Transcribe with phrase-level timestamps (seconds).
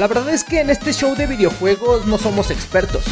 [0.00, 3.04] La verdad es que en este show de videojuegos no somos expertos.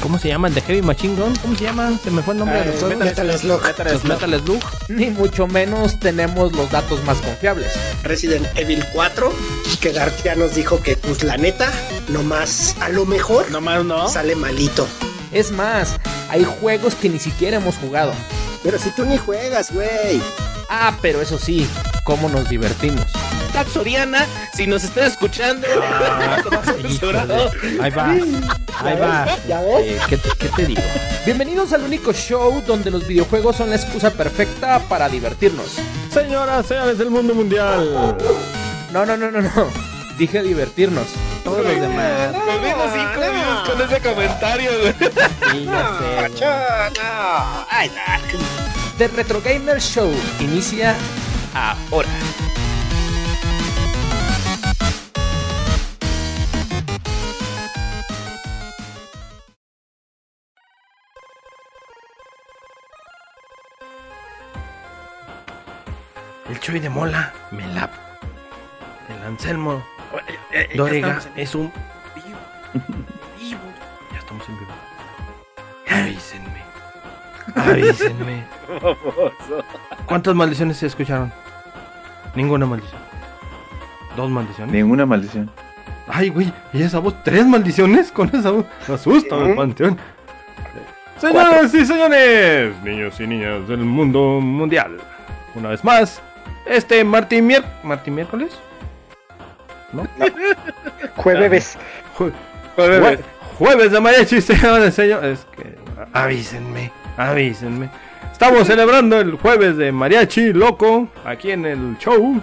[0.00, 0.46] ¿Cómo se llama?
[0.46, 1.34] ¿El de Heavy Machine Gun?
[1.42, 1.90] ¿Cómo se llama?
[2.04, 2.98] Se me fue el nombre de los Eh, juegos.
[3.04, 3.60] Metal Slug.
[3.90, 4.62] Los Metal Slug.
[4.86, 7.72] Ni mucho menos tenemos los datos más confiables.
[8.04, 9.32] Resident Evil 4,
[9.80, 11.72] que ya nos dijo que, pues la neta,
[12.06, 14.08] nomás a lo mejor Nomás no.
[14.08, 14.86] sale malito.
[15.32, 15.96] Es más,
[16.30, 18.12] hay juegos que ni siquiera hemos jugado.
[18.62, 20.22] Pero si tú ni juegas, güey.
[20.70, 21.68] Ah, pero eso sí,
[22.04, 23.06] cómo nos divertimos.
[23.66, 25.66] Soriana, si nos están escuchando.
[27.80, 28.10] Ahí va.
[28.10, 29.26] Ahí va.
[29.48, 29.80] ¿Ya ves?
[29.86, 30.82] Eh, ¿qué, te, qué te digo?
[31.24, 35.76] Bienvenidos al único show donde los videojuegos son la excusa perfecta para divertirnos.
[36.12, 38.16] Señoras, señores del mundo mundial.
[38.92, 39.50] No, no, no, no, no.
[40.16, 41.06] Dije divertirnos.
[41.44, 42.32] Todos los demás.
[42.32, 44.94] Perdimos cinco minutos con ese comentario, güey.
[45.52, 46.28] Sí, ya sé.
[46.30, 46.50] güey.
[47.70, 47.90] Ay,
[48.98, 50.94] The Retro Gamer Show inicia
[51.54, 52.08] ahora.
[66.68, 67.90] El Choy de Mola, Melap.
[69.08, 69.82] El Anselmo,
[70.52, 71.72] Eh, Doriga, es un.
[74.12, 74.72] Ya estamos en vivo.
[75.88, 76.62] Avísenme.
[77.54, 78.44] Avísenme.
[80.04, 81.32] ¿Cuántas maldiciones se escucharon?
[82.34, 83.00] Ninguna maldición.
[84.14, 84.74] Dos maldiciones.
[84.74, 85.50] Ninguna maldición.
[86.06, 87.14] Ay, güey, ¿y esa voz?
[87.24, 88.12] ¿Tres maldiciones?
[88.12, 88.66] Con esa voz.
[88.86, 89.96] Me asusta el panteón.
[91.16, 94.98] Señoras y señores, niños y niñas del mundo mundial.
[95.54, 96.20] Una vez más,
[96.68, 97.64] este Martín Mier...
[97.82, 98.58] ¿Martín miércoles?
[101.16, 101.78] Jueves.
[102.16, 102.32] Jue-
[102.76, 103.18] jue-
[103.58, 105.40] jueves de mariachi, señores, señores.
[105.40, 105.76] Es que
[106.12, 107.88] avísenme, avísenme.
[108.32, 112.40] Estamos celebrando el jueves de mariachi loco aquí en el show.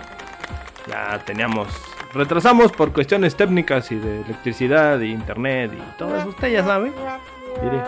[0.88, 1.68] Ya teníamos,
[2.14, 6.30] retrasamos por cuestiones técnicas y de electricidad y internet y todo eso.
[6.30, 6.92] Usted ya sabe.
[7.64, 7.82] Mire.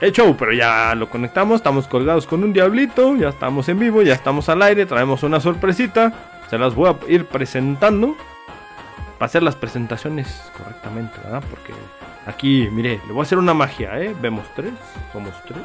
[0.00, 4.00] El show, pero ya lo conectamos, estamos colgados con un diablito, ya estamos en vivo,
[4.00, 6.12] ya estamos al aire, traemos una sorpresita.
[6.48, 8.16] Se las voy a ir presentando
[9.18, 11.44] para hacer las presentaciones correctamente, ¿verdad?
[11.50, 11.74] Porque
[12.26, 14.16] aquí, mire, le voy a hacer una magia, ¿eh?
[14.20, 14.72] Vemos tres,
[15.12, 15.62] somos tres.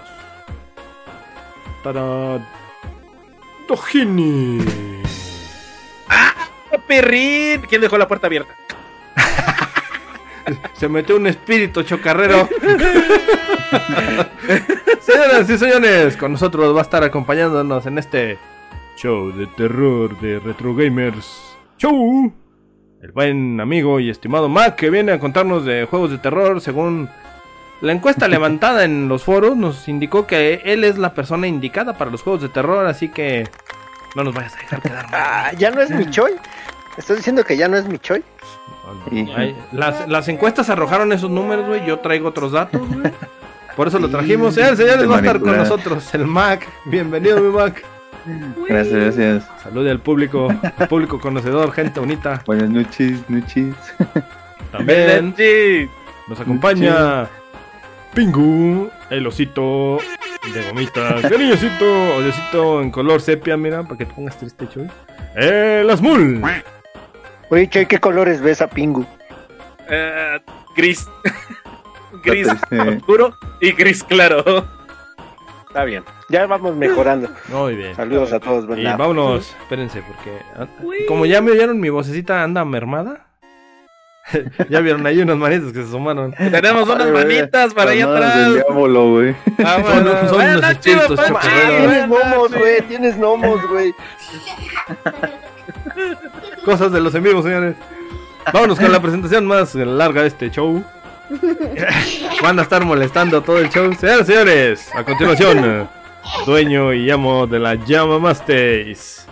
[1.81, 2.39] Para
[3.67, 4.59] Tojini.
[6.87, 7.61] Perrín.
[7.69, 8.53] ¿Quién dejó la puerta abierta?
[10.73, 12.49] Se metió un espíritu chocarrero.
[14.99, 18.37] Señoras y señores, con nosotros va a estar acompañándonos en este
[18.97, 22.33] show de terror de Retro Gamers Show.
[23.01, 27.09] El buen amigo y estimado Mac que viene a contarnos de juegos de terror según
[27.81, 32.09] la encuesta levantada en los foros nos indicó que él es la persona indicada para
[32.09, 33.47] los juegos de terror, así que
[34.15, 35.21] no nos vayas a dejar quedar mal.
[35.21, 36.31] Ah, ¿Ya no es mi choy?
[36.97, 38.23] ¿Estás diciendo que ya no es mi choy?
[39.35, 41.85] Ay, las, las encuestas arrojaron esos números, güey.
[41.85, 43.11] Yo traigo otros datos, güey.
[43.75, 44.53] Por eso lo trajimos.
[44.55, 46.65] Señores, señores, De va a estar con nosotros el Mac.
[46.85, 47.83] Bienvenido, mi Mac.
[48.67, 49.43] Gracias, gracias.
[49.61, 50.47] Salude al público,
[50.77, 52.41] al público conocedor, gente bonita.
[52.45, 53.75] Buenas noches, noches.
[54.71, 55.87] También Sí.
[56.27, 57.27] nos acompaña
[58.13, 59.99] Pingu, el osito
[60.53, 61.21] de gomita.
[61.21, 64.89] Cariñosito, osito en color sepia, mira, para que te pongas triste, choy.
[65.35, 66.41] El Asmul.
[67.49, 69.05] Oye, choy, ¿qué colores ves a Pingu?
[69.89, 70.39] Eh,
[70.75, 71.07] gris.
[72.23, 74.65] gris oscuro y gris claro.
[75.67, 76.03] Está bien.
[76.29, 77.29] Ya vamos mejorando.
[77.49, 77.95] Muy bien.
[77.95, 78.97] Saludos a todos, Y ¿verdad?
[78.97, 80.65] vámonos, espérense, porque ah,
[81.07, 83.27] como ya me oyeron, mi vocecita anda mermada.
[84.69, 86.31] ya vieron ahí unas manitas que se sumaron.
[86.33, 88.53] Tenemos unas Ay, manitas para allá atrás.
[88.55, 89.35] diablo, güey.
[89.59, 90.19] Vámonos.
[90.19, 91.19] Son- son Buenas unos espíritus.
[91.41, 92.81] Tienes gnomos, güey.
[92.87, 93.93] Tienes gnomos, güey.
[96.63, 97.75] Cosas de los en vivo, señores.
[98.51, 100.83] Vámonos con la presentación más larga de este show.
[102.41, 103.93] Van a estar molestando todo el show.
[103.93, 105.89] Señores, señores, a continuación,
[106.45, 109.25] dueño y amo de la Llama Mastéis.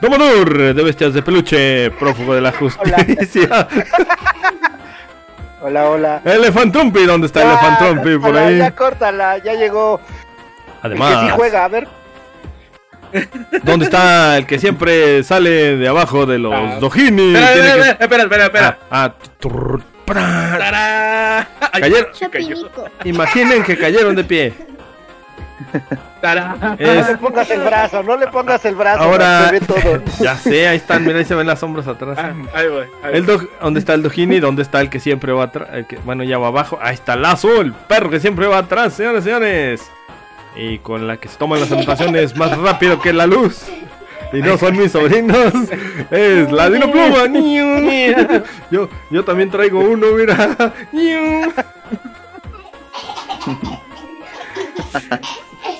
[0.00, 3.68] Domador de bestias de peluche, prófugo de la justicia.
[5.60, 6.22] Hola, hola.
[6.24, 8.58] Elefantrumpi, ¿dónde está Elefantrumpi por ahí?
[8.58, 10.00] Ya córtala, ya llegó.
[10.84, 11.88] El que sí Además, juega, a ver.
[13.62, 16.78] ¿Dónde está el que siempre sale de abajo de los Ah.
[16.80, 17.34] Dojini?
[17.34, 18.78] Espera, espera, que- espera.
[18.90, 19.12] Ah,
[20.10, 22.56] ah, Cayeron- cayó.
[23.04, 24.54] Imaginen que cayeron de pie.
[26.20, 26.56] ¡Tará!
[26.78, 29.02] No le pongas el brazo, no le pongas el brazo.
[29.02, 30.02] Ahora- se ve todo.
[30.20, 32.16] ya sé, ahí están, mira, ahí se ven las sombras atrás.
[32.18, 32.84] Ah, Ahí voy.
[33.02, 34.40] ahí El ¿Dónde está el Dojini?
[34.40, 35.68] ¿Dónde está el que siempre va atrás?
[35.72, 36.78] El que, bueno, ya va abajo.
[36.80, 39.90] Ahí está Lazo, el perro que siempre va atrás, señores, señores.
[40.58, 43.62] Y con la que se toman las anotaciones más rápido que la luz.
[44.32, 45.54] y no son mis sobrinos.
[46.10, 47.28] Es la Dino Pluma.
[48.70, 50.74] Yo, yo también traigo uno, mira.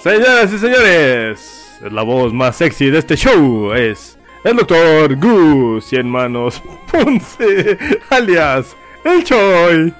[0.02, 6.08] Señoras y señores, la voz más sexy de este show es el doctor Gus Cien
[6.08, 7.76] Manos Ponce,
[8.10, 9.92] alias el Choi.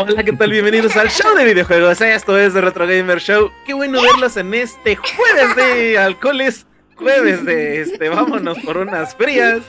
[0.00, 0.52] Hola, ¿qué tal?
[0.52, 2.00] Bienvenidos al show de videojuegos.
[2.00, 3.50] Esto es The Retro Gamer Show.
[3.66, 6.67] Qué bueno verlos en este jueves de alcoholes.
[6.98, 9.60] Jueves de este, vámonos por unas frías.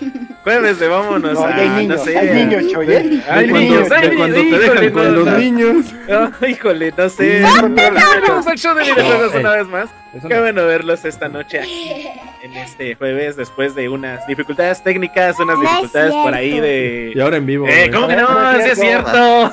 [0.44, 2.18] Jueves de vámonos No, a, hay niños, no sé.
[2.18, 3.22] hay niños, Choy, ¿eh?
[3.30, 5.86] Hay De cuando- niños, hay de cuando niños, te dejan híjole, con no, los niños.
[6.12, 7.44] Ah, híjole, no sé.
[7.70, 9.90] Bienvenidos al show de videojuegos una vez más.
[10.28, 12.08] Qué bueno verlos esta noche aquí
[12.42, 17.12] en este jueves después de unas dificultades técnicas, unas dificultades por ahí de.
[17.14, 17.68] Y ahora en vivo.
[17.68, 17.92] Eh.
[17.94, 18.28] ¿Cómo que no?
[18.64, 19.52] Sí es cierto.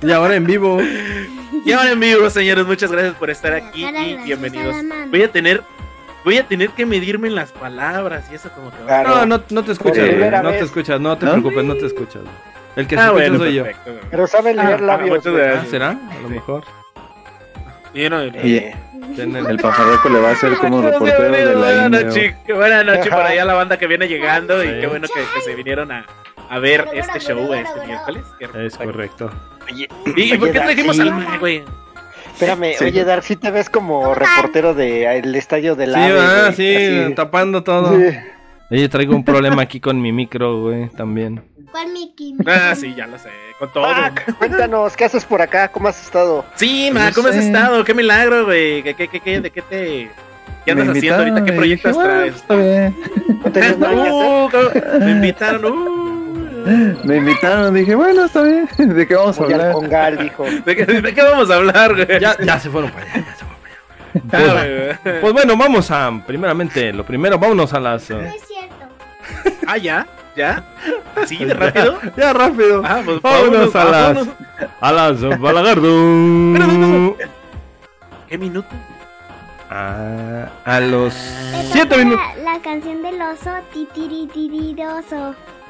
[0.00, 0.80] Y ahora en vivo.
[1.66, 4.74] Y ahora en vivo, señores, muchas gracias por estar aquí y bienvenidos.
[5.10, 5.62] Voy a tener,
[6.24, 8.86] voy a tener que medirme en las palabras y eso como que va.
[8.86, 9.08] Claro.
[9.10, 10.30] No, no, no te escuchas, güey.
[10.30, 10.58] No vez.
[10.58, 11.32] te escuchas, no te ¿No?
[11.32, 12.22] preocupes, no te escuchas.
[12.76, 13.64] El que se Ah, escucha bueno, soy yo.
[14.10, 15.24] Pero saben leer Ah, labios.
[15.26, 15.64] Ah.
[15.70, 15.90] ¿Será?
[15.90, 16.64] A lo mejor.
[17.94, 18.74] Yo no- Oye,
[19.14, 22.52] Tienen- el pajarroco le va a hacer como Muchas reportero de la Buenas noches, qué
[22.52, 25.40] buena noche por ahí a la banda que viene llegando y qué bueno que, que
[25.42, 26.04] se vinieron a,
[26.50, 28.24] a ver este show este miércoles.
[28.56, 29.30] Es correcto.
[29.70, 31.62] Oye, ¿Y, y por qué trajimos al güey?
[32.34, 32.84] Espérame, Sí.
[32.84, 37.62] oye, Dark, ¿sí te ves como reportero del estadio de Sí, la ah, sí, tapando
[37.62, 37.96] todo.
[37.98, 38.16] Sí.
[38.70, 41.44] Oye, traigo un problema aquí con mi micro, güey, también.
[41.70, 42.34] ¿Cuál Mickey?
[42.46, 43.28] Ah, sí, ya lo sé,
[43.58, 43.84] con todo.
[43.84, 45.68] Pac, cuéntanos, ¿qué haces por acá?
[45.68, 46.44] ¿Cómo has estado?
[46.54, 47.46] Sí, ma, No ¿cómo has sé.
[47.46, 47.84] estado?
[47.84, 48.82] Qué milagro, güey.
[48.82, 50.10] ¿Qué, qué, qué, qué, ¿De qué te.?
[50.64, 51.44] ¿Qué andas haciendo ahorita?
[51.44, 52.36] ¿Qué proyectos traes?
[52.36, 52.96] Está bien.
[53.44, 53.94] ¿No tenías nada
[54.50, 54.84] que hacer?
[54.96, 55.64] Uh, me invitaron.
[55.66, 56.03] Uh.
[57.04, 58.68] Me invitaron, dije, bueno, está bien.
[58.78, 60.18] ¿De qué vamos a Voy hablar?
[60.18, 60.44] Dijo.
[60.64, 62.20] ¿De qué, de qué vamos a hablar, güey?
[62.20, 64.94] Ya, ya se fueron para allá, ya se fueron para allá.
[64.94, 64.98] Ah.
[65.02, 68.08] Pues, pues bueno, vamos a, primeramente, lo primero, vámonos a las...
[68.10, 69.56] uh, No es cierto.
[69.66, 70.06] Ah, ya,
[70.36, 70.62] ya.
[71.16, 71.98] ¿Así de rápido?
[72.02, 72.82] Ya, ya, rápido.
[72.84, 74.14] Ah, pues vámonos, vámonos, a las...
[74.14, 74.34] vámonos.
[74.80, 77.16] A las Balagardo.
[78.28, 78.68] ¿Qué minuto?
[79.70, 82.24] A, a los Te siete toca minutos.
[82.44, 85.34] La, la canción del oso titiritiridoso.
[85.34, 85.34] Titiridoso.
[85.34, 85.63] Ti,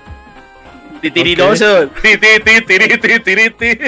[1.11, 3.79] ti, ti, tiri, ti, tiri, ti.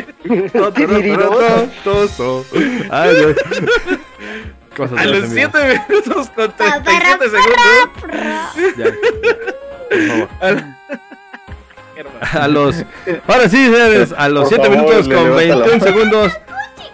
[1.85, 2.45] Toso.
[2.91, 3.37] Ay, Dios.
[4.77, 5.59] Cosas A los ese amigo.
[5.59, 8.77] 7 minutos con Parra, 37 segundos.
[8.77, 8.87] Ya.
[12.33, 12.85] A los.
[13.27, 15.85] Ahora sí, señores, a los Por 7 favor, minutos con levanta la 21 mano.
[15.87, 16.33] segundos.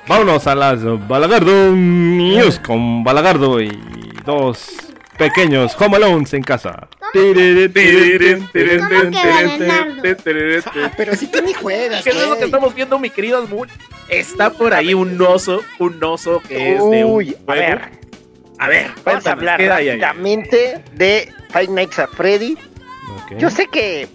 [0.08, 3.70] Vámonos a las Balagardo News con Balagardo y
[4.24, 4.68] dos
[5.18, 6.88] pequeños Home Alones en casa.
[7.12, 8.48] Tiririn.
[10.96, 13.46] Pero si tú ni juegas, ¿Qué es eso que estamos viendo, mi querido?
[14.08, 17.60] Está por ahí un oso, un oso que es de un Uy, a juego.
[17.60, 17.80] ver,
[18.58, 22.56] A ver, vamos a hablar ¿qué hay rápidamente de Five Nights at Freddy.
[23.38, 24.08] Yo sé que,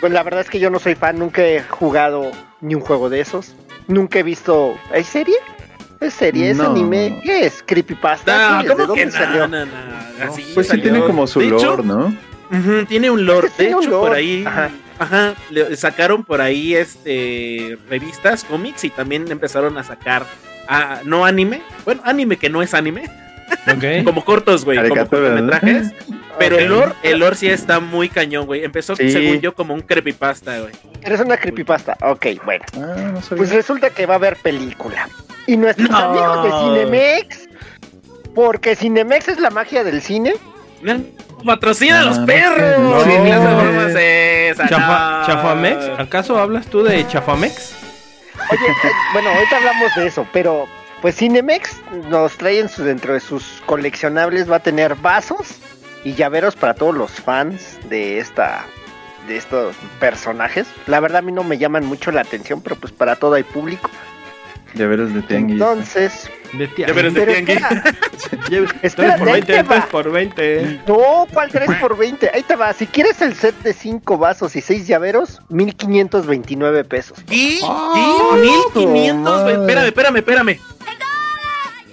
[0.00, 2.30] pues la verdad es que yo no soy fan, nunca he jugado
[2.60, 3.54] ni un juego de esos.
[3.88, 4.76] Nunca he visto.
[4.92, 5.36] ¿Es serie?
[6.00, 6.50] ¿Es serie?
[6.50, 6.70] ¿Es No.
[6.70, 7.20] anime?
[7.24, 7.62] ¿Qué es?
[7.66, 8.50] ¿Creepypasta?
[8.50, 8.68] No, ¿Qué es?
[8.68, 9.24] ¿De ¿cómo que dónde no?
[9.24, 9.48] salió?
[9.48, 9.72] No, no,
[10.22, 10.82] Así Pues sí salió.
[10.84, 12.14] tiene como su De hecho, lore, ¿no?
[12.50, 13.48] ujú, tiene un lore.
[13.48, 14.44] Es que De hecho, por ahí.
[14.46, 14.70] Ajá.
[14.98, 15.34] Ajá.
[15.50, 20.24] le sacaron por ahí este revistas, cómics y también empezaron a sacar.
[20.68, 23.04] ah, no anime, bueno, anime que no es anime,
[24.04, 25.52] como cortos, güey, como Caricatura, ¿no?
[26.38, 28.64] Pero el lore, el lore sí está muy cañón, güey.
[28.64, 29.10] Empezó, Sí.
[29.10, 30.72] según yo, como un creepypasta, güey.
[31.02, 31.96] Eres una creepypasta.
[32.02, 32.64] Ok, bueno.
[32.76, 33.20] Ah, no.
[33.36, 35.08] Pues resulta que va a haber película.
[35.46, 35.96] Y nuestros No.
[35.96, 37.48] amigos de Cinemex.
[38.34, 40.34] Porque Cinemex es la magia del cine.
[41.44, 43.04] Patrocina a los Ah, no perros.
[43.04, 43.10] sé.
[43.10, 43.40] ¿Qué No.
[43.62, 43.96] broma es
[44.52, 44.68] esa?
[44.68, 45.26] Chafa- No.
[45.26, 45.84] ¿Chafamex?
[45.98, 47.74] ¿Acaso hablas tú de Chafamex?
[48.50, 50.66] Oye, eh, bueno, ahorita hablamos de eso, pero
[51.00, 51.76] pues Cinemex
[52.08, 55.56] nos trae en su, dentro de sus coleccionables, va a tener vasos
[56.06, 58.64] y llaveros para todos los fans de esta
[59.26, 60.68] de estos personajes.
[60.86, 63.42] La verdad a mí no me llaman mucho la atención, pero pues para todo hay
[63.42, 63.90] público.
[64.74, 65.54] Llaveros de tianguis.
[65.60, 67.56] Entonces, De verás de tianguis.
[67.60, 67.92] espera,
[68.46, 69.74] 3 espérate, por ahí 20, te va.
[69.80, 70.80] 3 por 20.
[70.86, 72.30] No, ¿cuál 3 por 20?
[72.32, 72.72] Ahí te va.
[72.72, 77.18] Si quieres el set de 5 vasos y 6 llaveros, 1529 pesos.
[77.28, 79.12] 1500, güey.
[79.12, 79.54] madre.
[79.54, 80.58] Espérame, espérame, espérame.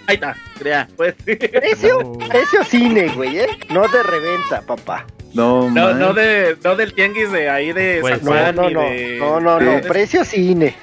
[0.07, 0.87] Ahí está, crea.
[0.97, 1.35] Pues, sí.
[1.35, 2.27] Precio, No.
[2.27, 3.47] precio cine, güey, ¿eh?
[3.69, 5.05] No de reventa, papá.
[5.33, 8.67] No, No, no, de, no del tianguis de ahí de Pues, San No, Juan no,
[8.67, 8.81] ni no.
[8.81, 9.17] de...
[9.19, 9.81] No, no, no.
[9.81, 10.75] Precio cine.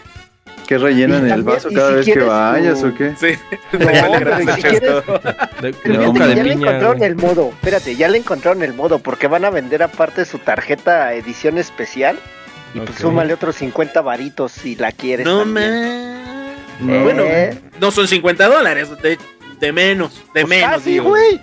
[0.66, 3.12] ¿Qué rellenan el vaso cada si vez que vayas tu- o qué?
[3.18, 3.34] Sí,
[3.72, 4.80] No, gratis si quieres-.
[5.60, 5.92] De, que
[6.34, 7.48] ya le encontraron el modo.
[7.50, 12.18] Espérate, ya le encontraron el modo porque van a vender aparte su tarjeta edición especial.
[12.74, 12.96] Y pues Ok.
[12.98, 15.26] súmale otros 50 varitos si la quieres.
[15.26, 15.70] No, también.
[15.70, 16.09] man.
[16.80, 17.02] No.
[17.04, 17.58] Bueno, Eh.
[17.80, 19.18] no son 50 dólares, de,
[19.60, 21.40] de menos, de Pues menos, casi, güey.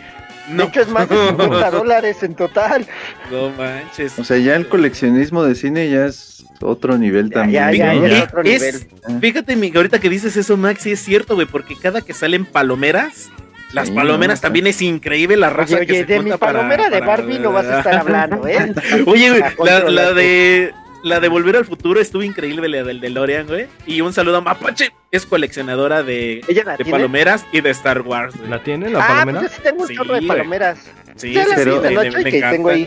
[0.49, 2.87] De hecho, es más de 50 dólares en total.
[3.29, 4.17] No manches.
[4.17, 7.71] O sea, ya el coleccionismo de cine ya es otro nivel Ya, también.
[7.71, 8.07] ya, ya, ¿no?
[8.07, 8.17] ya.
[8.17, 8.87] Eh, otro es-
[9.21, 12.13] fíjate, mi, que ahorita que dices eso, Max, sí es cierto, güey, porque cada que
[12.13, 13.29] salen palomeras,
[13.73, 16.29] las Sí, palomeras no, también es increíble la raza Oye, que oye, se de mi
[16.31, 18.73] para- palomera de para- Barbie no vas a estar hablando, ¿eh?
[19.05, 20.73] Oye, la, la de
[21.03, 23.67] la de Volver al Futuro estuvo increíble, la del DeLorean, güey.
[23.85, 28.01] Y un saludo a Mapache, es coleccionadora de, ¿Ella la de palomeras y de Star
[28.01, 28.49] Wars, güey.
[28.49, 29.39] ¿La tiene la Ah, palomera?
[29.39, 30.27] pues yo sí tengo un Sí, chorro de güey.
[30.27, 30.79] palomeras.
[31.15, 32.07] Sí, sí, las sí, tengo ahí.
[32.07, 32.85] encantan, güey.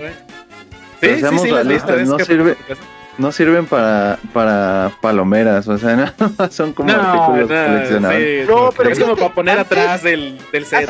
[1.00, 2.56] Pero Sí, sí, seamos sí, no sirve-
[3.18, 8.46] No sirven para, para palomeras, o sea, nada más son como No, artículos no, coleccionables.
[8.46, 10.88] sí, No, pero es como para poner antes- atrás del, del set.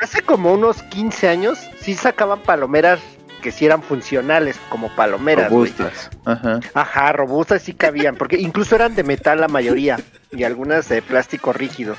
[0.00, 3.00] Hace como unos 15 años sí sacaban palomeras
[3.46, 5.50] que sí eran funcionales como palomeras.
[5.50, 6.10] Robustas.
[6.24, 6.58] Ajá.
[6.74, 10.00] Ajá, robustas sí cabían, porque incluso eran de metal la mayoría
[10.32, 11.94] y algunas de plástico rígido.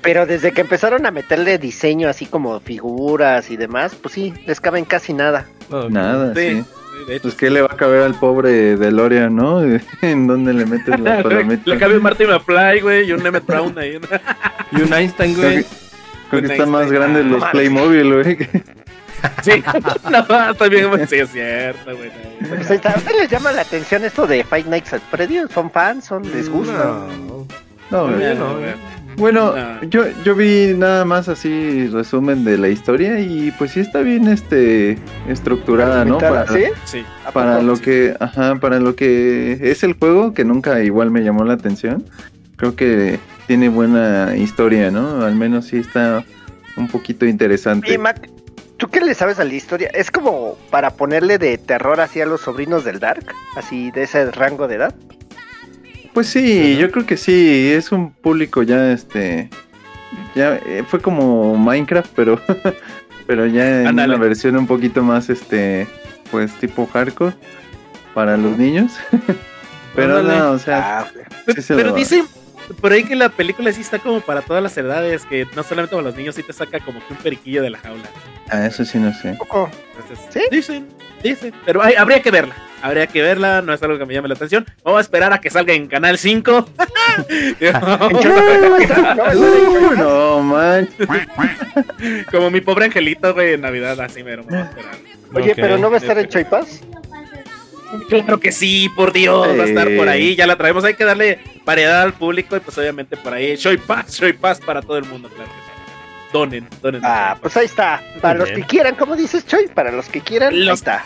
[0.00, 4.58] Pero desde que empezaron a meterle diseño así como figuras y demás, pues sí, les
[4.58, 5.44] caben casi nada.
[5.90, 7.18] Nada, Sí, sí.
[7.20, 9.60] Pues qué le va a caber al pobre DeLorean, ¿no?
[10.00, 11.62] ¿En dónde le metes la palomita?
[11.66, 14.00] Le cabe un Marty McFly, güey, y un Emmett Brown ahí.
[14.72, 15.62] Y un Einstein, Creo güey.
[15.62, 15.68] que,
[16.30, 18.38] creo que están más grandes los Ah, Playmobil, güey.
[19.42, 19.62] Sí,
[20.10, 22.10] no, también, güey, sí es cierto, güey.
[22.40, 22.48] no.
[22.48, 22.92] Pues ahí está.
[22.92, 25.50] ¿A ustedes les llama la atención esto de Five Nights at Freddy's?
[25.52, 26.04] ¿Son fans?
[26.06, 26.72] ¿Son les gusta?
[26.74, 27.46] No.
[27.90, 28.18] No, güey.
[28.18, 28.96] bien, No, ¿no?
[29.16, 29.82] Bueno, No.
[29.84, 34.28] yo, yo vi nada más así resumen de la historia y pues sí está bien
[34.28, 36.18] este estructurada, ¿no?
[36.18, 36.64] Para, ¿Sí?
[36.84, 37.04] Sí.
[37.24, 41.22] ¿A para lo que, ajá, para lo que es el juego, que nunca igual me
[41.22, 42.04] llamó la atención.
[42.56, 45.24] Creo que tiene buena historia, ¿no?
[45.24, 46.22] Al menos sí está
[46.76, 47.88] un poquito interesante.
[47.88, 48.28] Oye, Mac,
[48.76, 49.88] ¿tú qué le sabes a la historia?
[49.94, 53.26] ¿Es como para ponerle de terror así a los sobrinos del Dark?
[53.56, 54.94] Así de ese rango de edad.
[56.14, 59.50] Pues sí, yo creo que sí, es un público ya, este,
[60.34, 62.40] ya eh, fue como Minecraft, pero,
[63.26, 64.14] pero ya en Ándale.
[64.14, 65.86] una versión un poquito más, este,
[66.30, 67.34] pues tipo hardcore
[68.14, 68.92] para los niños.
[69.94, 70.38] pero Ándale.
[70.38, 71.06] no, o sea, Ah,
[71.54, 72.24] sí se Pero dicen
[72.80, 75.94] por ahí que la película sí está como para todas las edades, que no solamente
[75.94, 78.04] para los niños, sí te saca como que un periquillo de la jaula.
[78.50, 79.34] ah, eso sí no sé.
[79.38, 79.70] poco.
[79.98, 80.40] Entonces, ¿Sí?
[80.50, 80.88] Dicen,
[81.22, 81.52] dicen.
[81.64, 82.54] Pero hay- habría que verla.
[82.82, 84.64] Habría que verla, no es algo que me llame la atención.
[84.84, 86.68] Vamos a esperar a que salga en Canal 5.
[89.34, 90.88] Uh, no, man.
[92.30, 94.44] como mi pobre angelito, güey, en Navidad, así mero.
[94.44, 94.94] vamos a esperar.
[95.34, 96.80] Oye, pero no va a estar en Choipas.
[98.08, 100.34] Claro que sí, por Dios, va a estar por ahí.
[100.36, 103.56] Ya la traemos, hay que darle variedad al público y pues obviamente por ahí.
[103.56, 106.32] Shoy Pass, Shoy Pass para todo el mundo, claro que sí.
[106.32, 107.00] Donen, donen.
[107.04, 108.02] Ah, pues ahí está.
[108.20, 111.04] Para los que quieran, como dices Choi, para los que quieran, ahí Los- está.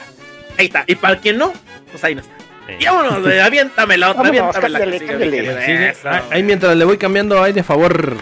[0.58, 0.84] Ahí está.
[0.86, 1.52] Y para quien no,
[1.90, 2.32] pues ahí no está.
[2.66, 2.74] Sí.
[2.80, 5.94] Y vámonos, aviéntame la otra, Vámonos, cámbiale, cámbiale.
[6.04, 8.16] ah, ahí mientras le voy cambiando, ay de favor,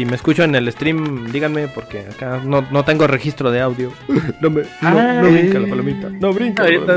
[0.00, 3.92] si me escucho en el stream, díganme, porque acá no, no tengo registro de audio.
[4.40, 5.32] No me, no, no Ay.
[5.34, 6.08] brinca la palomita.
[6.08, 6.62] No brinca.
[6.62, 6.96] Ahorita, a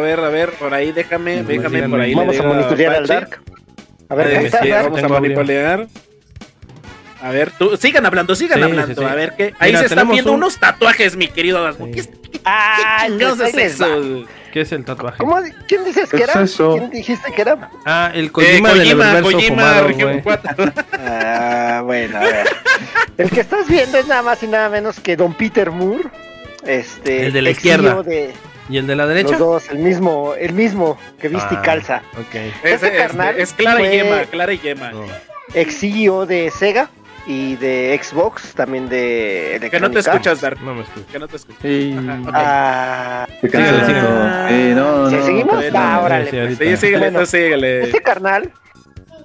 [0.00, 2.12] ver, a ver, por ahí déjame, déjame por ahí.
[2.14, 3.06] Vamos a monitorear al.
[3.06, 3.40] Dark.
[4.10, 4.90] A ver, ahí está, sí, Dark.
[4.90, 5.86] vamos a manipular.
[7.22, 8.94] A ver, tú, sigan hablando, sigan Sí, hablando.
[8.94, 9.04] sí, sí.
[9.06, 9.54] A ver qué.
[9.58, 11.86] Ahí Mira, se están viendo un- unos tatuajes, mi querido Dasmo.
[11.86, 11.92] Sí.
[11.92, 14.24] ¿Qué, qué- Ah, qué chingados es eso?
[14.52, 15.16] ¿Qué es el tatuaje?
[15.18, 15.38] ¿Cómo?
[15.66, 16.42] ¿Quién dices que ¿Qué era?
[16.42, 16.56] es?
[16.56, 17.70] ¿Quién dijiste que era?
[17.86, 20.22] Ah, el Eh, Kojima, del Kojima, Kojima, fumado, región güey.
[20.22, 20.72] 4.
[21.00, 22.46] Ah, bueno, a ver.
[23.18, 26.04] El que estás viendo es nada más y nada menos que Don Peter Moore.
[26.66, 27.90] Este, El de la izquierda.
[27.92, 28.32] CEO de
[28.68, 29.30] ¿Y el de la derecha?
[29.30, 32.02] los dos, el mismo, el mismo que viste y Ah, calza.
[32.18, 32.34] Ok.
[32.62, 34.90] Es, Este es- carnal es Clara y Yema, Clara y Yema.
[34.92, 35.04] No.
[35.54, 36.88] Ex CEO de Sega
[37.26, 40.60] y de Xbox, también de Que no te Electronic escuchas, Dark.
[40.62, 40.84] No me.
[41.10, 41.62] Que no te escuchas.
[41.62, 41.96] Sí.
[41.98, 42.18] Ajá.
[42.32, 43.26] Ah.
[43.40, 45.64] Sí, no, ¿Sí, no, seguimos?
[45.74, 46.80] Ah, órale, Sí, pues.
[46.80, 47.82] síguele, Bueno, entonces síguele.
[47.84, 48.52] Este carnal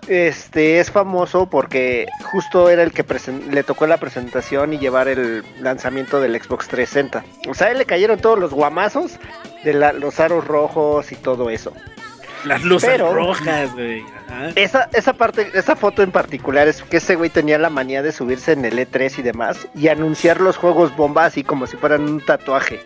[0.08, 3.04] este, es famoso porque justo era el que
[3.52, 7.26] le tocó la presentación y llevar el lanzamiento del Xbox 360.
[7.50, 9.20] O sea, a él le cayeron todos los guamazos
[9.66, 11.74] de la- los aros rojos y todo eso.
[12.46, 14.04] Las luces Pero- rojas, güey.
[14.28, 14.50] Ajá.
[14.56, 18.12] Esa, esa parte, esa foto en particular es que ese güey tenía la manía de
[18.12, 22.02] subirse en el E3 y demás y anunciar los juegos bomba así como si fueran
[22.04, 22.86] un tatuaje.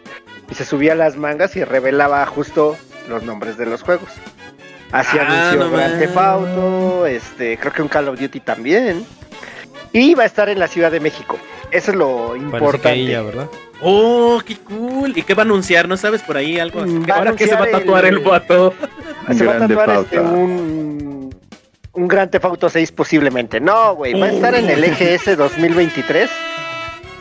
[0.49, 2.77] Y se subía las mangas y revelaba justo
[3.09, 4.09] los nombres de los juegos.
[4.91, 6.17] Así Ah, anunció no Grand Theft.
[6.17, 9.05] Auto, este, creo que un Call of Duty también.
[9.93, 11.37] Y va a estar en la Ciudad de México.
[11.71, 12.99] Eso es lo Parece que importante.
[12.99, 13.47] ella, ¿verdad?
[13.81, 15.17] Oh, qué cool.
[15.17, 15.87] ¿Y qué va a anunciar?
[15.87, 16.81] ¿No sabes por ahí algo?
[16.81, 16.97] así?
[16.99, 18.73] Va a ¿Ahora qué se va a tatuar el, el- vato?
[19.37, 21.33] Se va a tatuar este, un,
[21.93, 23.59] un Grand Theft Auto 6 posiblemente.
[23.59, 26.29] No, güey, va a estar en el EGS 2023.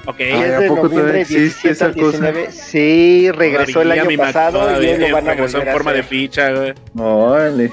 [0.07, 0.16] Ok.
[0.21, 2.19] Ay, es ¿a de poco todavía noviembre existe 17 al esa cosa?
[2.33, 2.52] 19.
[2.52, 6.02] Sí, regresó el año pasado y hoy lo van a volver en a forma de
[6.02, 6.75] ficha, güey.
[6.99, 7.71] Órale.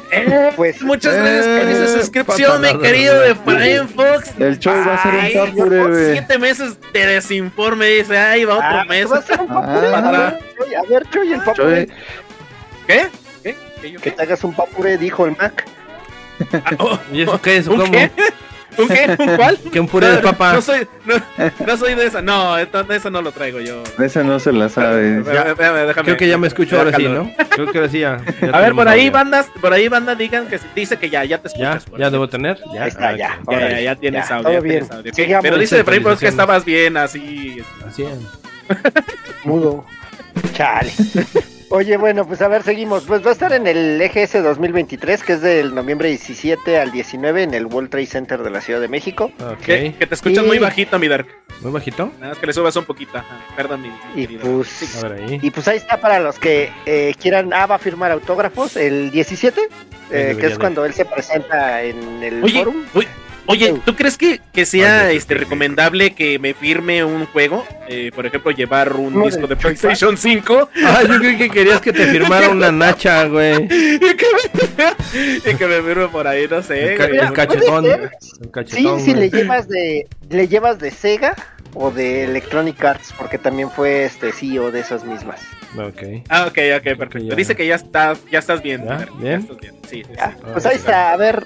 [0.55, 4.33] Pues Muchas gracias por esa Eh, suscripción, mi querido de Brian Fox.
[4.39, 6.11] El show va a ser un papure, güey.
[6.13, 9.11] Siete meses de desinforme, dice, ay, va otro Ah, mes.
[9.11, 9.47] va a ser un.
[9.51, 9.57] Ah.
[9.95, 11.85] A ver, Choy, a ver, Choy, el papuré.
[11.87, 11.95] Choy,
[12.87, 13.07] ¿Qué?
[13.43, 13.55] ¿Qué?
[13.81, 14.11] ¿Qué Que qué?
[14.11, 15.65] te hagas un papuré, dijo el Mac.
[16.53, 17.67] Ah, oh, ¿Y eso qué es?
[17.67, 17.91] ¿Un ¿Cómo?
[17.91, 18.11] qué?
[18.77, 19.15] ¿Un qué?
[19.19, 19.57] ¿Un cuál?
[19.71, 20.53] ¿Qué un puré de papa?
[20.53, 21.15] No soy, no,
[21.65, 23.83] no soy de esa, no, esto- eso no lo traigo yo.
[23.99, 25.23] Esa no se la sabe.
[25.23, 27.07] Déjame- Creo que ya me escucho ahora sí.
[27.07, 27.31] ¿no?
[27.49, 28.21] Creo que ahora sí ya.
[28.41, 29.11] ya A ver, por ahí audio.
[29.13, 31.85] bandas, por ahí banda digan que dice que ya, ya te Ya, escuchas.
[31.85, 32.11] por ya ahí.
[32.11, 32.57] debo tener.
[32.73, 33.39] Ya, Ahí está, Ah, ya.
[33.49, 34.79] Ya, ya, ya tienes ya, audio, todo ya bien.
[34.79, 35.11] tienes audio.
[35.11, 35.43] Ok, Sigamos.
[35.43, 37.61] Pero dice de Brian Fox que estabas bien así.
[37.87, 38.17] Así es.
[39.45, 39.85] Mudo.
[40.53, 40.91] Chale.
[41.69, 43.03] Oye, bueno, pues a ver, seguimos.
[43.03, 47.43] Pues va a estar en el EGS 2023, que es del noviembre 17 al 19
[47.43, 49.31] en el World Trade Center de la Ciudad de México.
[49.65, 49.97] Que, Ok.
[49.99, 51.27] que te escuchas Y- muy bajito, mi Dark.
[51.59, 52.09] Muy bajito.
[52.19, 53.21] Nada más que le subas un poquito.
[53.57, 55.39] Perdón, mi, mi Y pues, A ver ahí.
[55.41, 57.51] y pues ahí está para los que eh, quieran.
[57.53, 59.59] Ah, va a firmar autógrafos el 17,
[60.11, 60.57] eh, que es de.
[60.59, 62.85] cuando él se presenta en el Oye, forum.
[62.93, 63.07] oye,
[63.47, 67.65] oye, ¿tú crees que, que sea este recomendable que me firme un juego?
[67.87, 71.81] Eh, por ejemplo, llevar un ¿Uno disco de PlayStation 5 Ah, yo creí que querías
[71.81, 73.63] que te firmara una nacha, güey.
[73.65, 74.25] y que
[75.45, 76.93] me, y que me firme por ahí, no sé.
[76.93, 77.19] El, ca- güey.
[77.19, 77.85] el cachetón.
[78.19, 78.99] Sí, cachetón.
[79.01, 79.41] si le güey.
[79.41, 81.35] llevas de le llevas de Sega
[81.73, 85.39] o de Electronic Arts, porque también fue este CEO de esas mismas.
[85.77, 86.23] Ok.
[86.29, 87.19] Ah, ok, ok, perfecto.
[87.19, 87.35] ya.
[87.35, 88.83] Dice que ya estás, ya estás bien.
[88.85, 89.07] ¿Ya?
[89.19, 89.41] ¿Bien?
[89.41, 89.75] estás bien.
[89.87, 90.37] Sí, sí, Ya, sí.
[90.53, 91.45] pues Ah, ahí está, a ver,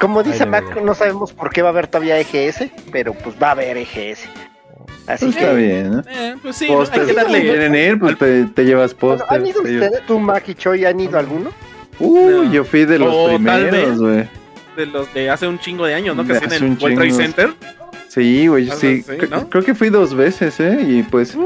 [0.00, 3.48] como dice Mac, no sabemos por qué va a haber todavía EGS, pero pues va
[3.48, 4.28] a haber EGS.
[5.06, 6.02] Así Pues que, está bien, ¿no?
[6.08, 6.80] Eh, pues sí, ¿no?
[6.80, 7.40] hay que si darle.
[7.42, 10.98] quieren ir, pues te, te llevas bueno, ¿han ido ustedes, tú, Mac y Choi, han
[10.98, 11.50] ido alguno?
[12.00, 12.52] Uy, No.
[12.52, 14.28] yo fui de los primeros, güey.
[14.76, 16.24] de los de hace un chingo de años, ¿no?
[16.26, 17.10] Que hace en un World Trade.
[17.12, 17.54] Center.
[18.08, 19.04] Sí, güey, sí.
[19.30, 19.48] ¿no?
[19.48, 20.78] Creo que fui dos veces, ¿eh?
[20.86, 21.36] Y pues,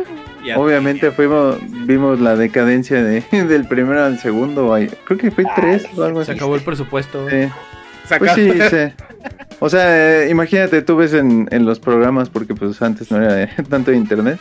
[0.45, 0.59] Ya.
[0.59, 4.73] obviamente fuimos, vimos la decadencia de, del primero al segundo.
[4.73, 6.39] ay, Creo que fui tres o algo Se así.
[6.39, 7.29] acabó el presupuesto.
[7.29, 7.37] Sí.
[7.37, 7.51] Se
[8.19, 8.93] Pues sí, sí.
[9.59, 13.35] O sea, eh, imagínate, tú ves en, en los programas, porque pues antes no era
[13.35, 14.39] de- tanto de internet,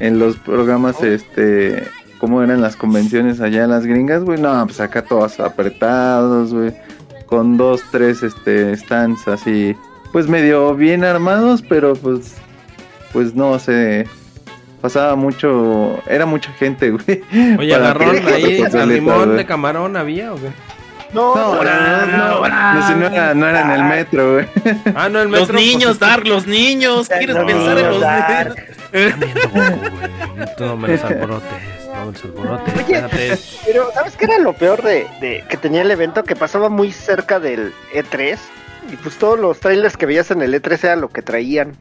[0.00, 1.84] en los programas, este,
[2.18, 6.72] cómo eran las convenciones allá en las gringas, güey, no, pues acá todos apretados, güey,
[7.26, 9.76] con dos, tres, este, stands así,
[10.12, 12.36] pues medio bien armados, pero pues,
[13.12, 14.06] pues no sé,
[14.80, 17.22] pasaba mucho, era mucha gente, güey.
[17.58, 20.48] Oye, agarrón ahí, al limón de camarón había o qué?
[21.12, 24.32] No, No, no, no, no, Ahora, no, si no era, no era en el metro,
[24.34, 24.46] güey.
[24.94, 25.54] Ah, no, el Los metro.
[25.54, 27.08] pues, niños, es que- Dark, los niños.
[27.08, 29.22] ¿Quieres Los pensar en niños, los niños?
[30.58, 31.50] No me los alborotes.
[31.94, 32.74] No me los alborotes.
[32.86, 33.04] Oye,
[33.66, 36.24] pero ¿sabes qué era lo peor de, de que tenía el evento?
[36.24, 38.38] Que pasaba muy cerca del E3
[38.92, 41.76] y pues todos los trailers que veías en el E3 era lo que traían.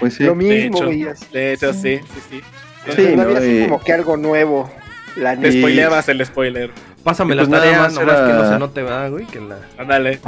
[0.00, 0.24] Pues sí.
[0.24, 1.32] lo De mismo hecho, veías.
[1.32, 2.40] de hecho, sí, sí, sí.
[2.86, 4.70] Entonces, Sí, no no, había así como que algo nuevo.
[5.16, 6.70] La Te spoileabas el spoiler.
[7.02, 9.26] Pásame Y la pues nada más nomás era- que no se note, ¿verdad, güey?
[9.26, 9.56] Que la...
[9.78, 10.18] Ándale.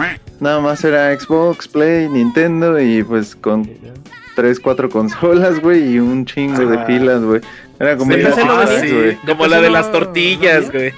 [0.40, 3.68] Nada más era Xbox, Play, Nintendo y pues con
[4.37, 6.85] tres, cuatro consolas, güey, y un chingo de Ah.
[6.87, 7.40] filas, güey.
[7.81, 8.81] Era como Sí, Ah, venía.
[8.81, 9.18] sí.
[9.27, 10.92] Como ¿De la de las no- tortillas, no güey.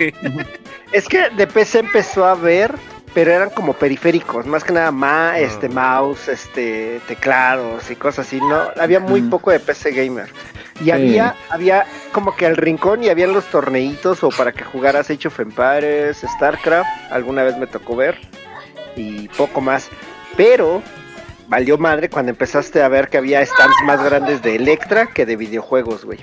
[0.93, 2.75] Es que de PC empezó a ver,
[3.15, 8.41] pero eran como periféricos, más que nada ma, este mouse, este teclados y cosas así,
[8.41, 9.31] no, había muy Mm.
[9.31, 10.29] poco de PC gamer.
[10.81, 10.91] Y Sí.
[10.93, 15.29] había había como que al rincón y habían los torneitos o para que jugaras Age
[15.29, 18.19] of Empires, StarCraft, alguna vez me tocó ver
[18.97, 19.89] y poco más.
[20.37, 20.83] Pero
[21.49, 25.35] valió madre cuando empezaste a ver que había stands más grandes de Electra que de
[25.37, 26.21] videojuegos, güey.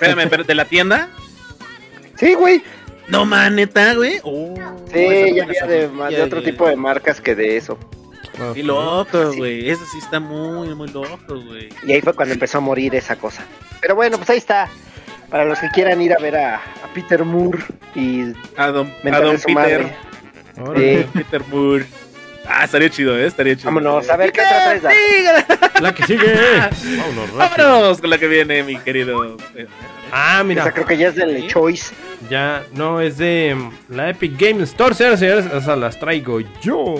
[0.00, 1.08] Espérame, pero ¿de la tienda?
[2.16, 2.62] Sí, güey.
[3.08, 4.20] No, man, neta, güey.
[4.22, 4.54] Oh,
[4.92, 7.78] Sí, no ya había de, más de otro ya, tipo de marcas que de eso.
[8.38, 9.68] Ah, Qué loco, güey.
[9.68, 11.68] Eso sí está muy, muy loco, güey.
[11.86, 13.42] Y ahí fue cuando empezó a morir esa cosa.
[13.80, 14.68] Pero bueno, pues ahí está.
[15.30, 17.58] Para los que quieran ir a ver a, a Peter Moore
[17.94, 19.54] y A don, a don su Peter.
[19.82, 19.96] madre.
[20.60, 21.02] Órale.
[21.02, 21.08] Sí.
[21.14, 21.86] Peter Moore.
[22.46, 23.26] Ah, estaría chido, ¿eh?
[23.26, 23.66] Estaría chido.
[23.66, 25.80] Vámonos, a ver qué otra traes.
[25.80, 26.34] La que sigue.
[26.98, 27.68] Vámonos, rápido.
[27.68, 29.36] Vámonos con la que viene, mi querido.
[30.14, 30.72] Ah, Esa mira.
[30.72, 31.94] creo que ya es del Choice.
[32.28, 35.46] Ya, no, es de mm, la Epic Game Store, señores, señores.
[35.46, 36.96] Esas las traigo yo.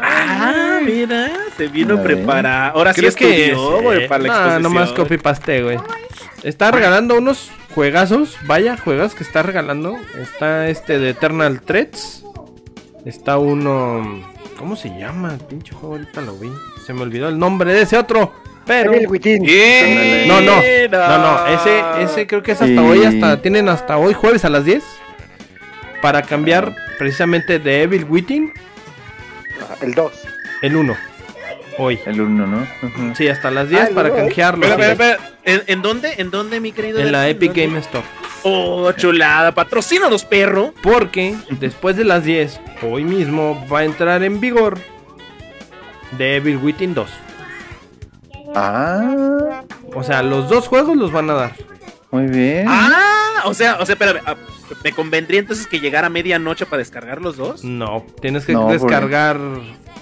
[0.00, 2.04] Ah, mira, se vino A ver.
[2.04, 2.76] preparado.
[2.78, 4.62] Ahora sí Creo que es, güey, para la no, exposición.
[4.62, 5.78] nomás copy paste, güey.
[6.42, 9.96] Está regalando unos juegazos, vaya juegos que está regalando.
[10.18, 12.24] Está este de Eternal Threats.
[13.04, 14.20] Está uno.
[14.58, 15.38] ¿Cómo se llama?
[15.48, 16.50] Pinche juego, ahorita lo vi.
[16.84, 18.32] Se me olvidó el nombre de ese otro.
[18.66, 18.92] Pero.
[18.92, 19.42] Evil Within.
[19.42, 20.28] Bien.
[20.28, 20.56] No, no,
[20.90, 24.44] no, no, ese, ese creo que es hasta Y- hoy, hasta tienen hasta hoy jueves
[24.44, 24.82] a las 10
[26.00, 28.52] para cambiar precisamente de Evil Within
[29.80, 30.12] El 2.
[30.62, 30.96] el 1.
[31.78, 31.98] Hoy.
[32.06, 32.66] El 1, ¿no?
[32.82, 33.14] Ujú.
[33.16, 34.66] Sí, hasta las 10 Ah, para no, canjearlo.
[34.66, 34.92] Espera, sí.
[34.92, 35.30] espera, espera.
[35.44, 36.14] ¿En, en dónde?
[36.18, 37.00] ¿En dónde, mi querido?
[37.00, 37.28] En la?
[37.28, 37.66] Epic ¿Dónde?
[37.66, 38.04] Game Store.
[38.44, 39.52] Oh, chulada.
[39.52, 40.74] Patrocínanos, perro.
[40.82, 44.78] Porque después de las 10, hoy mismo va a entrar en vigor
[46.18, 47.08] Devil Within 2.
[48.54, 49.62] Ah,
[49.94, 51.52] O sea, los dos juegos los van a dar.
[52.10, 52.66] muy bien.
[52.68, 54.20] Ah, o sea, o sea, espérame.
[54.26, 54.34] ah,
[54.84, 57.62] ¿Me convendría entonces que llegara a medianoche para descargar los dos?
[57.64, 59.36] No, tienes que No, porque- descargar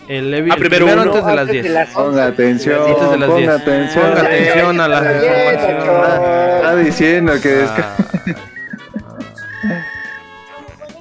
[0.09, 1.75] el, Devil Ah, primero primero uno, antes de las Antes 10.
[1.75, 2.21] las Ponga 11.
[2.23, 3.51] atención, Antes de las ponga 10.
[3.51, 4.09] atención.
[4.11, 6.57] Ponga atención a la información.
[6.57, 9.85] Está diciendo que desca- Ah,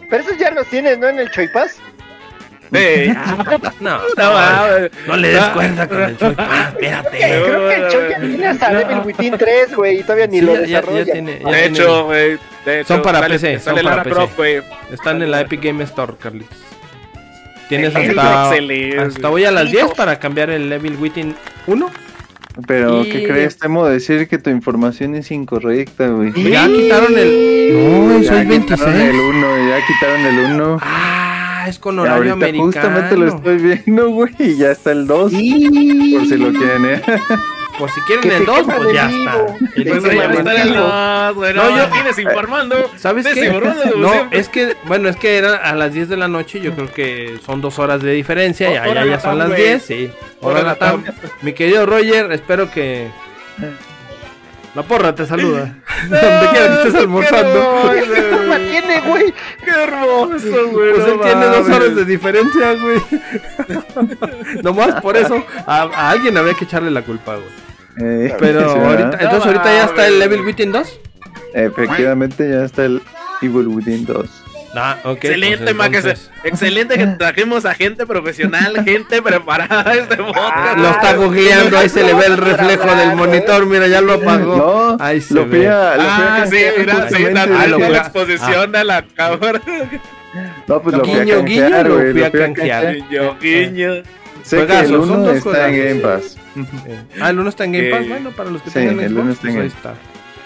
[0.09, 1.07] Pero esos ya los tienes, ¿no?
[1.07, 1.77] En el Choipas.
[2.71, 3.13] Eh,
[3.79, 4.91] no, no, no, mames.
[5.07, 7.17] no le des cuerda con el Choy Paz, espérate.
[7.17, 10.45] Creo que el Choi ya tiene hasta Devil Within 3, güey, y todavía ni Sí,
[10.45, 11.13] lo ya- ya- ya desarrolla.
[11.13, 12.37] tiene- ya De hecho, güey.
[12.65, 14.63] de hecho, Son para sale- PC, son para PC.
[14.91, 16.57] Están en la Epic Game Store, Carlitos.
[17.69, 18.99] Tienes hasta, excelente.
[18.99, 21.35] hasta hoy a las 10 para cambiar el Level Within
[21.67, 21.89] 1.
[22.67, 23.57] Pero, Y- ¿qué crees?
[23.57, 26.33] Temo decir que tu información es incorrecta, güey.
[26.51, 27.69] Ya quitaron el.
[27.73, 28.95] No, Ya soy quitaron 26.
[28.95, 30.77] el 1, ya quitaron el 1.
[30.81, 31.28] Ah,
[31.67, 32.63] es con Y horario ahorita americano.
[32.65, 35.31] justamente lo estoy viendo, güey, y ya está el 2.
[35.31, 37.01] Por si lo quieren, ¿eh?
[37.77, 39.23] Por si quieren el se 2, queman pues ya vivo.
[39.29, 39.45] está.
[39.75, 42.91] El Pues ya está el- no, güey, No, no, yo- tienes informando.
[42.97, 43.49] ¿Sabes qué?
[43.97, 44.39] No, siempre.
[44.39, 47.39] es que, bueno, es que era a las 10 de la noche, yo creo que
[47.45, 49.61] son dos horas de diferencia, ya, Hora ya, son las güey.
[49.61, 50.11] 10, sí.
[50.41, 50.61] Hora.
[50.63, 51.03] Latam.
[51.41, 53.07] Mi querido Roger, espero que...
[54.79, 55.75] La porra te saluda.
[56.03, 57.91] Donde quiera que estés almorzando.
[57.91, 59.33] ¿Qué culpa tiene, güey?
[59.65, 60.93] Qué hermoso, güey.
[60.93, 63.01] Pues no él tiene dos horas de diferencia, güey.
[64.63, 67.49] Nomás por eso, a, a alguien habría que echarle la culpa, güey.
[67.97, 70.99] Eh, Pero ahorita, entonces ahorita ya está el Level Within 2.
[71.55, 73.01] Efectivamente, ya está el
[73.41, 74.38] Evil Within 2.
[74.81, 75.15] Ah, ok.
[75.23, 79.93] Excelente, pues ma, que se- entonces- excelente que trajimos a gente profesional, gente preparada a
[79.95, 80.77] este podcast.
[80.77, 84.57] Lo está googleando, ahí se le ve el reflejo del monitor, mira, ya lo apagó.
[84.97, 85.67] No, Ahí se lo ve.
[85.67, 89.61] a, lo Ah, sí, mira, sí, la, Ah, la exposición a la cámara.
[90.67, 92.05] No, pues lo fui a Guiño, guiño, canjear, lo güey.
[92.07, 92.93] Lo fui a canjear.
[92.95, 93.91] Guiño, guiño.
[94.43, 95.99] Sé que el Juegazos, son 1 dos está en Game.
[96.01, 96.37] Pass.
[96.87, 97.89] Eh, Ah, el uno está en Game.
[97.89, 99.93] Pass, bueno, para los que Sí, tengan el Xbox, uno está en pues ahí está.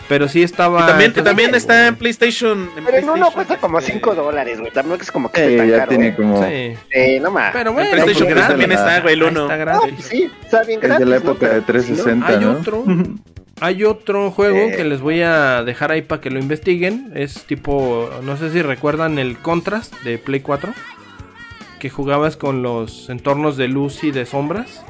[0.09, 0.81] Pero sí estaba...
[0.83, 2.51] Y también, entonces- también está en PlayStation.
[2.63, 4.71] en Pero en PlayStation, uno cuesta como este, 5 dólares, güey.
[4.71, 6.43] Tampoco es como que Eh, tan ya caro, tiene como.
[6.43, 6.73] Sí.
[6.91, 7.51] Eh, no más.
[7.53, 9.41] Pero En bueno, PlayStation pues, Plus también está, güey, el Ahí 1.
[9.43, 9.93] está No, gratis.
[9.95, 11.05] pues sí, está bien Es gratis.
[11.05, 11.21] de la ¿no?
[11.31, 12.51] época de Pero, pues, 360, Hay ¿no?
[12.51, 12.83] otro.
[13.61, 14.73] Hay otro juego Eh.
[14.75, 17.11] que les voy a dejar ahí para que lo investiguen.
[17.15, 20.73] Es tipo, no sé si recuerdan el Contrast de Play 4.
[21.79, 24.83] Que jugabas con los entornos de luz y de sombras.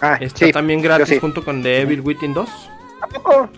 [0.00, 0.52] Ah, Está sí.
[0.52, 1.18] también gratis sí.
[1.18, 2.48] junto con The Evil Within 2.
[3.02, 3.48] ¿A poco?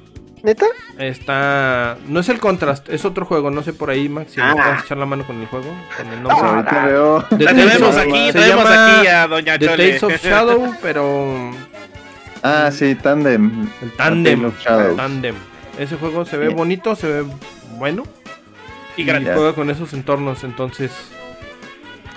[0.43, 0.67] ¿Neta?
[0.99, 1.97] Está.
[2.07, 3.51] No es el Contrast, es otro juego.
[3.51, 4.55] No sé por ahí, Max, si me Ah.
[4.55, 5.75] puedes echar la mano con el juego.
[5.97, 6.49] Con el nombre.
[6.49, 7.25] ahorita Ah, veo.
[7.39, 9.77] Tenemos aquí, se tenemos aquí a Doña The Chole.
[9.77, 11.51] Tales of Shadow, pero.
[12.43, 13.69] Ah, sí, Tandem.
[13.83, 14.53] El Tandem.
[14.97, 15.35] Tandem.
[15.79, 16.57] Ese juego se ve Bien.
[16.57, 17.25] bonito, se ve
[17.77, 18.05] bueno.
[18.97, 19.29] Y Y gratis.
[19.35, 20.91] juega con esos entornos, entonces.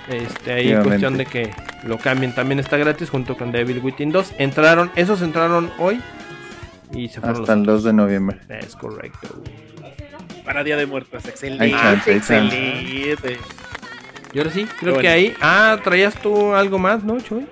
[0.08, 1.54] Este, ahí cuestión de que
[1.84, 2.34] lo cambien.
[2.34, 4.32] También está gratis junto con Devil Within 2.
[4.38, 6.00] Entraron, esos entraron hoy.
[6.94, 8.38] Y se fueron Hasta el 2 de noviembre.
[8.48, 9.28] Es correcto.
[10.44, 11.24] Para Día de Muertos.
[11.24, 11.64] Excelente.
[11.64, 12.42] Hay chance, hay chance.
[12.44, 13.38] excelente.
[14.34, 15.00] Y ahora sí, creo bueno.
[15.00, 15.34] que ahí.
[15.40, 17.46] Ah, traías tú algo más, ¿no, Chuy?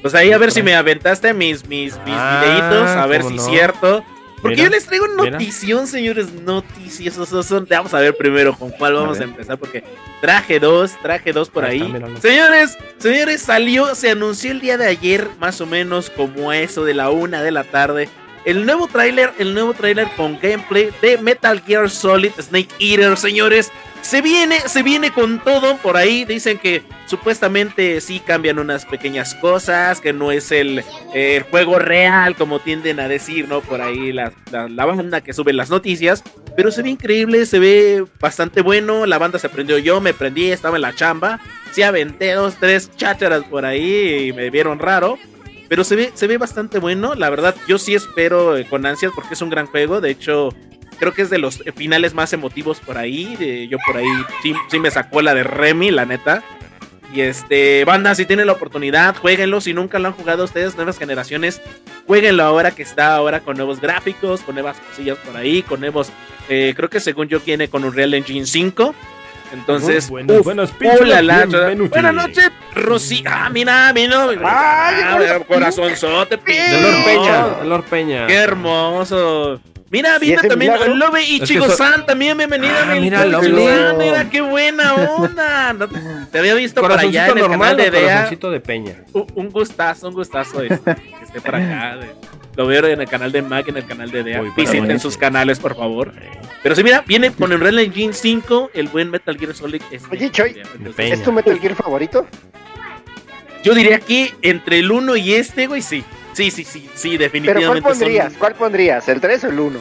[0.00, 3.30] Pues ahí a ver si me aventaste mis, mis, mis Ah, videitos, a ver cómo
[3.30, 3.48] si es no.
[3.50, 4.04] cierto.
[4.40, 5.30] Porque Mira, yo les traigo mira.
[5.38, 7.16] notición, señores, noticias.
[7.16, 9.28] Esos son- Vamos a ver primero con cuál vamos a, ver.
[9.28, 9.84] empezar, porque
[10.20, 11.86] traje dos, traje dos por Ahí ahí.
[11.86, 12.20] está, míralo.
[12.20, 16.94] señores, señores, salió, se anunció el día de ayer, más o menos como eso de
[16.94, 18.08] la una de la tarde.
[18.44, 23.70] El nuevo tráiler, el nuevo tráiler con gameplay de Metal Gear Solid Snake Eater, señores.
[24.00, 26.24] Se viene, se viene con todo por ahí.
[26.24, 30.80] Dicen que supuestamente sí cambian unas pequeñas cosas, que no es el,
[31.14, 33.60] eh, el juego real, como tienden a decir, ¿no?
[33.60, 36.24] Por ahí la, la, banda que sube las noticias.
[36.56, 39.06] Pero se ve increíble, se ve bastante bueno.
[39.06, 41.38] La banda se prendió yo, me prendí, estaba en la chamba.
[41.70, 45.16] Sí aventé dos, tres chácharas por ahí y me vieron raro.
[45.72, 47.14] Pero se ve, se ve bastante bueno.
[47.14, 50.02] La verdad, yo sí espero eh, con ansias porque es un gran juego.
[50.02, 50.50] De hecho,
[50.98, 53.38] creo que es de los eh, finales más emotivos por ahí.
[53.40, 54.06] Eh, yo por ahí
[54.42, 56.44] sí, sí me sacó la de Remy, la neta.
[57.14, 59.62] Y este, banda, si tienen la oportunidad, jueguenlo.
[59.62, 61.62] Si nunca lo han jugado ustedes, nuevas generaciones,
[62.06, 66.12] jueguenlo ahora que está ahora con nuevos gráficos, con nuevas cosillas por ahí, con nuevos,
[66.50, 68.94] eh, creo que según yo viene con un Real Engine 5.
[69.52, 71.90] Entonces, buenas, uf, buenas, uh, pinche, la, la, bienvenuti.
[71.90, 73.22] buenas noches, Rosy.
[73.26, 74.26] Ah, mira, mira.
[74.44, 77.46] Ah, corazonzote, De Lord Peña.
[77.60, 78.26] De Lord Peña.
[78.26, 79.60] Qué hermoso.
[79.92, 80.94] Mira, ¿Y ese también milagro?
[80.96, 82.72] Lobe que Ichigo-san, también bienvenida.
[82.82, 83.26] Ah, mi mira.
[83.26, 85.74] Ichigo-san, mira, qué buena onda.
[85.74, 85.86] No-
[86.30, 88.94] te había visto por allá en el normal canal de corazoncito de peña.
[89.12, 91.96] Un, un gustazo, un gustazo este, que esté por acá.
[91.98, 92.10] de-
[92.56, 94.40] lo veo en el canal de Mac, en el canal de DEA.
[94.56, 94.98] Visiten bueno.
[94.98, 96.12] sus canales, por favor.
[96.62, 99.82] Pero sí, mira, viene con Unreal Engine 5, el buen Metal Gear Solid.
[99.90, 100.56] este, Oye, Choy,
[100.96, 101.14] Peña.
[101.14, 102.26] ¿Es tu Metal Gear favorito?
[103.62, 106.02] Yo diría que entre el 1 y este, güey, sí.
[106.32, 107.66] Sí, sí, sí, sí, ¿Pero definitivamente.
[107.82, 108.32] cuál son- pondrías?
[108.38, 109.08] ¿Cuál pondrías?
[109.08, 109.78] ¿El 3 o el 1?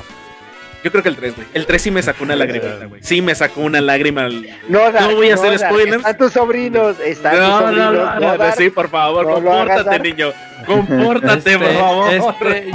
[0.83, 1.47] Yo creo que el 3, güey.
[1.53, 3.03] El 3 sí me sacó una lagrimita, güey.
[3.03, 4.25] Sí me sacó una lágrima.
[4.25, 5.97] al- No, No voy a hacer spoilers.
[5.97, 7.93] Están tus sobrinos, están tus No, no, sobrinos.
[7.93, 8.55] no, no, Dark.
[8.57, 10.33] sí, por favor, No compórtate, niño.
[10.65, 12.13] Compórtate, por Este, favor.
[12.13, 12.71] este,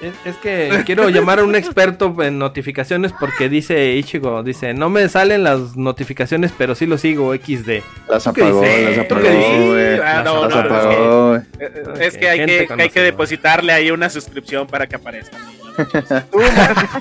[0.00, 4.88] es, es que quiero llamar a un experto en notificaciones porque dice Ichigo, dice, no
[4.90, 7.82] me salen las notificaciones, pero sí lo sigo XD.
[8.08, 9.66] Las ¿Tú qué apagó, las ¿Tú apagó, qué dices?
[9.66, 9.96] güey.
[10.24, 11.40] No, Las no, apagó, güey.
[12.00, 15.36] Es que hay que, hay que depositarle ahí una suscripción para que aparezca.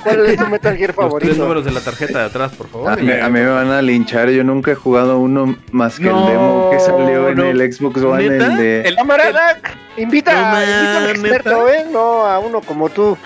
[0.04, 1.36] ¿Cuál es tu Metal Gear Los tres favorito?
[1.36, 2.92] números de la tarjeta de atrás, por favor.
[2.92, 6.04] A mí, a mí me van a linchar, yo nunca he jugado uno más que
[6.06, 7.46] No, el demo que salió en no.
[7.46, 8.46] el Xbox One, ¿Neta?
[8.52, 8.82] el de...
[8.82, 9.58] El- Camarada,
[9.98, 11.86] invita, No, invita a un experto, ¿eh?
[11.92, 13.18] No a uno como tú.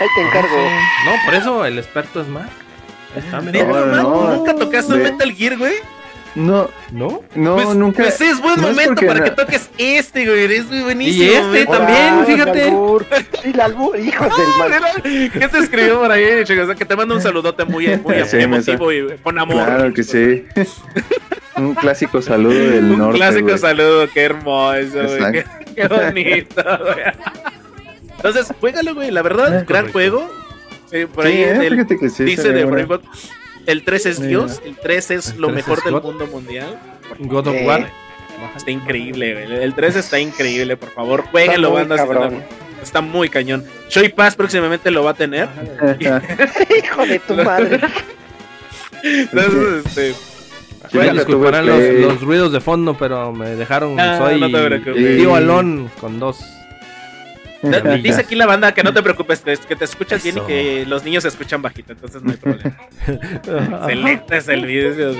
[0.00, 0.56] Ahí te encargo.
[1.04, 2.26] No, por eso el experto es.
[2.28, 3.40] Ahí está.
[3.40, 5.74] ¿Neta, No, ¿Nunca tocaste un de- Metal Gear, güey?
[6.34, 7.20] No, ¿No?
[7.34, 8.04] no, pues, nunca...
[8.04, 10.50] pues es buen no momento para que toques este, güey.
[10.54, 11.24] Es muy buenísimo.
[11.24, 11.66] Y este güey.
[11.66, 12.62] también, Hola, fíjate.
[12.62, 13.06] el albur.
[13.42, 15.02] Sí, el albur, hijos del mal.
[15.30, 16.74] ¿Qué te escribió por ahí, chicos?
[16.74, 19.62] Que te mando un saludote muy, muy Sí, emotivo y con amor.
[19.66, 20.46] Claro que sí.
[21.56, 23.58] Un clásico saludo del Un norte, clásico güey.
[23.58, 25.32] saludo, qué hermoso, güey.
[25.32, 25.72] Qué, Exacto.
[25.76, 27.04] qué bonito, güey.
[28.22, 29.10] Entonces, juégalo, güey.
[29.10, 29.92] La verdad, Ah, gran correcto.
[29.92, 30.30] juego.
[30.92, 32.70] Eh, por Sí, ahí eh, el- que sí, dice de bueno.
[32.72, 33.02] Brainbot,
[33.66, 34.28] el 3 es Mira.
[34.30, 36.02] Dios, el 3 es El lo 3 mejor es del God.
[36.04, 36.78] mundo mundial.
[37.18, 37.56] God of.
[37.64, 37.90] War.
[38.56, 39.62] Está increíble, güey.
[39.62, 41.96] El 3 está increíble, por favor, jueguenlo, muy banda.
[41.96, 42.34] si cabrón.
[42.34, 43.64] no- Está muy cañón.
[43.88, 45.48] Shoy Pass próximamente lo va a tener.
[46.00, 47.80] Hijo de tu madre.
[49.02, 50.14] Entonces, este.
[50.92, 53.98] Ya nunca disculparán los, los ruidos de fondo, pero me dejaron.
[53.98, 55.16] Ah, soy no te preocupes.
[55.16, 56.40] tío Alón con dos.
[58.02, 60.84] Dice aquí la banda que no te preocupes, que, que te escuchas bien y que
[60.86, 62.76] los niños se escuchan bajito, entonces no hay problema.
[63.86, 65.12] Excelente es el video.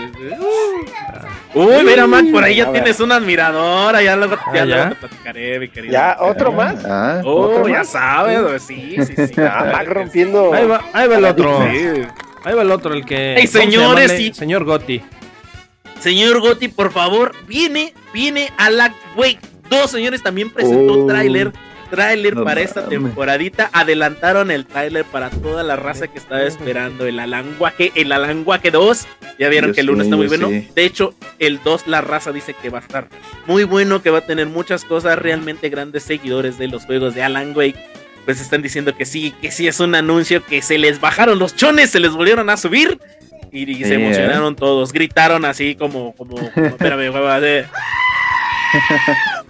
[1.55, 2.83] Uy, mira, Mac, por ahí A ya ver.
[2.83, 5.93] tienes una admiradora, ya luego, ya Ah, te platicaré, mi querido.
[5.93, 6.17] ¿Ya?
[6.21, 6.85] ¿Otro más?
[6.85, 7.89] Ah, Oh, ¿otro ya más?
[7.91, 9.35] sabes, güey, sí, sí, sí.
[9.41, 10.53] Ah, Mac rompiendo.
[10.53, 11.63] Ahí va, ahí va el otro.
[11.71, 12.03] sí.
[12.45, 13.35] Ahí va el otro, el que.
[13.37, 14.37] Ey, ¿cómo se señores.
[14.37, 15.01] Señor Gotti.
[16.01, 19.39] Señor Gotti, por favor, viene, viene a la Wake
[19.71, 21.07] 2, señores, también presentó Oh.
[21.07, 21.53] tráiler,
[21.93, 27.07] tráiler No para esta temporadita, adelantaron el tráiler para toda la raza que estaba esperando
[27.07, 29.07] el Alanguaje, el Alanguaje 2,
[29.39, 30.69] ya vieron Yo que el 1 sí, está muy bueno, sí.
[30.75, 33.09] de hecho, el 2 la raza dice que va a estar
[33.47, 37.23] muy bueno, que va a tener muchas cosas, realmente grandes seguidores de los juegos de
[37.23, 37.79] Alan Wake,
[38.25, 41.55] pues están diciendo que sí, que sí es un anuncio, que se les bajaron los
[41.55, 42.99] chones, se les volvieron a subir.
[43.55, 43.95] Y, y se ¿eh?
[43.97, 47.13] emocionaron todos, gritaron así como, como, como espérame.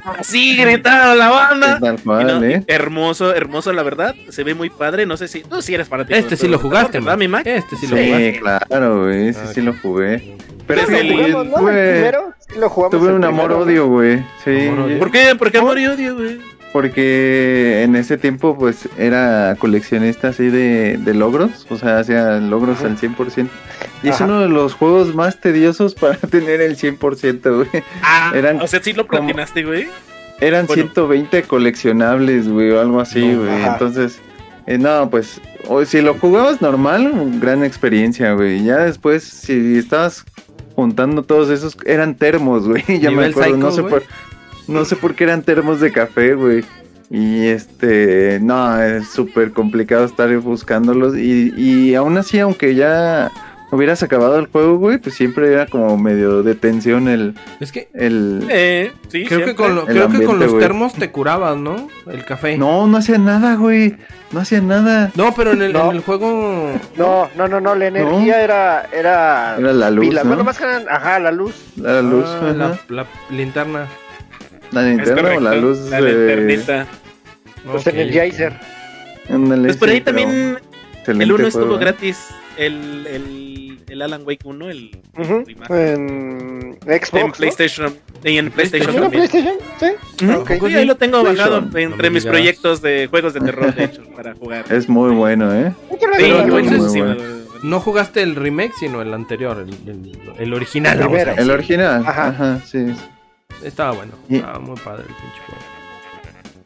[0.05, 1.79] Así gritaron la banda.
[1.81, 2.65] Tal Y cual, no, ¿eh?
[2.67, 4.15] Hermoso, hermoso, la verdad.
[4.31, 5.07] Se ve muy padre.
[5.07, 6.19] No sé si tú sí eres fanático.
[6.19, 7.47] Este de sí lo de jugaste, ¿verdad, mi Mac?
[7.47, 8.41] Este sí lo Sí, jugaste.
[8.69, 10.37] claro, güey, ese Ah, sí lo jugué.
[10.67, 11.53] Pero sí, el- ¿Lo jugamos, no?
[11.57, 12.35] ¿El tuve, primero?
[12.49, 14.19] Sí, lo jugamos tuve un amor-odio, güey.
[14.45, 14.71] Sí.
[14.99, 15.35] ¿Por qué?
[15.37, 16.41] ¿Por qué amor y odio, güey?
[16.73, 21.67] Porque en ese tiempo, pues, era coleccionista así de, de logros.
[21.71, 23.49] O sea, hacía logros al 100%.
[24.03, 24.25] Y es Ajá.
[24.25, 27.85] uno de los juegos más tediosos para tener el 100%, güey.
[28.03, 29.87] Ah, Eran o sea, sí lo como- platinaste, güey.
[30.41, 30.83] Eran Bueno.
[30.83, 33.49] 120 coleccionables, güey, o algo así, güey.
[33.51, 33.73] ajá.
[33.75, 34.19] Entonces,
[34.67, 38.65] eh, no, pues, o si lo jugabas normal, gran experiencia, güey.
[38.65, 40.25] Ya después, si estabas
[40.75, 42.83] juntando todos esos, eran termos, güey.
[43.01, 44.03] Ya me acuerdo, no sé por,
[44.69, 46.65] no sé por qué eran termos de café, güey.
[47.11, 51.17] Y este, no, es súper complicado estar buscándolos.
[51.17, 53.31] Y, y aún así, aunque ya
[53.71, 57.89] hubieras acabado el juego, güey, pues siempre era como medio de tensión el, Es que
[57.95, 60.61] el, Eh, sí, creo que con, lo- El creo que con los güey.
[60.63, 61.89] termos te curabas, ¿no?
[62.07, 62.57] El café.
[62.59, 63.97] No, no hacía nada, güey.
[64.31, 65.11] No hacía nada.
[65.15, 65.91] No, pero en el, No.
[65.91, 66.71] en el juego.
[66.97, 70.25] No, no, no, no, la energía era, era, Era la luz, pilas.
[70.25, 70.29] ¿no?
[70.31, 71.55] Bueno, más que nada, ajá, la luz.
[71.77, 72.25] La luz.
[72.27, 73.87] Ah, la linterna.
[74.73, 75.79] La, Es linterna o correcto, la luz.
[75.91, 76.87] La eh, linternita.
[77.65, 77.93] Pues Ok.
[77.95, 78.53] Energizer.
[79.31, 80.59] ándale, Pues por ahí sí, también
[81.07, 81.81] el 1 estuvo juego, ¿eh?
[81.81, 82.29] gratis.
[82.57, 85.95] El, el, el Alan Wake 1, el Ujú, remaster.
[85.99, 87.13] En en Xbox.
[87.25, 87.33] ¿no?
[87.33, 89.29] PlayStation y en PlayStation ¿También en.
[89.31, 89.55] PlayStation?
[90.19, 90.25] Sí.
[90.27, 90.41] Ujú.
[90.41, 90.51] Ok.
[90.69, 94.03] Sí, ahí lo tengo bajado entre No mis proyectos de juegos de terror, de hecho,
[94.15, 94.65] para jugar.
[94.71, 95.73] Es muy bueno, ¿eh?
[96.19, 97.17] Sí, entonces- bueno.
[97.63, 100.95] No jugaste el remake, sino el anterior, el, el- el original.
[100.95, 101.31] El vamos a primero.
[101.37, 101.43] decir.
[101.45, 102.03] El original.
[102.07, 102.27] Ajá.
[102.29, 102.87] Ajá, sí.
[103.65, 104.13] Estaba bueno.
[104.29, 105.63] Y- Estaba muy padre el pinche juego.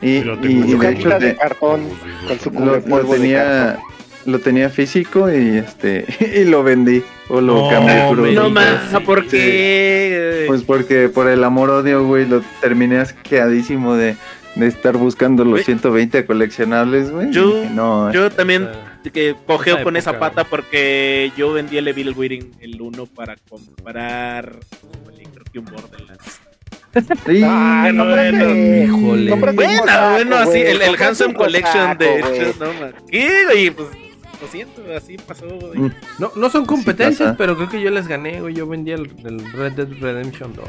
[0.03, 1.89] Y, Pero y- y de hecho de cartón
[2.29, 3.79] con su lo, lo tenía,
[4.27, 6.05] lo tenía físico y este
[6.41, 8.19] y lo vendí o lo No, cambié por.
[8.19, 8.97] No más, sí.
[9.05, 10.45] ¿por qué?
[10.49, 14.17] Pues porque por el amor odio, güey, lo terminé asqueadísimo de,
[14.55, 15.65] de estar buscando los Güey.
[15.65, 17.31] 120 coleccionables, güey.
[17.31, 18.69] Yo- no, Yo también
[19.13, 23.37] que cogeo esa con esa pata porque yo vendí el Evil Within el 1 para
[23.49, 24.57] comprar
[25.33, 26.41] creo que un Borderlands.
[27.27, 28.51] Sí, Ah, no, bueno.
[28.55, 29.31] Híjole.
[29.35, 29.53] Bueno,
[30.13, 32.41] bueno, así, güey, el, el Handsome Collection de güey.
[32.41, 33.71] hecho, no ma- ¿Qué, güey?
[33.71, 33.89] Pues
[34.41, 35.79] lo siento, así pasó, güey.
[35.79, 35.93] Mm.
[36.19, 38.55] No, no son competencias, pero creo que yo les gané, güey.
[38.55, 40.65] Yo vendí el, el Red Dead Redemption 2.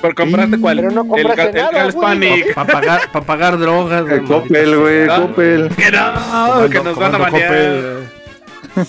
[0.00, 0.76] ¿Por comprarte cuál?
[0.78, 2.06] Pero no el, el nada, Gals güey.
[2.08, 2.54] Panic.
[2.54, 4.14] Para pagar, pa pagar drogas, güey.
[4.20, 5.06] el Coppel, güey.
[5.06, 5.68] Coppel.
[5.76, 7.52] Que no, que nos van a banear.
[7.52, 8.08] Coppel,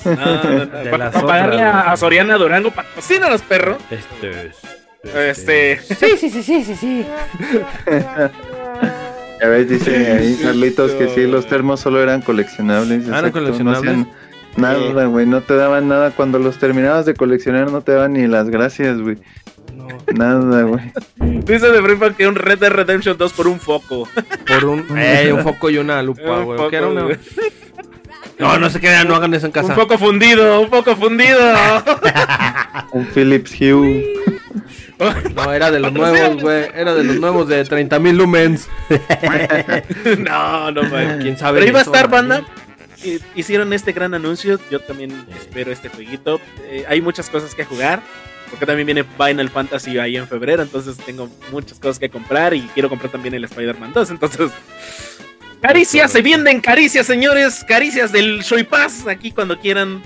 [0.06, 1.94] No, no, no, De Para las pagarle a, güey.
[1.94, 3.78] a Soriana Durango, patrocínanos, perro.
[3.90, 4.58] Este es.
[5.04, 5.80] Este.
[5.82, 7.06] Sí, sí, sí, sí, sí, sí.
[9.42, 13.06] Ya ves, dice ahí Carlitos que sí, los termos solo eran coleccionables.
[13.06, 13.90] Ah, ¿eran exacto, no coleccionables?
[13.92, 14.08] hacían
[14.58, 16.12] Nada, güey, no te daban nada.
[16.12, 19.18] Cuando los terminabas de coleccionar, no te daban ni las gracias, güey.
[19.74, 20.92] No, Nada, güey.
[21.18, 24.08] Dice de Freeman que un Red Dead Redemption 2 por un foco.
[24.48, 26.58] por un, eh, un foco y una lupa, Un güey.
[26.60, 27.18] foco, ¿Qué era una- güey.
[28.38, 29.74] No, no se crean, no hagan eso en Un casa.
[29.74, 31.40] foco fundido, un foco fundido.
[32.92, 34.06] Un Philips Hue.
[35.36, 36.66] No, era de los nuevos, güey.
[36.74, 38.68] Era de los nuevos de 30.000 lumens.
[40.20, 41.20] no, no, man.
[41.22, 41.60] ¿Quién sabe?
[41.60, 42.44] Pero iba a estar, banda.
[43.36, 44.60] Hicieron este gran anuncio.
[44.70, 46.40] Yo también espero este jueguito.
[46.70, 48.02] Eh, hay muchas cosas que jugar.
[48.50, 50.62] Porque también viene Final Fantasy ahí en febrero.
[50.62, 52.54] Entonces tengo muchas cosas que comprar.
[52.54, 54.12] Y quiero comprar también el Spider-Man 2.
[54.12, 54.52] Entonces.
[55.62, 57.64] Caricias, se venden caricias, señores.
[57.68, 59.08] Caricias del Shoy Pass.
[59.08, 60.04] Aquí cuando quieran.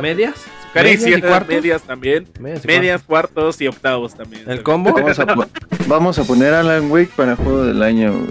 [0.00, 0.34] ¿Medias?
[0.74, 1.54] Caricias, ¿Medias y cuartos?
[1.54, 2.26] medias también.
[2.40, 4.42] Medias, y Medias, cuartos y octavos también.
[4.46, 4.92] ¿El combo?
[4.92, 5.26] Vamos a,
[5.86, 8.30] vamos a poner Alan Wake para juego del año, güey.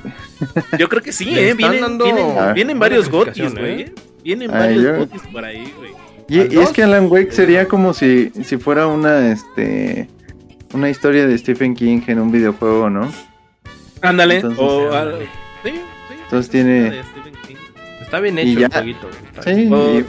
[0.78, 1.50] Yo creo que sí, Le ¿eh?
[1.52, 3.82] están Vienen, dando vienen, buena vienen varios gotis, güey.
[3.82, 3.94] ¿eh?
[4.24, 5.92] Vienen Ay, varios yo- gotis por ahí, güey.
[6.30, 10.10] Y, ¿Al y es que Alan Wake sería como si, si fuera una, este,
[10.74, 13.12] una historia de Stephen King en un videojuego, ¿no?
[14.02, 14.36] Ándale.
[14.36, 15.20] Entonces, o, sí, al-
[15.64, 16.16] sí, sí.
[16.24, 17.02] Entonces tiene-.
[18.02, 19.10] Está bien hecho el jueguito.
[19.44, 20.06] Sí, y,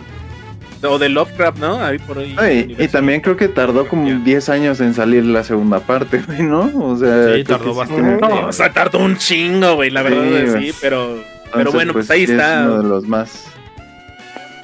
[0.83, 1.83] o de Lovecraft, ¿no?
[1.85, 2.35] Ahí por ahí.
[2.39, 4.19] ay, y también creo que tardó como Ya.
[4.19, 6.71] 10 años en salir la segunda parte, güey, ¿no?
[6.77, 8.19] O sea, Sí, tardó bastante.
[8.27, 9.91] No, o sea, tardó un chingo, güey.
[9.91, 10.71] La verdad Sí, es güey.
[10.73, 11.05] sí, pero.
[11.11, 12.63] Entonces, pero bueno, pues, ahí sí es está.
[12.67, 13.47] uno de los más,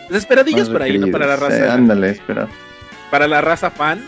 [0.09, 1.07] Desesperadillos más por ahí, ¿no?
[1.09, 1.67] Para la raza.
[1.67, 2.47] Eh, ándale, espera.
[3.11, 4.05] Para la raza fan.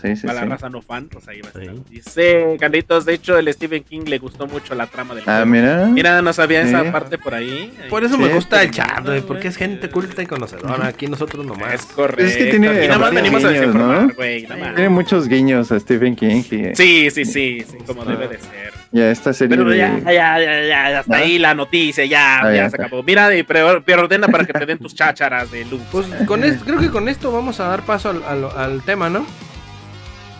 [0.00, 0.46] Sí, sí, para sí.
[0.48, 1.74] la raza no fan, pues ahí va a estar.
[1.74, 1.82] Sí.
[1.90, 5.46] Dice Carlitos, de hecho, el Stephen King le gustó mucho la trama del Ah, juego.
[5.46, 5.86] mira.
[5.86, 7.72] Mira, no sabía esa parte por ahí.
[7.88, 9.20] Por eso Sí, me gusta el chat, güey.
[9.20, 10.86] Porque es gente culta y conocedora.
[10.86, 11.74] Aquí nosotros nomás.
[11.74, 12.24] Es correcto.
[12.24, 14.14] Es que tiene y nada más varios venimos a guiños, desinformar, ¿no?
[14.14, 14.42] güey.
[14.44, 14.74] nada más.
[14.74, 18.72] Tiene muchos guiños a Stephen King y, Sí, sí, sí, sí, como debe de ser.
[18.92, 21.18] y a esta serie Pero de- ya, ya, ya, ya, hasta ¿Ah?
[21.18, 22.86] ahí la noticia, ya, Ah, ya ya se está.
[22.86, 23.02] acabó.
[23.02, 25.80] Mira, y pre- preordena para que te den tus chácharas de luz.
[25.92, 29.08] Pues con es- creo que con esto vamos a dar paso al, al- al tema,
[29.10, 29.24] ¿no?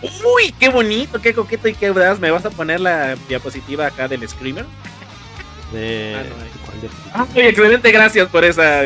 [0.01, 2.17] Uy, qué bonito, qué coqueto y qué verdad.
[2.17, 4.65] ¿Me vas a poner la diapositiva acá del Screamer?
[5.71, 6.15] De...
[6.17, 6.51] Ah, no, ahí.
[6.65, 8.81] ¿cuál de- Ah, muy excelente, gracias por esa.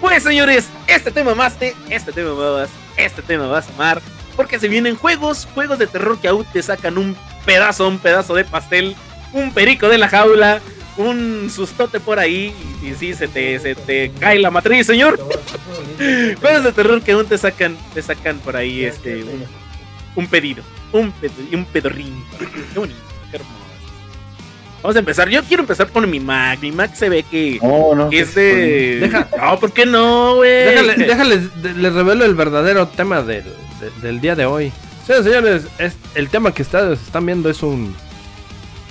[0.00, 4.02] Pues señores, este tema amaste, este tema vas, este tema vas a amar.
[4.34, 8.34] Porque se vienen juegos, juegos de terror que aún te sacan un pedazo, un pedazo
[8.34, 8.94] de pastel,
[9.32, 10.60] un perico de la jaula,
[10.98, 12.54] un sustote por ahí.
[12.82, 15.18] Y sí, se te, se te cae la matriz, señor.
[16.40, 19.44] Juegos de terror que aún te sacan, te sacan por ahí este un,
[20.16, 22.24] un pedido, un, ped- un pedorrín.
[22.72, 22.98] Qué bonito,
[23.30, 23.52] qué hermoso.
[24.82, 25.28] Vamos a empezar.
[25.28, 26.60] Yo quiero empezar por mi Mac.
[26.60, 28.08] Mi Mac se ve que Oh, no.
[28.10, 28.98] que es de.
[29.00, 30.96] Deja- No, ¿por qué no, güey?
[30.96, 34.72] Déjale, les revelo el verdadero tema del, de- del día de hoy.
[35.06, 37.94] Señoras y señores, es, el tema que ustedes están viendo es un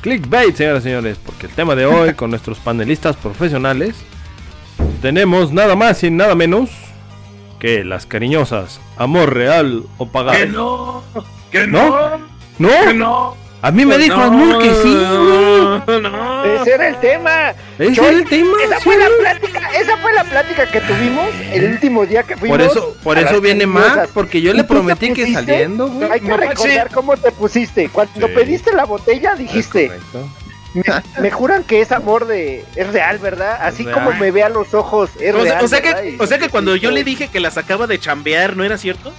[0.01, 3.95] clickbait, señoras y señores, porque el tema de hoy con nuestros panelistas profesionales
[5.01, 6.69] tenemos nada más y nada menos
[7.59, 10.37] que las cariñosas amor real o pagado.
[10.37, 11.03] Que no.
[11.51, 11.89] Que ¿No?
[11.89, 12.17] no.
[12.59, 12.69] ¿No?
[12.87, 13.45] Que no.
[13.61, 14.93] A mí me dijo Amor que sí.
[14.93, 16.45] No, no.
[16.45, 17.49] Ese era el tema.
[17.79, 18.51] Ese Choy, era el tema.
[18.63, 18.83] Esa sí.
[18.83, 22.59] fue la plática, esa fue la plática que tuvimos el último día que fuimos.
[22.59, 23.65] Por eso, por eso viene.
[23.65, 26.11] Mac, porque yo ¿Y le prometí que saliendo, güey.
[26.11, 27.89] Hay que recordar cómo te pusiste.
[27.89, 28.33] Cuando Sí.
[28.35, 29.91] pediste la botella dijiste.
[30.75, 30.83] Me,
[31.21, 33.57] me juran que es amor de es real, ¿verdad?
[33.61, 33.95] Así Real.
[33.95, 35.65] como me ve a los ojos, es O sea, real.
[35.65, 36.01] o sea ¿verdad?
[36.03, 38.77] que, o sea que cuando yo le dije que la sacaba de chambear, ¿no era
[38.77, 39.11] cierto?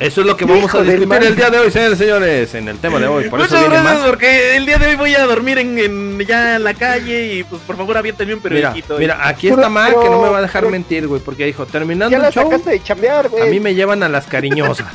[0.00, 1.22] Eso es lo que vamos Hijo a discutir mal.
[1.22, 3.30] el día de hoy, señores señores, en el tema de hoy.
[3.30, 4.06] Por eso Muchas gracias, Mac.
[4.10, 7.44] porque el día de hoy voy a dormir en, en- ya en la calle y
[7.44, 8.98] pues por favor aviéntenme un Mira, periodiquito.
[8.98, 11.46] mira, aquí Pero- está Mac que no me va a dejar pero- mentir, güey, porque
[11.46, 14.88] dijo, terminando el show, sacaste de chambear, a mí me llevan a las cariñosas.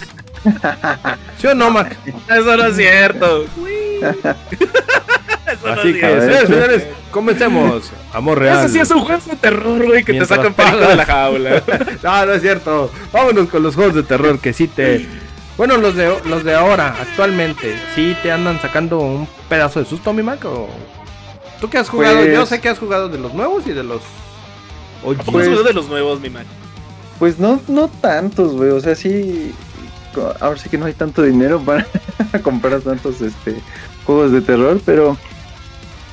[1.39, 1.95] ¿Sí o no, Mac?
[2.29, 3.45] Eso no es cierto.
[3.57, 3.63] No
[5.65, 7.91] Así que, señores señores, comencemos.
[8.13, 8.59] Amor real.
[8.59, 11.05] Ese sí es un juego de terror, güey, que Mientras te sacan película de la
[11.05, 11.63] jaula.
[12.03, 12.91] no, no es cierto.
[13.11, 15.07] Vámonos con los juegos de terror que sí te.
[15.57, 20.13] Bueno, los de, los de ahora, actualmente, ¿sí te andan sacando un pedazo de susto,
[20.13, 20.45] mi Mac?
[20.45, 20.69] ¿O...
[21.59, 22.17] ¿Tú qué has jugado?
[22.19, 24.01] Pues- Yo sé que has jugado de los nuevos y de los.
[25.03, 25.17] OG.
[25.25, 26.45] ¿Cómo Pues- de los nuevos, mi man?
[27.17, 28.69] Pues no, no tantos, güey.
[28.69, 29.53] O sea, sí.
[30.39, 31.85] Ahora sí que no hay tanto dinero para
[32.43, 33.55] comprar tantos este
[34.09, 35.15] juegos de terror, pero.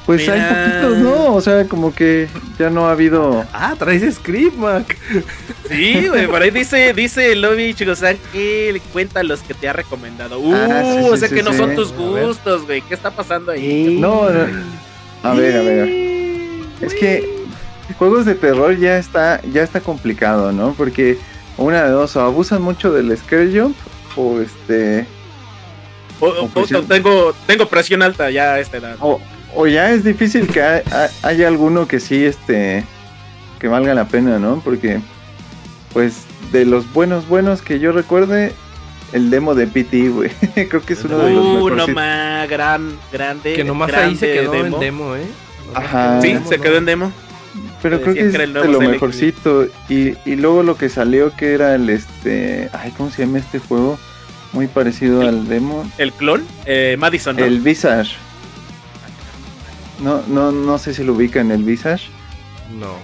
[0.05, 1.35] Pues hay poquitos, ¿no?
[1.35, 2.29] O sea, como que
[2.59, 3.45] ya no ha habido.
[3.55, 4.97] Ah, traes script, Mac.
[5.69, 9.73] Sí, güey, por ahí dice, dice el lobby Chigosan que cuenta los que te ha
[9.73, 10.39] recomendado.
[10.39, 11.59] Uh, Ah, sí, sí, o sea sí, que no sí.
[11.59, 12.83] son tus gustos, güey.
[12.83, 13.97] ¿Qué está pasando ahí?
[13.99, 14.47] No, no.
[15.23, 15.89] A ver, a ver.
[16.83, 17.29] Es que
[17.99, 20.75] juegos de terror ya está, ya está complicado, ¿no?
[20.75, 21.19] Porque
[21.57, 23.77] una de dos, o abusan mucho del scare jump,
[24.15, 25.07] o este.
[26.21, 26.75] O- o- o- sí.
[26.89, 28.97] tengo, tengo presión alta ya a esta edad.
[29.01, 29.21] O,
[29.55, 32.85] o ya es difícil que ha- ha- haya alguno que sí, este,
[33.59, 34.61] que valga la pena, ¿no?
[34.65, 35.01] Porque,
[35.93, 38.53] pues, de los buenos, buenos que yo recuerde,
[39.13, 40.31] el demo de PT, güey.
[40.69, 41.77] Creo que es uno de los Uh, mejores.
[41.79, 43.53] no más, gran, grande.
[43.55, 44.77] Que nomás grande ahí se quedó demo.
[44.77, 45.27] en demo, ¿eh?
[45.75, 46.21] Ajá.
[46.23, 47.13] Sí, se quedó en demo.
[47.83, 49.67] Pero creo que es que de lo mejorcito.
[49.89, 53.59] Y, y luego lo que salió que era el, este, ay, ¿cómo se llama este
[53.59, 53.99] juego?
[54.57, 55.85] Muy parecido al demo.
[55.99, 57.45] El clon, eh, Madison, ¿no?
[57.45, 58.13] El Visage.
[60.03, 62.07] No, no, no sé si lo ubican el Visage.
[62.73, 62.95] No,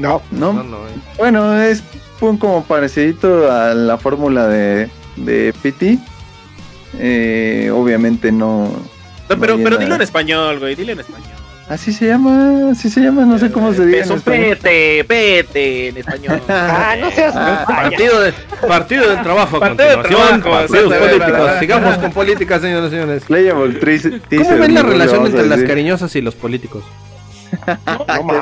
[0.00, 0.52] No, ¿No?
[0.52, 0.90] no, no, ¿eh?
[1.16, 1.84] Bueno, es
[2.20, 5.98] un como parecidito a la fórmula de, de PT.
[6.98, 8.64] Eh, obviamente no.
[9.28, 11.30] No, pero, no pero dilo en español, güey, dilo en español.
[11.68, 14.02] Así se llama, así se llama, no sé cómo se dice.
[14.02, 16.40] Peso, pete, pete, en español.
[16.48, 17.64] ah, no seas Ah.
[17.66, 18.32] Partido, de,
[18.68, 20.42] partido del trabajo a Partido del continuación.
[20.42, 21.50] trabajo, partidos políticos.
[21.58, 23.24] Sigamos con política, señores y señores.
[24.44, 26.84] ¿Cómo ven la relación entre las cariñosas y los políticos?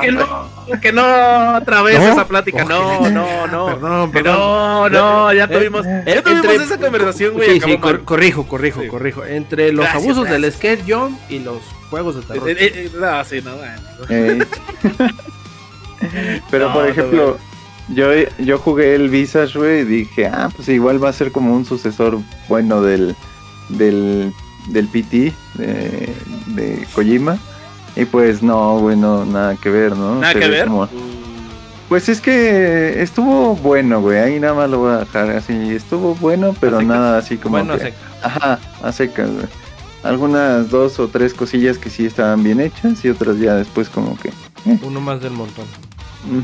[0.01, 0.49] Que no,
[0.81, 2.11] que no, otra vez ¿No?
[2.11, 3.65] esa plática, no, no, no.
[3.67, 4.37] Perdón, Que perdón.
[4.39, 7.49] no, no, ya Eh, tuvimos, eh, ya tuvimos entre- esa conversación, güey.
[7.51, 8.03] Sí, acabó sí, cor- mal.
[8.05, 8.87] corrijo, corrijo, Sí.
[8.87, 9.25] corrijo.
[9.25, 11.59] Entre los Gracias, abusos del skate jump y los
[11.89, 12.49] juegos de terror.
[12.49, 13.81] Eh, eh, no, sí, no, bueno.
[14.09, 14.45] Eh.
[16.51, 17.37] Pero No, por no, ejemplo,
[17.89, 18.09] yo,
[18.39, 21.65] yo jugué el Visage, güey, y dije, ah, pues igual va a ser como un
[21.65, 23.15] sucesor bueno del,
[23.69, 24.33] del,
[24.67, 26.13] del PT de,
[26.47, 27.37] de Kojima.
[27.95, 30.15] Y pues no, güey, no, nada que ver, ¿no?
[30.19, 30.67] Nada Se que ve ver.
[30.67, 30.87] como- Uh,
[31.87, 35.53] Pues es que estuvo bueno, güey, ahí nada más lo voy a dejar así.
[35.75, 36.95] Estuvo bueno, pero A secas.
[36.95, 37.93] nada así como bueno, que- se-
[38.23, 39.45] Ajá, a secas, güey.
[40.03, 44.17] Algunas dos o tres cosillas que sí estaban bien hechas y otras ya después como
[44.17, 44.31] que...
[44.83, 45.65] uno más del montón.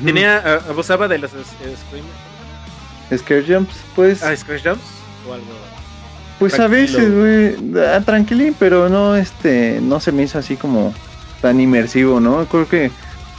[0.05, 1.35] Tenía, ah, abusaba de los eh,
[1.75, 4.23] scream- Scare Jumps, pues...
[4.23, 4.83] ah, scratch jumps
[5.27, 5.45] o algo.
[6.39, 10.93] Pues a veces, güey, ah, tranquilín, pero no, este, no se me hizo así como
[11.41, 12.45] tan inmersivo, ¿no?
[12.45, 12.91] Creo que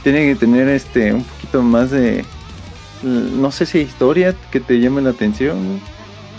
[0.03, 2.25] tiene que tener, este, un poquito más de, l-
[3.03, 5.79] no sé si historia que te llame la atención,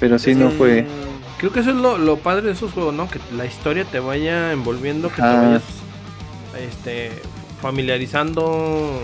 [0.01, 2.95] pero sí no fue, Mm, Creo que eso es lo, lo padre de esos juegos,
[2.95, 3.09] ¿no?
[3.11, 5.41] Que la historia te vaya envolviendo, que te Ajá.
[5.49, 5.63] vayas
[6.59, 7.11] este,
[7.61, 9.01] familiarizando,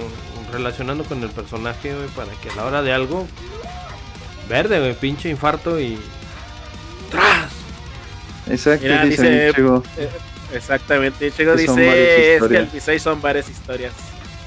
[0.53, 3.27] relacionando con el personaje, güey, para que a la hora de algo,
[4.49, 5.99] verde, güey, pinche infarto y...
[7.11, 7.51] ¡Tras!
[8.49, 9.53] exacto, Mira, dice dice-.
[10.55, 13.93] Exactamente, Chico dice es que el Visay son varias historias.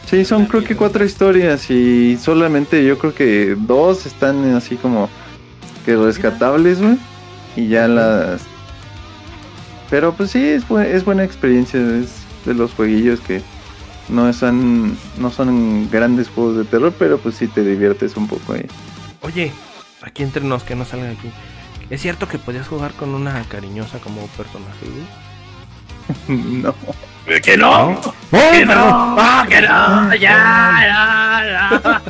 [0.10, 5.10] Sí, son creo que cuatro historias y solamente yo creo que dos están así como
[5.86, 6.98] que rescatables, güey,
[7.56, 8.42] y ya las...
[9.90, 12.10] Pero pues sí, es, bu- es buena experiencia, es
[12.46, 13.42] de los jueguillos que
[14.10, 18.54] no son, no son grandes juegos de terror, pero pues sí te diviertes un poco
[18.54, 18.66] ahí.
[19.22, 19.52] Oye,
[20.02, 21.30] aquí entre nos, que no salgan aquí.
[21.90, 25.06] ¿Es cierto que podías jugar con una cariñosa como personaje, güey?
[26.28, 26.76] No.
[27.42, 28.02] ¡Que no!
[28.32, 29.16] ¡Que no!
[29.18, 30.14] ¡Ah, que no!
[30.16, 32.02] ¡Ya, ya, ya!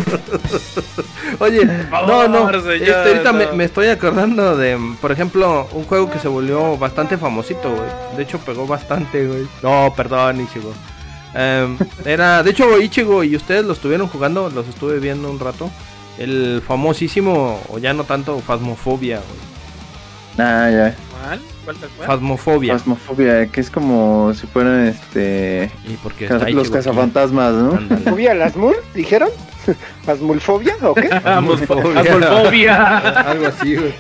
[1.39, 2.39] Oye, no, no.
[2.39, 3.37] favor, señor, este, ahorita no.
[3.37, 7.89] me, me estoy acordando de, por ejemplo, un juego que se volvió bastante famosito, güey.
[8.17, 9.47] De hecho, pegó bastante, güey.
[9.61, 10.73] No, perdón, Ichigo.
[11.35, 15.69] Em, era, de hecho, Ichigo y ustedes lo estuvieron jugando, los estuve viendo un rato.
[16.17, 20.47] El famosísimo, o ya no tanto, Phasmophobia, güey.
[20.47, 20.95] Ah, ya.
[21.23, 21.39] ¿Cuál?
[21.65, 22.07] ¿Cuál tal cual?
[22.07, 22.73] Phasmophobia.
[22.73, 25.71] Phasmophobia, que es como si fueran este...
[25.87, 27.79] y porque los cazafantasmas, ¿no?
[28.09, 28.75] ¿Fobia a las mul?
[28.93, 29.29] ¿Dijeron?
[30.07, 31.07] ¿Asmulfobia o qué?
[31.23, 32.97] Asmolfobia.
[33.29, 33.93] Algo así, güey.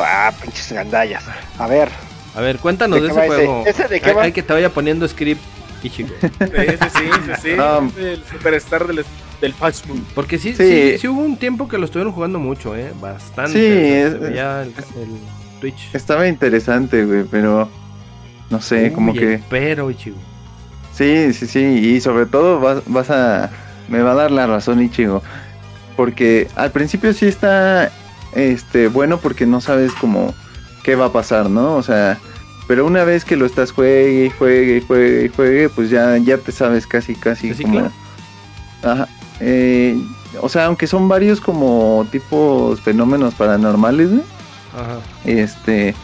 [0.00, 1.24] ah, pinches gandallas.
[1.58, 1.88] A ver,
[2.34, 3.64] A ver, cuéntanos ¿De de ese juego.
[3.66, 4.22] ¿Ese de qué Hay- va?
[4.24, 5.40] Hay que te vaya poniendo script,
[5.82, 6.10] Ichigo.
[6.20, 7.48] Sí, sí, sí, sí, sí.
[7.50, 9.04] Es el superstar del,
[9.40, 10.00] del Fast Food.
[10.14, 10.68] Porque sí, Sí.
[10.92, 12.92] sí, sí hubo un tiempo que lo estuvieron jugando mucho, ¿eh?
[13.00, 13.52] Bastante.
[13.52, 15.18] Sí, es- el, el
[15.60, 15.94] Twitch.
[15.94, 17.68] Estaba interesante, güey, pero...
[18.50, 19.40] No sé, como que...
[19.50, 20.16] Pero, Ichigo.
[20.94, 23.50] Sí, sí, sí, y sobre todo vas, vas a...
[23.88, 25.22] Me va a dar la razón Ichigo.
[25.96, 27.90] Porque al principio sí está
[28.34, 30.34] este bueno porque no sabes cómo
[30.82, 31.74] qué va a pasar, ¿no?
[31.76, 32.18] O sea,
[32.66, 36.16] pero una vez que lo estás juegue y juegue y juegue y juegue, pues ya,
[36.18, 37.72] ya te sabes casi, casi ¿De ciclo?
[37.72, 37.92] como...
[38.82, 39.08] Ajá.
[39.40, 39.96] Eh,
[40.40, 44.22] o sea, aunque son varios como tipos fenómenos paranormales, ¿no?
[44.74, 44.98] Ajá.
[45.24, 45.94] este,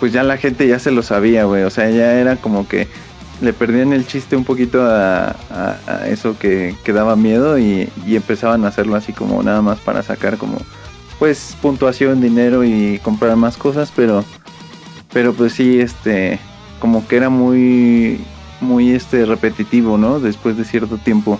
[0.00, 1.62] pues ya la gente ya se lo sabía, güey.
[1.64, 2.88] O sea, ya era como que
[3.40, 7.88] le perdían el chiste un poquito a, a- a eso que, que daba miedo y,
[8.06, 10.58] y empezaban a hacerlo así como nada más para sacar como,
[11.18, 14.24] pues, puntuación, dinero y comprar más cosas, pero,
[15.12, 16.38] pero pues sí, este,
[16.80, 18.20] como que era muy,
[18.60, 20.18] muy, este, repetitivo, ¿no?
[20.20, 21.38] Después de cierto tiempo.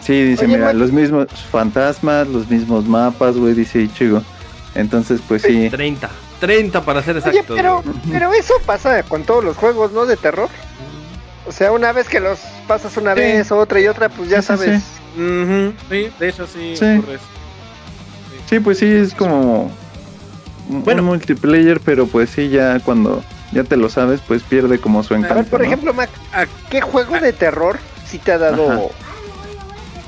[0.00, 0.78] Sí, dice, Oye, mira, güey.
[0.78, 4.22] los mismos fantasmas, los mismos mapas, güey, dice Ichigo.
[4.74, 5.68] Entonces, pues sí.
[5.70, 6.10] 30.
[6.40, 7.56] 30 para ser Oye, exactos.
[7.56, 10.06] pero, pero eso pasa con todos los juegos, ¿no?
[10.06, 10.48] De terror.
[11.46, 12.38] O sea, una vez que los
[12.68, 13.20] pasas una Sí.
[13.20, 14.82] vez, otra y otra, pues ya Sí, sí, sabes.
[15.16, 16.84] Ujú, Sí, de hecho sí, Sí.
[16.98, 17.24] ocurre eso.
[18.48, 19.70] Sí, pues sí, es como
[20.68, 21.02] un Bueno.
[21.02, 25.14] un multiplayer, pero pues sí, ya cuando ya te lo sabes, pues pierde como su
[25.14, 25.34] A encanto.
[25.36, 25.66] ver, por ¿no?
[25.66, 28.80] ejemplo, Mac, Ah, ¿qué juego de terror sí te ha dado Ajá.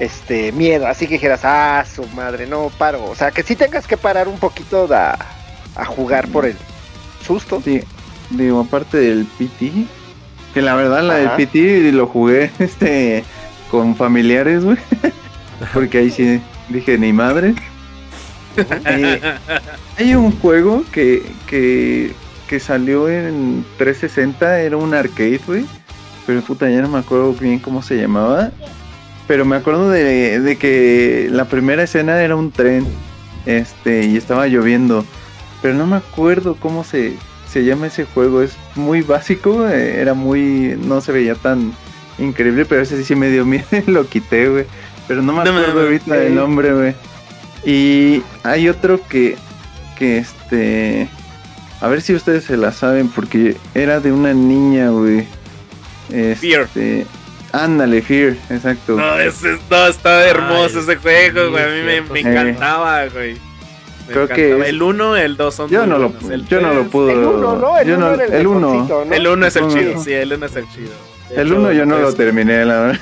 [0.01, 0.87] Este miedo?
[0.89, 3.05] Así que dijeras, ah, su madre, no paro.
[3.05, 5.17] O sea, que sí tengas que parar un poquito da-
[5.77, 6.57] a jugar por el
[7.25, 7.61] susto.
[7.65, 7.81] Sí,
[8.31, 9.73] digo, aparte del PT,
[10.55, 11.37] que la verdad la Ajá.
[11.37, 13.23] del PT lo jugué este
[13.71, 14.79] con familiares, güey.
[15.75, 17.55] Porque ahí sí dije ni madre.
[18.57, 19.21] Eh,
[19.99, 22.13] hay un juego que, que,
[22.49, 25.65] que salió en 360, era un arcade, güey.
[26.27, 28.51] Pero puta, ya no me acuerdo bien cómo se llamaba.
[29.31, 32.85] Pero me acuerdo de, de que la primera escena era un tren.
[33.47, 35.05] Este, y estaba lloviendo.
[35.62, 37.14] Pero no me acuerdo cómo se,
[37.49, 38.43] se llama ese juego.
[38.43, 39.68] Es muy básico.
[39.68, 40.76] eh, Era muy.
[40.85, 41.72] No se veía tan
[42.18, 42.64] increíble.
[42.64, 44.64] Pero ese sí, me dio miedo y lo quité, güey.
[45.07, 46.95] Pero no me No acuerdo ahorita del nombre, güey.
[47.64, 49.37] Y hay otro que.
[49.97, 51.09] Que este.
[51.81, 53.07] A ver si ustedes se la saben.
[53.07, 55.24] Porque era de una niña, güey.
[56.35, 56.66] Fear.
[57.53, 58.95] Ándale, Fear, exacto.
[58.97, 61.65] No, ese, no, está hermoso Ay, ese juego, sí, güey.
[61.65, 62.23] A mí me, me Eh.
[62.23, 63.35] encantaba, güey.
[63.35, 64.63] Me Creo que encantaba.
[64.65, 66.13] es- El 1, el 2 son yo no lo.
[66.31, 67.13] El yo no lo pude.
[67.13, 67.79] El uno, ¿no?
[67.79, 68.71] El yo uno no- era el, el uno.
[68.71, 69.15] mejorcito, ¿no?
[69.15, 69.73] El 1 es el Uno.
[69.75, 70.91] chido, sí, el 1 es el chido.
[71.29, 73.01] De El hecho, uno yo no lo es- terminé, la verdad.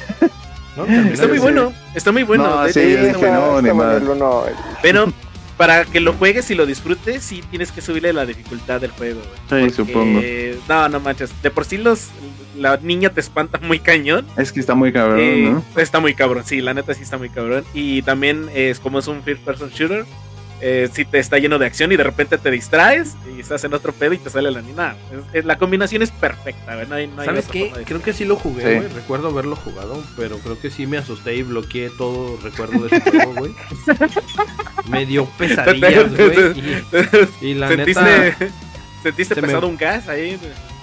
[0.77, 0.85] ¿No?
[0.87, 2.45] Está muy bueno, está muy bueno.
[2.45, 3.61] No, de sí, hecho, es que bueno.
[3.61, 4.45] no, ni uno.
[4.81, 5.13] Pero
[5.59, 9.21] para que lo juegues y lo disfrutes, sí tienes que subirle la dificultad del juego.
[9.51, 10.23] Sí, supongo.
[10.69, 11.31] No, no manches.
[11.43, 12.09] De por sí los,
[12.57, 14.25] la niña te espanta muy cañón.
[14.37, 15.65] Es que está muy cabrón, Eh, ¿no?
[15.81, 17.65] Está muy cabrón, sí, la neta sí está muy cabrón.
[17.75, 20.07] Y también es como es un first person shooter,
[20.61, 23.75] eh, sí te está lleno de acción y de repente te distraes y estás en
[23.75, 24.59] otro pedo y te sale la.
[24.61, 24.65] Es-
[25.35, 27.73] es- la combinación es perfecta, güey, no hay, no hay ¿Sabes qué?
[27.87, 28.77] Creo que sí lo jugué, Sí.
[28.81, 28.89] güey.
[28.95, 33.11] Recuerdo haberlo jugado, pero creo que sí me asusté y bloqueé todo recuerdo de ese
[33.11, 33.53] juego, güey.
[34.89, 36.85] Me dio pesadillas, güey.
[37.41, 38.37] Y, y la ¿Sentiste, neta,
[39.03, 40.39] sentiste se me- pesado un gas ahí?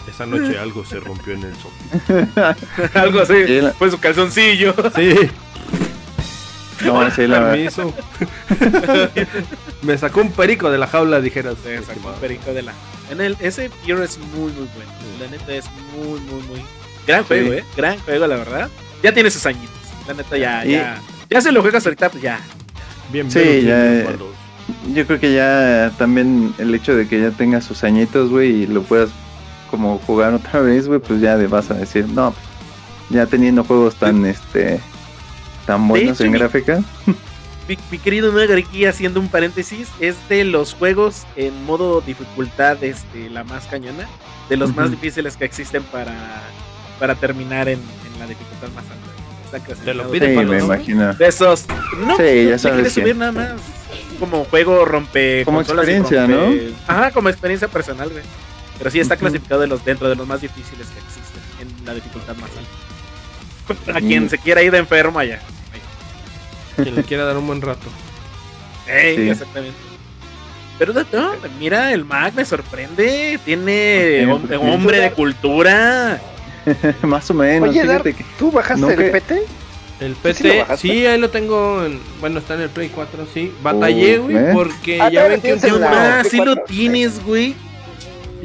[0.09, 2.55] esa noche algo se rompió en el sofá.
[2.93, 3.33] Algo así.
[3.79, 4.73] Fue su calzoncillo.
[4.95, 5.15] Sí,
[6.83, 7.93] No, sí, la permiso.
[9.81, 11.55] me sacó un perico de la jaula, dijeras.
[11.63, 12.15] Se sacó estimado.
[12.15, 12.73] un perico de la.
[13.09, 14.91] En el, ese Pure es muy, muy bueno.
[15.19, 15.65] La neta es
[15.95, 16.61] muy, muy, muy.
[17.07, 17.63] Gran juego, eh.
[17.77, 18.69] Gran juego, la verdad.
[19.03, 19.75] Ya tiene sus añitos.
[20.07, 20.99] La neta, ya, Y- ya.
[21.29, 22.39] Ya se lo juegas ahorita, pues ya.
[23.11, 24.93] Bien, Sí, bien, ya, bien, eh.
[24.93, 28.67] Yo creo que ya también el hecho de que ya tengas sus añitos, güey, y
[28.67, 29.09] lo puedas
[29.69, 32.33] como jugar otra vez, güey, pues ya le vas a decir, no,
[33.09, 34.79] ya teniendo juegos tan, este,
[35.65, 36.79] tan buenos hecho, en mi- gráfica.
[37.67, 42.83] Mi, mi querido Nuevo aquí haciendo un paréntesis, es de los juegos en modo dificultad,
[42.83, 44.07] este, la más cañona,
[44.49, 46.13] de los más difíciles que existen para,
[46.99, 49.75] para terminar en, en la dificultad más alta.
[49.83, 51.13] Te lo Sí, para me los- imagino.
[51.15, 51.65] De esos.
[52.05, 53.51] No, Sí, no ya sabes subir nada más.
[54.19, 55.43] Como juego rompe.
[55.45, 58.23] Como experiencia, rompe- Ajá, como experiencia personal, güey.
[58.77, 61.41] Pero sí está clasificado de los, dentro de los más difíciles que existen
[61.79, 62.69] en la dificultad más alta.
[63.93, 64.07] A Mm.
[64.07, 65.39] quien se quiera ir de enfermo allá.
[66.75, 67.87] Quien le quiera dar un buen rato.
[68.87, 69.29] Ey, Sí.
[69.29, 69.77] exactamente.
[70.77, 73.39] Pero no, mira, el Mac me sorprende.
[73.45, 74.27] Tiene
[74.59, 76.19] hombre de cultura.
[77.03, 78.15] Más o menos, Oye, Dar, que...
[78.37, 79.41] ¿tú bajaste No, el que- PT?
[80.01, 81.85] El ¿Tú sí lo PT, sí, ahí lo tengo.
[81.85, 83.53] En, bueno, está en el Play 4, sí.
[83.63, 87.55] Batallé, Oh, güey, porque Ah, ya ven que un la- Ah, sí lo tienes, güey.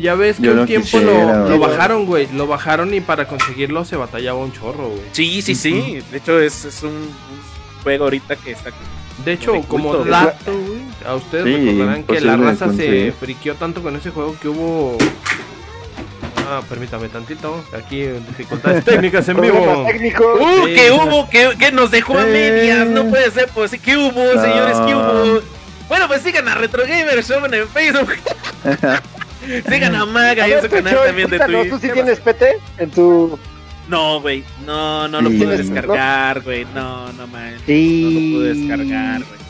[0.01, 2.28] Ya ves que Yo un no tiempo quisiera, lo, bajaron, güey.
[2.32, 5.03] Lo bajaron y para conseguirlo se batallaba un chorro, güey.
[5.12, 6.01] Sí, sí, sí.
[6.11, 8.70] De hecho, es, es un, un juego ahorita que está.
[9.24, 10.05] De hecho, De como culto.
[10.11, 14.11] dato, güey, a ustedes Sí, recordarán que imposible la raza se friqueó tanto con ese
[14.11, 14.96] juego que hubo.
[16.48, 17.62] Ah, permítame tantito.
[17.76, 19.84] Aquí dificultades técnicas en vivo.
[19.86, 20.40] técnicos.
[20.40, 20.66] ¡Uh!
[20.66, 21.05] Sí, ¿Qué o sea.
[21.05, 21.28] hubo?
[21.30, 22.32] ¿Qué, qué nos dejó a Eh.
[22.32, 22.88] medias?
[22.88, 23.72] No puede ser, pues.
[23.80, 24.42] ¿Qué hubo, No.
[24.42, 24.76] señores?
[24.86, 25.40] ¿Qué hubo?
[25.88, 28.09] Bueno, pues sigan a Retro Gamer Show en el Facebook.
[29.68, 31.70] sigan a Maga y en su canal también de Twitch.
[31.70, 33.38] ¿Tú sí tienes PT en tu...?
[33.88, 34.45] No, güey.
[34.64, 35.36] No, no lo Sí.
[35.38, 36.64] pude ¿Tienes, descargar, güey.
[36.74, 37.62] No, no manches.
[37.66, 38.03] Sí.
[38.05, 39.41] No lo pude descargar, güey.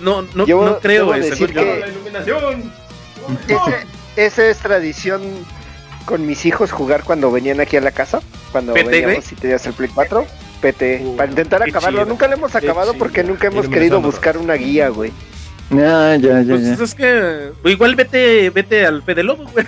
[0.00, 1.20] No, no, Yo no creo, güey.
[1.20, 1.62] decir según yo.
[1.62, 2.72] que- La iluminación.
[3.48, 3.86] Ese-
[4.16, 5.22] esa es tradición
[6.06, 8.20] con mis hijos jugar cuando venían aquí a la casa.
[8.52, 10.26] Cuando PT, veníamos y tenías el Play 4.
[10.60, 11.02] PT.
[11.04, 12.00] Uh, para intentar acabarlo.
[12.00, 15.12] chido, Nunca lo hemos acabado porque nunca hemos querido buscar una guía, güey.
[15.72, 16.84] Ya, ya, ya, Pues ya.
[16.84, 17.50] es que.
[17.64, 19.66] o Igual vete, vete al Fede Lobo, güey.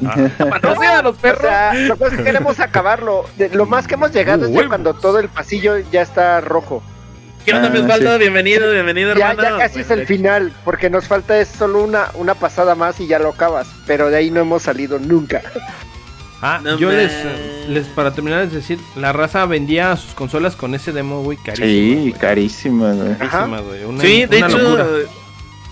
[0.38, 1.40] Para a los O perros.
[1.42, 3.24] sea, lo que pasa es que queremos acabarlo.
[3.36, 4.68] De- lo más que hemos llegado es Huevos.
[4.68, 6.82] cuando todo el pasillo ya está rojo.
[7.44, 8.12] ¿Qué onda, Ah, mi Osvaldo?
[8.14, 8.18] sí.
[8.18, 9.56] Bienvenido, bienvenido, Ya, hermano.
[9.56, 12.98] ya casi es el Pues, final, porque nos falta es solo una, una pasada más
[13.00, 13.68] y ya lo acabas.
[13.86, 15.42] Pero de ahí no hemos salido nunca.
[16.42, 17.34] Ah, No yo les, man.
[17.68, 21.68] les, para terminar, es decir, la raza vendía sus consolas con ese demo, güey, carísimo.
[21.70, 22.12] Sí, güey.
[22.12, 23.14] carísima, güey.
[23.16, 23.84] Carísima, güey.
[23.84, 24.86] Una, Sí, de una hecho, locura.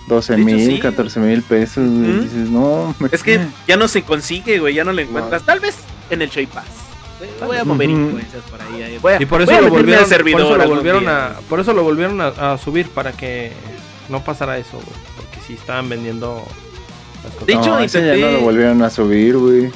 [0.09, 0.79] 12 De hecho, mil, sí.
[0.81, 2.11] 14 mil pesos, güey.
[2.11, 2.23] Ujú.
[2.23, 5.43] Dices, no, me- es que ya no se consigue, güey, ya no lo encuentras.
[5.45, 5.77] Tal vez
[6.11, 6.65] en el Show Pass.
[7.47, 8.83] Voy a mover influencias por ahí.
[8.83, 8.99] ahí.
[9.01, 11.09] Voy a, Y por eso voy a lo volvieron, al servidor por eso lo volvieron
[11.09, 13.53] a, por eso lo volvieron a, a subir para que
[14.11, 14.87] no pasara eso, güey,
[15.17, 16.43] porque sí estaban vendiendo
[17.25, 17.47] las cosas.
[17.47, 19.71] De hecho, no, ya no lo volvieron a subir, güey.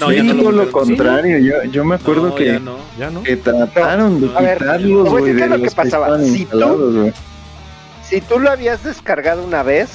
[0.00, 1.38] No, Sí, ya no todo lo contrario.
[1.38, 2.76] Yo, yo me acuerdo No, que, ya no.
[2.98, 3.22] ya no.
[3.22, 6.18] que trataron de A ver, quitarlos, güey, de es lo que los pasaba.
[6.18, 7.12] Si tú-.
[8.08, 9.90] Si tú lo habías descargado una vez,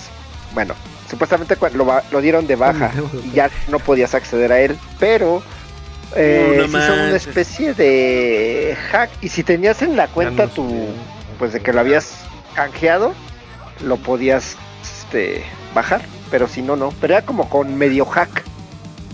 [0.53, 0.74] bueno,
[1.09, 2.91] supuestamente lo, lo dieron de baja
[3.24, 5.41] y ya no podías acceder a él, pero
[6.16, 10.45] eh, No, no se hizo una especie de hack y si tenías en la cuenta
[10.47, 10.88] no tu,
[11.39, 12.18] pues de que lo habías
[12.53, 13.14] canjeado,
[13.84, 15.43] lo podías este,
[15.74, 18.43] bajar, pero si no, no, pero era como con medio hack.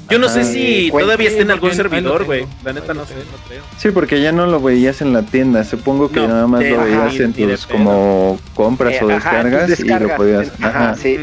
[0.10, 2.46] Yo no sé si Cuenta- todavía está en algún servidor, güey.
[2.64, 3.26] La neta no sé, tengo.
[3.32, 3.64] no creo.
[3.78, 5.64] Sí, porque ya no lo veías en la tienda.
[5.64, 9.84] Supongo que No, nada más lo veías en tus como compras Eh, o descargas, y
[9.84, 10.52] lo podías.
[10.62, 10.96] Ajá, Ajá.
[10.96, 11.18] sí.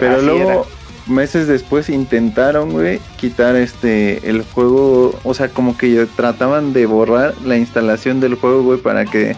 [0.00, 0.66] Pero Así luego,
[1.06, 5.18] meses después, intentaron, güey, quitar este el juego.
[5.24, 9.36] O sea, como que trataban de borrar la instalación del juego, güey, para que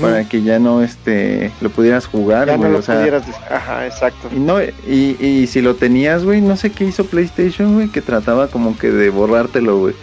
[0.00, 2.72] Para que ya no este lo pudieras jugar, ya no güey.
[2.72, 4.28] lo o sea, pudieras Ajá, exacto.
[4.34, 8.00] y no y, y si lo tenías, güey, no sé qué hizo PlayStation, güey, que
[8.02, 9.94] trataba como que de borrártelo, güey.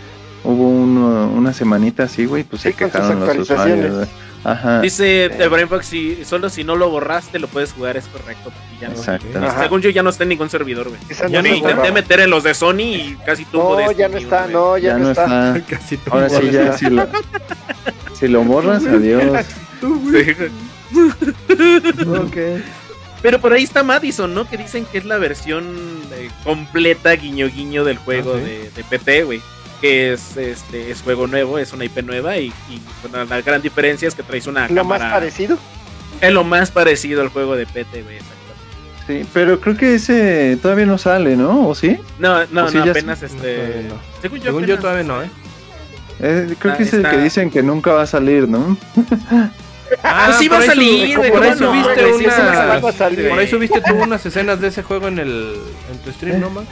[0.43, 4.07] Hubo uno- una semanita así, güey, pues Sí, se quejaron los usuarios, güey.
[4.41, 4.79] Ajá.
[4.79, 8.53] Dice el Brain Fox, si, solo si no lo borraste lo puedes jugar, es correcto.
[8.77, 9.59] Y ya no-.
[9.59, 10.99] Según yo ya no está en ningún servidor, güey.
[11.29, 14.07] Yo no me intenté meter en los de Sony y casi tuvo de No, ya
[14.07, 15.61] no está, no, ya, no está.
[15.69, 15.99] Casi.
[16.09, 17.05] Ahora sí, ya, si lo,
[18.13, 19.45] si lo borras, adiós.
[23.21, 24.47] Pero por ahí está Madison, ¿no?
[24.49, 25.65] Que dicen que es la versión
[26.13, 29.41] eh, completa guiño guiño del juego Ah, de, de PT, güey.
[29.81, 33.61] Que es este es juego nuevo, es una IP nueva y, y, bueno, la gran
[33.61, 35.57] diferencia es que traes una Lo más parecido.
[36.21, 38.17] Es lo más parecido al juego de PT, güey.
[39.07, 41.67] Sí, pero creo que ese todavía no sale, ¿no?
[41.67, 41.97] ¿O sí?
[42.19, 43.25] No, no, sí, no, apenas sí.
[43.25, 43.85] este.
[43.89, 43.95] No.
[44.21, 45.29] Según yo, Según yo apenas- todavía no, ¿eh?
[46.21, 48.77] Eh, creo Ah, que es el que dicen que nunca va a salir, ¿no?
[50.03, 51.31] Ah, sí por va a salir, güey.
[51.31, 52.13] Por ahí ¿cómo no, subiste?
[52.13, 53.29] Sí, sí salir.
[53.29, 55.55] Por ahí subiste tú unas escenas de ese juego en el
[55.91, 56.65] en tu stream, ¿no, Mac?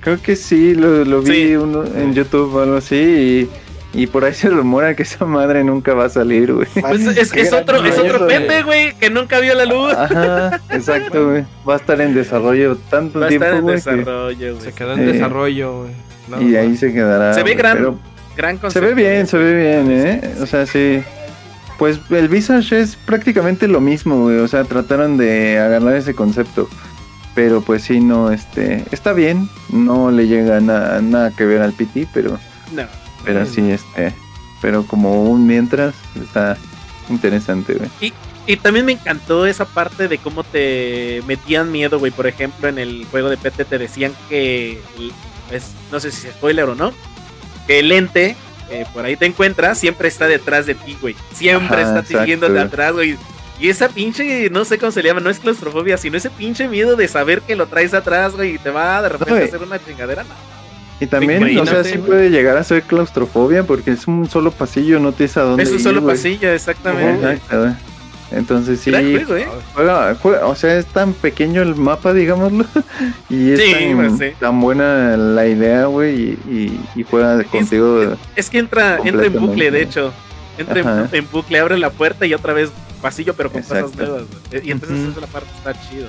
[0.00, 1.56] Creo que sí, lo, lo vi Sí.
[1.56, 3.48] uno en YouTube o algo así
[3.94, 6.68] y, y por ahí se rumora que esa madre nunca va a salir, güey.
[6.80, 9.92] Pues es, es otro, es otro Pepe, güey, que nunca vio la luz.
[9.94, 11.44] Ajá, exacto, güey.
[11.68, 13.66] Va a estar en desarrollo tanto Va a tiempo, estar en
[14.04, 14.64] desarrollo, güey.
[14.64, 15.12] Se quedó en Sí.
[15.12, 16.48] desarrollo, güey.
[16.50, 17.32] Y ahí se quedará.
[17.34, 17.98] Se ve güey, gran,
[18.36, 20.34] gran se ve bien, se ve bien, ¿eh?
[20.42, 21.02] O sea, sí.
[21.78, 24.38] Pues el Visage es prácticamente lo mismo, güey.
[24.38, 26.68] O sea, trataron de agarrar ese concepto.
[27.34, 28.84] Pero pues sí, no, este.
[28.90, 29.48] Está bien.
[29.70, 32.38] No le llega na- nada que ver al PT, pero.
[32.72, 32.82] No.
[33.24, 34.12] Pero sí, este.
[34.60, 36.56] Pero como un mientras, está
[37.08, 38.12] interesante, güey.
[38.46, 42.10] Y también me encantó esa parte de cómo te metían miedo, güey.
[42.10, 44.80] Por ejemplo, en el juego de PT te decían que.
[45.52, 46.92] Es, no sé si es spoiler o no.
[47.68, 48.34] Que el ente,
[48.70, 51.16] eh, por ahí te encuentras, siempre está detrás de ti, güey.
[51.32, 53.16] Siempre Ajá, está siguiéndote atrás, güey.
[53.60, 56.68] Y esa pinche, no sé cómo se le llama, no es claustrofobia, sino ese pinche
[56.68, 59.44] miedo de saber que lo traes atrás, güey, y te va de repente No, a
[59.44, 60.22] hacer una chingadera.
[60.22, 60.34] No.
[61.00, 64.98] Y también, o sea, sí puede llegar a ser claustrofobia porque es un solo pasillo,
[64.98, 67.32] no tienes a dónde Es un ir, solo pasillo, exactamente.
[67.32, 67.76] Exacto.
[68.30, 69.48] Entonces sí, Gran juego, ¿eh?
[69.74, 72.66] juega, juega- o sea, es tan pequeño el mapa, digámoslo,
[73.30, 74.36] y es Sí, tan, pues, sí.
[74.38, 76.28] tan buena la idea, güey, y,
[76.94, 78.16] y, y juega contigo.
[78.36, 80.12] Es que entra, entra en bucle, de hecho.
[80.58, 82.70] Entra en, bucle, abre la puerta y otra vez
[83.00, 83.84] pasillo, pero con Exacto.
[83.92, 84.22] cosas nuevas.
[84.50, 84.68] güey.
[84.68, 86.08] Y entonces esa la parte está chido.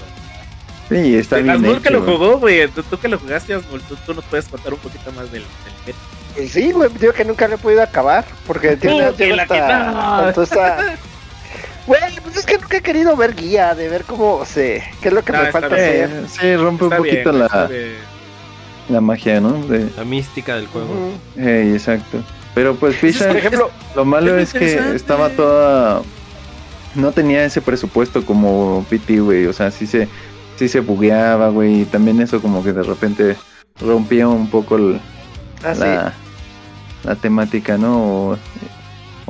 [0.90, 2.68] Sí, está bien Asmul que lo jugó, güey.
[2.70, 5.44] Tú, tú que lo jugaste, Asmul, tú, tú nos puedes contar un poquito más del,
[5.86, 8.26] del Y sí, güey, digo que nunca lo he podido acabar.
[8.48, 10.96] Porque tiene, Uh, que la hasta-
[11.90, 14.84] Güey, pues es que nunca he querido ver guía, de ver cómo se.
[15.02, 15.80] ¿Qué es lo que No, me falta bien.
[15.80, 16.10] hacer?
[16.12, 17.70] Eh, sí, rompe un Está poquito la,
[18.90, 19.54] la magia, ¿no?
[19.66, 21.12] De, La mística del juego.
[21.36, 22.20] Exacto.
[22.54, 26.02] Pero pues es Fisher, Por ejemplo, lo malo es es que estaba toda...
[26.96, 29.46] No tenía ese presupuesto como PT, güey.
[29.48, 30.08] O sea, sí se,
[30.58, 31.82] sí se bugueaba, güey.
[31.82, 33.36] Y también eso como que de repente
[33.82, 35.00] rompía un poco el-
[35.64, 35.80] así.
[35.82, 36.14] la,
[37.04, 37.98] la temática, ¿no?
[38.32, 38.38] O,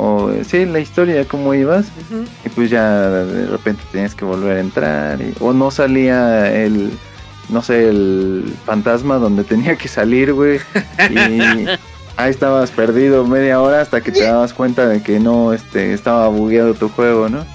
[0.02, 1.88] o, sí, la historia, cómo ibas.
[2.46, 5.22] Y pues ya de repente tenías que volver a entrar.
[5.22, 6.92] y- o no salía el,
[7.50, 10.60] no sé, el fantasma donde tenía que salir, güey.
[11.10, 11.18] Y
[12.18, 16.28] ahí estabas perdido media hora hasta que te dabas cuenta de que no este, estaba
[16.30, 17.46] bugueado tu juego, ¿no?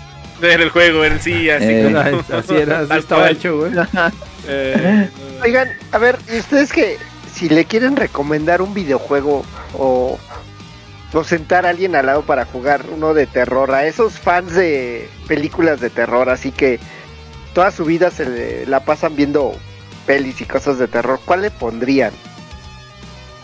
[0.42, 1.82] En el juego en sí, así Eh.
[1.84, 2.38] como.
[2.38, 3.32] Así era, así estaba cual.
[3.36, 3.72] hecho, güey.
[4.46, 5.08] Eh,
[5.42, 6.98] Oigan, a ver, ¿y ustedes que
[7.32, 9.44] si le quieren recomendar un videojuego
[9.78, 10.18] o,
[11.14, 15.08] o sentar a alguien al lado para jugar uno de terror, a esos fans de
[15.28, 16.80] películas de terror, así que
[17.54, 19.54] toda su vida se le- la pasan viendo
[20.06, 22.12] pelis y cosas de terror, ¿cuál le pondrían?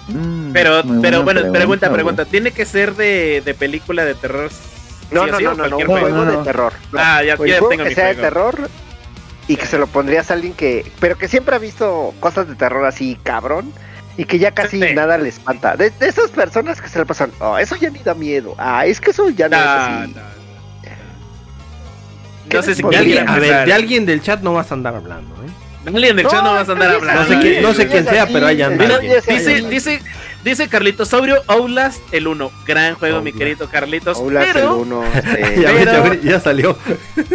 [0.09, 2.25] Mm, Pero, pero bueno, pregunta, pregunta.
[2.25, 4.51] ¿Tiene que ser de, de película de terror?
[5.13, 5.93] No, sí no, sí, no, no, no, juego.
[5.93, 6.39] juego No, no.
[6.39, 6.73] de terror.
[6.93, 6.99] No.
[7.01, 8.69] Ah, ya, ya tengo que mi sea de terror
[9.47, 12.55] y que se lo pondrías a alguien que, pero que siempre ha visto cosas de
[12.57, 13.73] terror así cabrón
[14.21, 14.93] y que ya casi Sí.
[14.95, 15.77] nada le espanta.
[15.77, 18.55] De, de esas personas que se le pasan, oh, eso ya ni da miedo.
[18.59, 20.13] Ah, es que eso ya no, No, es no, así.
[20.15, 20.21] no.
[22.51, 24.71] ¿Qué No sé si De quieren alguien, a ver, de alguien del chat no vas
[24.71, 25.49] a andar hablando, ¿eh?
[25.87, 27.23] Alguien del chat no vas a andar hablando.
[27.23, 30.03] No sé quién- no sé quién sea, pero ahí anda Dice, dice,
[30.45, 32.51] dice Carlitos Saurio, Outlast el 1.
[32.67, 34.19] Gran juego, mi querido Carlitos.
[34.19, 36.77] Outlast el pero, uno, este, Ya, ya salió.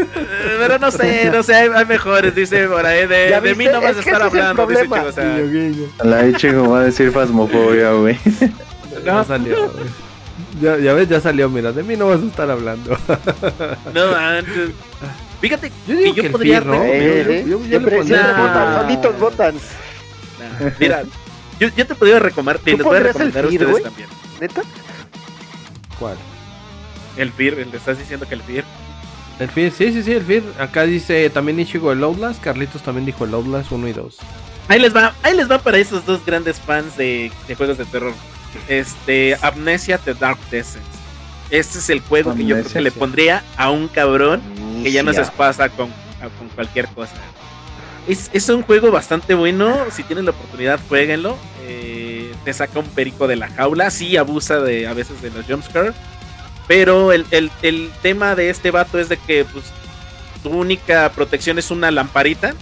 [0.59, 2.35] pero no sé, no sé, hay, hay mejores.
[2.35, 4.65] Dice por ahí, de, ¿Ya de mí no vas a estar hablando.
[4.67, 4.83] Dice.
[4.83, 5.37] Chico, o sea,
[6.03, 8.17] La va a decir fasmofobia, güey.
[9.03, 9.85] Ya salió, güey.
[10.61, 12.97] Ya, ya ves, ya salió, mira, de mí no vas a estar hablando.
[13.93, 14.71] no, antes.
[15.41, 16.61] Fíjate Yo digo que yo que podría.
[16.61, 16.83] Fear, ¿no?
[16.85, 18.41] eh, Yo- eh, yo- yo le pondría- Nah.
[18.41, 19.55] votan, solitos votan.
[19.55, 21.03] Nah, Mira,
[21.59, 24.09] yo, yo te podría recomendar, ¿Tú les voy a recomendar a ustedes también.
[24.41, 24.61] ¿Neta?
[25.99, 26.17] ¿Cuál?
[27.17, 28.63] El Fear, le estás diciendo que el Fear.
[29.39, 30.43] El Fear, sí, sí, sí, el Fear.
[30.59, 32.41] Acá dice también Ichigo el Outlast.
[32.41, 34.17] Carlitos también dijo el Outlast 1 y 2.
[34.67, 37.85] Ahí les va, ahí les va para esos dos grandes fans de, de juegos de
[37.85, 38.13] terror.
[38.67, 40.83] Este, Amnesia The Dark Descent.
[41.51, 44.41] Este es el juego que yo creo que le pondría a un cabrón
[44.83, 45.89] que ya no se pasa con,
[46.21, 47.13] a- con cualquier cosa.
[48.07, 49.75] Es, es un juego bastante bueno.
[49.91, 51.37] Si tienen la oportunidad, jueguenlo.
[51.67, 53.89] Eh, te saca un perico de la jaula.
[53.89, 55.93] Sí, abusa de a veces de los jumpscares.
[56.67, 59.65] Pero el, el- el tema de este vato es de que pues,
[60.43, 62.53] tu única protección es una lamparita.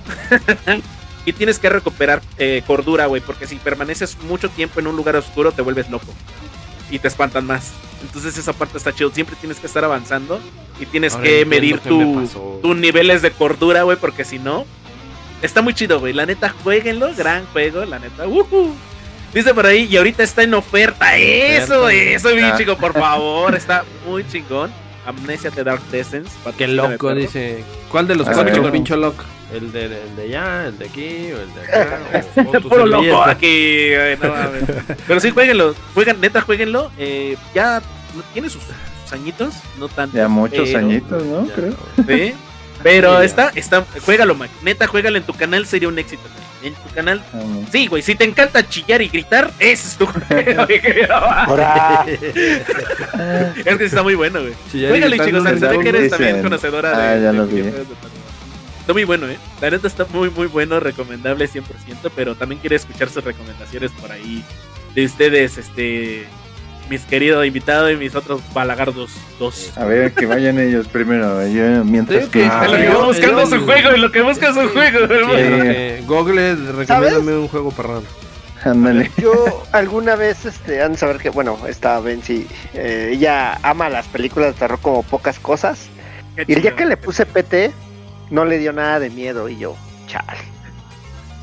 [1.25, 3.21] y tienes que recuperar eh, cordura, güey.
[3.21, 6.07] Porque si permaneces mucho tiempo en un lugar oscuro, te vuelves loco.
[6.89, 7.71] Y te espantan más.
[8.01, 9.09] Entonces esa parte está chido.
[9.11, 10.39] Siempre tienes que estar avanzando.
[10.79, 12.27] Y tienes Ahora que medir tu,
[12.61, 14.65] tus niveles de cordura, güey, porque si no,
[15.43, 16.13] está muy chido, güey.
[16.13, 18.27] La neta, jueguenlo, gran juego, la neta.
[18.27, 18.73] ujú.
[19.33, 21.17] Dice por ahí, y ahorita está en oferta.
[21.17, 22.55] Eso, eso, mi Ah.
[22.57, 23.55] chico, por favor.
[23.55, 24.71] Está muy chingón.
[25.05, 26.27] Amnesia The Dark Descent.
[26.57, 27.63] Qué loco, dice.
[27.89, 29.23] ¿Cuál de los cuatro, pincho loco?
[29.53, 31.99] ¿El de, el de allá, el de aquí o el de acá?
[32.45, 34.63] O, o tu Puro loco aquí, güey, no mames.
[35.07, 35.75] Pero sí, jueguenlo.
[35.93, 36.91] Juegan, neta, jueguenlo.
[36.97, 37.81] Eh, ya
[38.33, 38.63] tiene sus,
[39.03, 40.15] sus añitos, no tanto.
[40.17, 41.47] Ya muchos pero- añitos, ¿no?
[41.47, 41.73] Ya, Creo.
[42.07, 42.33] Sí.
[42.82, 44.49] Pero Sí, está, está, juégalo, Mac.
[44.61, 46.24] Neta, juégalo en tu canal, sería un éxito.
[46.63, 48.01] En tu canal, Ah, sí, güey.
[48.01, 50.63] Si te encanta chillar y gritar, ese es tu juego.
[50.67, 50.69] es
[53.65, 54.53] que sí está muy bueno, güey.
[54.71, 55.43] Juégalo, chicos.
[55.43, 56.17] Se ve que eres dicen.
[56.17, 57.03] también conocedora de.
[57.03, 57.55] Ah, ya de lo vi.
[57.57, 58.11] videojuegos de terror.
[58.80, 59.38] Está muy bueno, ¿eh?
[59.61, 61.63] La neta está muy, muy bueno, recomendable 100%,
[62.15, 64.43] pero también quiero escuchar sus recomendaciones por ahí
[64.93, 66.26] de ustedes, este,
[66.89, 69.71] mis queridos invitados y mis otros balagardos dos.
[69.77, 71.45] A ver, que vayan ellos primero.
[71.47, 72.45] Yo, mientras Sí, que-.
[72.45, 75.38] Ah, lo que va buscando su juego, en lo que busca juego, hermano.
[75.38, 78.03] en lo que- Google, recomiéndame un juego perrón.
[78.65, 79.11] Ándale.
[79.17, 84.07] yo alguna vez, este, han de saber que, bueno, esta Benzi, eh, ella ama las
[84.07, 85.88] películas de terror como pocas cosas.
[86.38, 87.71] Qué Y el día que le puse PT,
[88.29, 89.75] no le dio nada de miedo y yo,
[90.07, 90.39] chale.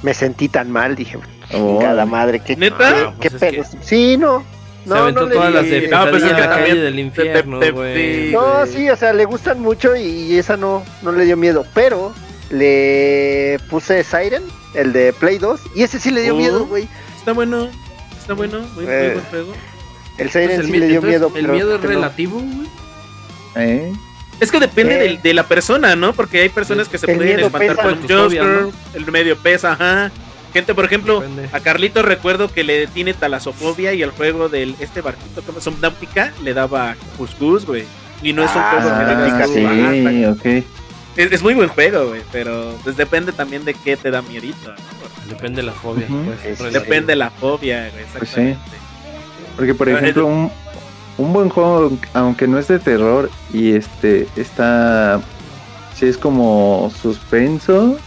[0.03, 1.19] Me sentí tan mal, dije,
[1.53, 2.77] Oh, cada madre, qué, ¿Neta?
[2.79, 3.65] qué, Ah, qué pues es pedo.
[3.83, 4.43] Sí, no.
[4.85, 6.99] Se No, aventó no le todas las de No, pues es que la calle del
[6.99, 8.31] infierno, güey.
[8.33, 11.67] No, sí, o sea, le gustan mucho y esa no, no le dio miedo.
[11.75, 12.13] Pero
[12.51, 14.43] le puse Siren,
[14.75, 16.39] el de Play 2, y ese sí le dio Oh.
[16.39, 16.89] miedo, güey.
[17.17, 17.69] Está bueno,
[18.19, 19.11] está bueno, muy, muy Eh.
[19.15, 19.53] buen juego.
[20.19, 21.27] El Siren el sí mi- le dio entonces, miedo.
[21.35, 22.69] El pero miedo es relativo, güey.
[23.57, 23.93] ¿Eh?
[24.41, 26.13] Es que depende del- de, la persona, ¿no?
[26.15, 28.73] Porque hay personas que se El pueden espantar con Joker, ¿no?
[28.95, 30.11] el medio pesa, ajá.
[30.53, 31.49] Gente, por ejemplo, Depende.
[31.53, 35.63] a Carlito recuerdo que le tiene talasofobia y el juego del este barquito que es
[35.65, 37.85] Subnautica le daba cuscús, güey.
[38.23, 40.65] Y no es un Ah, juego Ah, sí, "Ah, está- ok.
[41.17, 44.71] es, es muy buen juego, güey, pero pues depende también de qué te da miedito,
[44.71, 45.31] ¿no?
[45.31, 46.07] Depende de la fobia.
[46.09, 46.59] Pues.
[46.59, 48.59] Sí, Depende de la fobia, güey, Pues exactamente.
[49.57, 50.51] Porque, por Ah, ejemplo, un,
[51.19, 55.21] un buen juego, aunque no es de terror y este está.
[55.97, 57.99] Sí, es como suspenso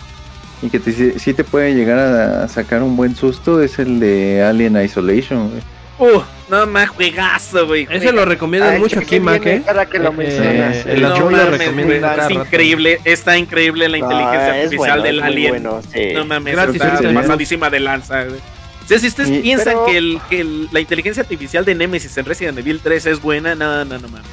[0.64, 4.42] y que te, sí, te puede llegar a sacar un buen susto, es el de
[4.44, 5.62] Alien Isolation, güey.
[6.00, 7.88] Uh, no más juegazo, güey.
[7.90, 9.62] Ese lo recomiendan Ay, mucho aquí, Mac, ¿eh?
[9.66, 10.86] Cada que lo Eh, mencionas.
[10.88, 15.00] el no azul le mames, recomiendo güey, es increíble, está increíble la inteligencia Ah, artificial
[15.00, 15.50] bueno, del es muy alien.
[15.52, 16.14] bueno, sí.
[16.14, 18.40] No mames, Gratis, está pasadísima de lanza, güey.
[18.40, 21.76] O sea, si ustedes Y- piensan pero- que, el, que el- la inteligencia artificial de
[21.76, 24.28] Nemesis en Resident Evil 3 es buena, no, no, no mames.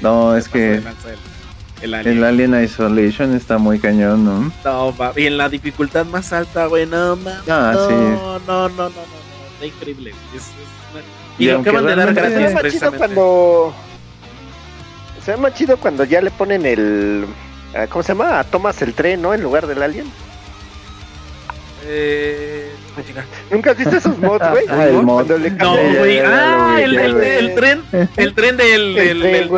[0.00, 1.08] No, es se pasa de que lanza
[1.82, 2.16] el, alien.
[2.18, 4.52] el Alien Isolation está muy cañón, ¿no?
[4.64, 7.48] No, va- y en la dificultad más alta, güey, no mames.
[7.48, 7.94] Ah, no, sí.
[7.94, 8.90] no, no, no, no, no,
[9.54, 10.10] está increíble.
[10.34, 10.46] Es, es
[10.92, 11.02] una-
[11.38, 12.60] Y Y, lo acaban de dar realmente- Se gratis ve más chido
[12.90, 12.98] precisamente.
[13.14, 13.74] cuando.
[15.24, 17.26] Se ve más chido cuando ya le ponen el.
[17.74, 18.38] ah, ¿Cómo se llama?
[18.40, 19.32] A Thomas el tren, ¿no?
[19.34, 20.06] En lugar del alien.
[21.84, 22.70] Eh,
[23.16, 23.24] ah.
[23.50, 24.64] ¿Nunca has visto esos mods, güey?
[24.68, 24.86] Ah,
[25.58, 26.18] No, güey.
[26.20, 27.26] Ah, el, el- vi.
[27.26, 27.82] el tren.
[28.16, 29.48] El tren del El el, tren,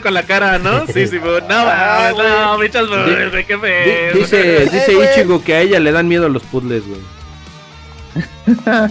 [0.00, 0.86] con la cara, ¿no?
[0.92, 1.40] Sí, sí, güey.
[1.42, 2.58] No, Ah, no,
[3.04, 4.12] flores, güey, qué feo.
[4.14, 5.08] Dice, dice Eh, güey.
[5.10, 7.00] Ichigo que a ella le dan miedo los puzzles, güey.
[8.66, 8.88] Ah,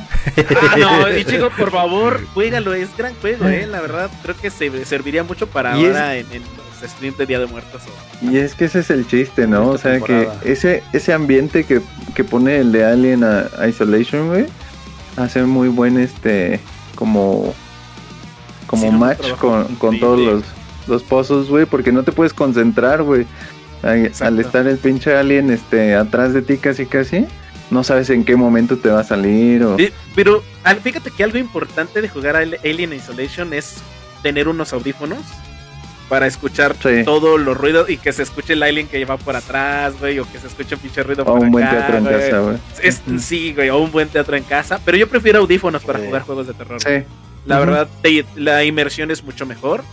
[0.77, 3.67] no, y chico, por favor, juégalo, es gran juego, eh.
[3.67, 6.41] La verdad, creo que se serviría mucho para es- ahora en, en
[6.81, 7.81] streams de Día de Muertos.
[7.87, 9.69] o- Y es que ese es el chiste, ¿no?
[9.69, 11.81] O sea, que ese, ese ambiente que,
[12.15, 14.45] que pone el de Alien a- Isolation, güey,
[15.17, 16.59] hace muy buen, este,
[16.95, 17.53] como,
[18.67, 20.43] como Sí, match con, con todos los,
[20.87, 23.25] los pozos, güey, porque no te puedes concentrar, güey.
[23.83, 27.25] Al, estar el pinche Alien, este, atrás de ti casi casi,
[27.71, 29.75] no sabes en qué momento te va a salir o...
[29.77, 30.43] Sí, pero
[30.83, 33.77] fíjate que algo importante de jugar a Alien Isolation es
[34.21, 35.17] tener unos audífonos
[36.11, 37.03] para escuchar Sí.
[37.05, 40.29] todos los ruidos y que se escuche el alien que lleva por atrás, güey, o
[40.29, 42.19] que se escuche un pinche ruido o por un buen teatro en güey.
[42.19, 42.57] casa, güey.
[42.83, 46.05] Es, sí, güey, o un buen teatro en casa, pero yo prefiero audífonos para Sí.
[46.07, 46.81] jugar juegos de terror.
[46.81, 47.05] Sí.
[47.45, 49.85] La verdad, te- la inmersión es mucho mejor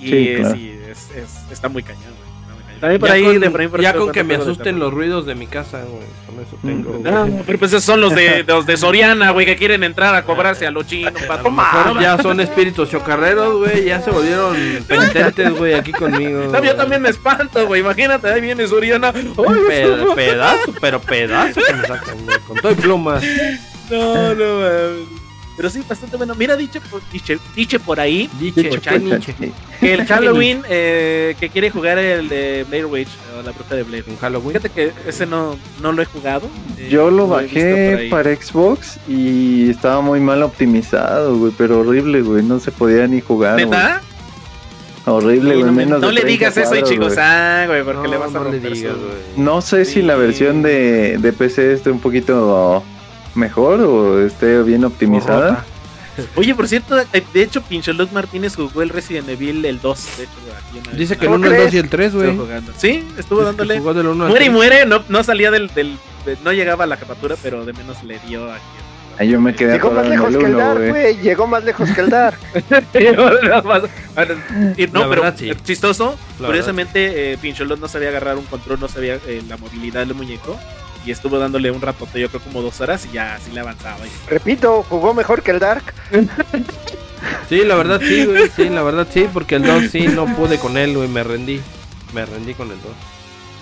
[0.00, 0.54] y Sí, claro.
[0.56, 2.14] sí, es, es- está muy cañón,
[2.80, 4.34] También por Ya ahí, con, de por ahí por ya ahí con puedo que me
[4.36, 6.06] asusten los ruidos de mi casa, güey.
[6.26, 6.90] Con eso tengo.
[6.98, 7.02] Mm.
[7.02, 7.12] güey.
[7.12, 10.24] No, pero pues esos son los de, los de Soriana, güey, que quieren entrar a
[10.24, 11.42] cobrarse a lo chino, A pato.
[11.44, 13.84] lo mejor ya son espíritus chocarreros, güey.
[13.84, 14.56] Ya se volvieron
[14.88, 16.48] penitentes, güey, aquí conmigo.
[16.50, 17.82] No, yo también me espanto, güey.
[17.82, 19.12] Imagínate, ahí viene Soriana.
[19.14, 19.30] Ay,
[19.68, 22.38] Pe- pedazo, pero pedazo que me sacan, güey.
[22.46, 23.22] Con todo y plumas.
[23.90, 25.08] no, no, mames.
[25.60, 26.34] Pero sí, bastante bueno.
[26.34, 28.80] Mira, diche, por- diche, diche por ahí Diche, Dicho,
[29.78, 33.08] que el Halloween eh, que quiere jugar el de Blair Witch,
[33.38, 34.04] o la bruja de Blair.
[34.08, 34.52] En Halloween.
[34.56, 36.48] Fíjate que ese no, no lo he jugado.
[36.78, 42.42] eh, Yo lo bajé para Xbox y estaba muy mal optimizado, güey, pero horrible, güey,
[42.42, 43.66] no se podía ni jugar, güey.
[43.66, 44.00] ¿Neta?
[45.04, 47.14] Horrible, Sí, güey, no, menos no de le 30 digas eso, Ichigo güey.
[47.14, 48.94] San, güey, porque No, le vas a no le romper digas.
[49.36, 50.20] No sé si la Sí.
[50.20, 52.82] versión de, de PC esté un poquito
[53.34, 55.64] mejor o esté bien optimizada.
[56.36, 60.06] Oye, por cierto, de hecho, Pincholot Martínez jugó el Resident Evil el 2.
[60.18, 61.74] De hecho, aquí una vez Dice que el ¿Cómo 1, el 2 crees?
[61.74, 62.28] y el 3, güey.
[62.30, 62.72] estuvo jugando.
[62.76, 63.78] Sí, estuvo dándole.
[63.78, 64.54] Jugó del 1 al Muere y 3.
[64.56, 65.96] muere, no, no salía del, del.
[66.26, 68.62] de- no llegaba a la jefatura, pero de menos le dio aquí.
[69.18, 71.16] Ahí yo me quedé Llegó más lejos el que el 1, Dark, güey.
[71.20, 72.38] Llegó más lejos que el Dark.
[74.92, 75.50] No, pero verdad, sí.
[75.50, 76.16] eh, chistoso.
[76.38, 80.14] La curiosamente, eh, Pincholot no sabía agarrar un control, no sabía eh, la movilidad del
[80.14, 80.58] muñeco.
[81.06, 84.06] Y estuvo dándole un ratote, yo creo como dos horas, y ya así le avanzaba.
[84.06, 85.82] y- Repito, jugó mejor que el Dark.
[87.48, 88.48] Sí, la verdad sí, güey.
[88.54, 91.08] Sí, la verdad sí, porque el 2 sí no pude con él, güey.
[91.08, 91.60] Me rendí.
[92.14, 92.86] Me rendí con el 2.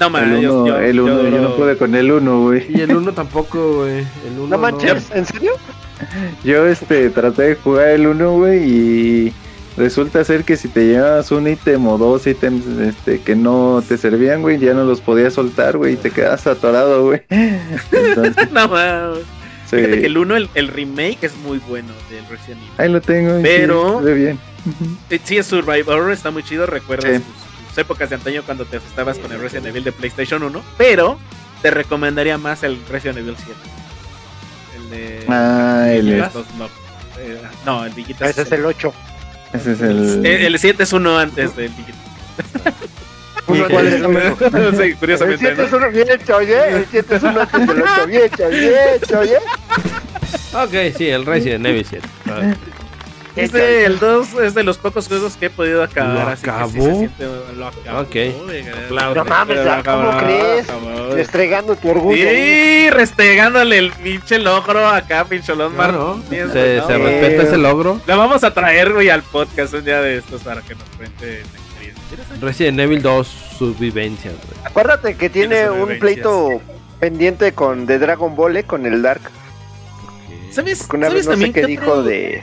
[0.01, 2.13] No, man, El yo, 1, yo- el yo uno, yo duro- no pude con el
[2.13, 2.67] 1, güey.
[2.69, 3.99] Y el 1 tampoco, güey.
[4.27, 5.53] El 1 No manches, ¿en serio?
[6.45, 9.33] Yo este traté de jugar el 1, güey, y
[9.79, 13.97] resulta ser que si te llevabas un ítem o dos ítems este, que no te
[13.97, 17.23] servían, güey, ya no los podías soltar, güey, y te quedas atorado, güey.
[17.31, 19.77] Entonces, No, sí.
[19.77, 22.73] Fíjate que el 1, el, el remake es muy bueno del Resident Evil.
[22.79, 23.41] Ahí lo tengo.
[23.43, 24.39] Pero- Sí, se ve bien.
[25.25, 26.67] Sí, es Survivor, está muy chido.
[26.67, 27.23] Recuerdas Sí.
[27.23, 30.63] tus, tus épocas de antaño cuando te asustabas con el Resident Evil de PlayStation 1.
[30.79, 31.19] Pero
[31.63, 33.53] te recomendaría más el Resident Evil 7.
[34.77, 35.25] El de.
[35.29, 36.67] Ah, el, Villitas, no,
[37.19, 38.31] eh, no, el Villitas.
[38.31, 38.93] Ese es el 8.
[39.53, 40.27] Ese es el...
[40.27, 41.71] Eh, el 7 es uno antes del
[43.47, 44.51] ¿Cuál es del otro.
[44.73, 45.47] sí, El curiosamente.
[45.47, 45.77] 7 es ¿no?
[45.79, 46.69] uno bien hecho, oye.
[46.69, 48.07] El 7 es uno antes del 8.
[48.07, 49.37] Bien hecho, bien hecho, oye.
[50.53, 52.09] Ok, sí, el Resident Evil 7.
[52.27, 52.57] A ver.
[53.45, 56.15] Este, el 2 es de los pocos juegos que he podido acabar.
[56.15, 56.43] ¿Lo así
[56.75, 57.27] que sí se siente-
[57.57, 58.01] lo acabó.
[58.01, 59.15] Ok.
[59.17, 60.65] No mames, lo ¿cómo acabó, crees?
[60.69, 61.15] acabó.
[61.15, 62.29] Restregando tu orgullo.
[62.29, 66.23] Sí, restregándole el pinche logro acá, pincholón se, ¿no?
[66.29, 68.01] se Eh, respeta ese logro.
[68.07, 71.27] La vamos a traer, güey, al podcast un día de estos para que nos cuente
[71.27, 71.39] la
[71.93, 72.37] experiencia.
[72.41, 73.27] Resident Evil 2,
[73.59, 74.61] sus vivencias, güey.
[74.65, 76.61] Acuérdate que tiene un pleito
[77.01, 79.21] pendiente con de Dragon Ball, eh, con el Dark.
[80.51, 82.03] ¿Sabes, Porque una ¿sabes vez no sé qué qué dijo otro?
[82.05, 82.43] de.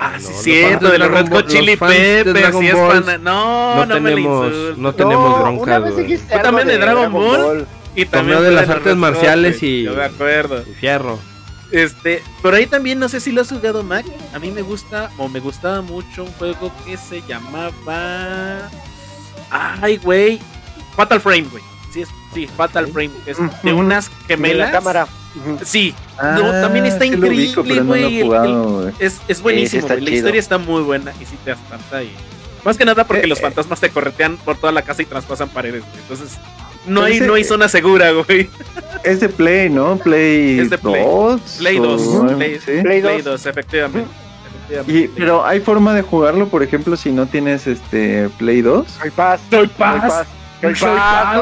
[0.00, 2.56] Ah, no, sí, los cierto, de los Red Hot Chili Peppers.
[2.58, 4.78] Sí es pana- No, No, no, me tenemos, insultes.
[4.78, 6.18] no tenemos No, bronca, güey.
[6.18, 7.66] Yo también de Dragon Ball.
[7.94, 10.62] Y también de las artes marciales y- Yo me acuerdo.
[10.70, 11.18] Y fierro.
[11.70, 14.06] Este, pero ahí también, no sé si lo has jugado, Mac.
[14.34, 18.70] A mí me gusta, o me gustaba mucho un juego que se llamaba.
[19.50, 20.40] Ay, güey.
[20.96, 21.62] Fatal Frame, güey.
[21.98, 23.10] Sí, es, sí, Fatal Frame.
[23.26, 24.68] Es de unas De gemelas.
[24.68, 25.06] la cámara.
[25.36, 25.58] Ujú.
[25.64, 27.94] Sí, no, Ah, también está sí increíble, no
[28.98, 30.10] es, es buenísimo, La chido.
[30.10, 32.10] historia está muy buena y sí te espanta y.
[32.64, 33.42] Más que nada porque Eh, los eh.
[33.42, 35.96] fantasmas te corretean por toda la casa y traspasan paredes, güey.
[36.02, 36.38] Entonces,
[36.86, 38.50] no hay, ese- no hay zona segura, güey.
[39.04, 39.96] Es de Play, ¿no?
[39.98, 41.04] Play Es de Play.
[41.04, 41.40] 2.
[41.58, 42.02] Play 2.
[42.02, 42.82] o- Play, ¿sí?
[42.82, 43.24] Play Play 2.
[43.24, 44.10] 2, efectivamente.
[44.86, 48.86] Y, pero hay forma de jugarlo, por ejemplo, si no tienes este Play 2.
[49.00, 49.40] Soy paz.
[49.50, 50.26] Soy Soy paz.
[50.60, 50.98] Soy Soy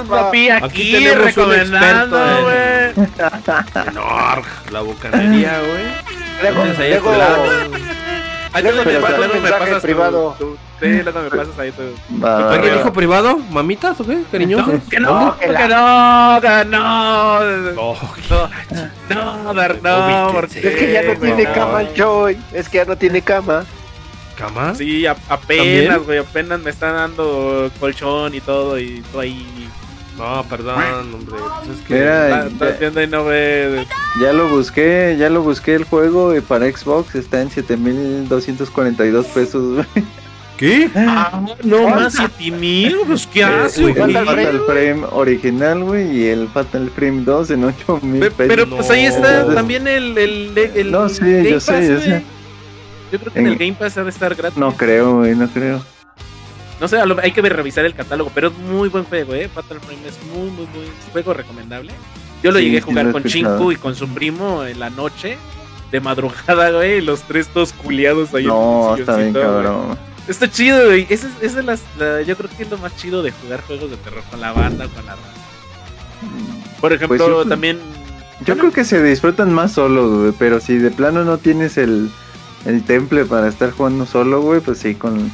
[0.09, 2.77] papi, Aquí recomendando, güey.
[3.95, 5.85] No, la bucanería, güey.
[6.43, 7.17] Luego, ahí luego- te
[9.19, 10.37] luego me pasas privado.
[10.39, 11.83] tu- Sí, luego me pasas ahí tu.
[12.23, 12.77] Va, va, ¿Alguien va.
[12.79, 13.39] dijo privado?
[13.51, 14.19] ¿Mamitas o qué?
[14.31, 14.73] ¿Cariñoso?
[14.91, 17.41] que no, que no, que no.
[19.09, 22.39] No, no, Dar- no, que ya no güey, tiene cama el Joy.
[22.53, 23.65] Es que ya no tiene cama.
[24.37, 24.75] ¿Cama?
[24.75, 29.47] Sí, a- apenas, güey, apenas me están dando colchón y todo y tú ahí.
[30.19, 30.83] No, perdón,
[31.15, 31.37] hombre.
[31.65, 31.95] Pues es que...
[31.95, 33.87] Mira, Estás estás viendo y no ves.
[34.21, 39.75] Ya lo busqué, ya lo busqué el juego y para Xbox está en 7242 pesos,
[39.75, 40.05] güey.
[40.57, 40.89] ¿Qué?
[40.95, 44.13] Ah, no más 7 mil, pues qué hace, El güey.
[44.15, 48.49] Fatal Fatal Frame original, güey, y el Fatal Frame 2 en 8000 Pe- pesos.
[48.49, 49.53] Pero pues ahí está No.
[49.55, 51.21] también el, el, el No, sí,
[51.51, 52.23] yo sé, yo sé.
[53.13, 54.59] Yo creo que en En- el Game Pass ha de estar gratis.
[54.59, 55.83] No creo, güey, no creo.
[56.81, 59.49] No sé, hay que revisar el catálogo, pero es muy buen juego, ¿eh?
[59.49, 61.93] Fatal Frame es muy, muy, muy juego recomendable.
[62.43, 63.25] Yo lo Sí, llegué a jugar con.
[63.25, 65.39] Chinku y con su primo en la noche,
[65.91, 68.43] de madrugada, güey, y los tres todos culiados ahí.
[68.43, 69.65] en No, el está bien silloncito, güey.
[69.65, 69.99] cabrón.
[70.29, 71.07] Está chido, güey.
[71.09, 73.91] Esa es, esa es la- yo creo que es lo más chido de jugar juegos
[73.91, 75.33] de terror con la banda, con la raza.
[76.81, 77.79] Por ejemplo, Pues yo- también...
[78.45, 82.11] Yo creo que se disfrutan más solos, güey, pero si de plano no tienes el,
[82.65, 85.31] el temple para estar jugando solo, güey, pues sí, con,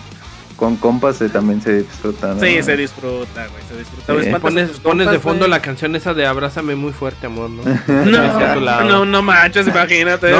[0.56, 2.40] con compas eh, también se disfruta, ¿no?
[2.40, 4.12] Sí, se disfruta, güey, se disfruta.
[4.36, 5.50] A Pones, tus pones de compas, fondo güey.
[5.50, 7.62] la canción esa de Abrázame muy fuerte, amor, ¿no?
[8.04, 8.84] No, lado.
[8.84, 10.30] no, no manches, imagínate.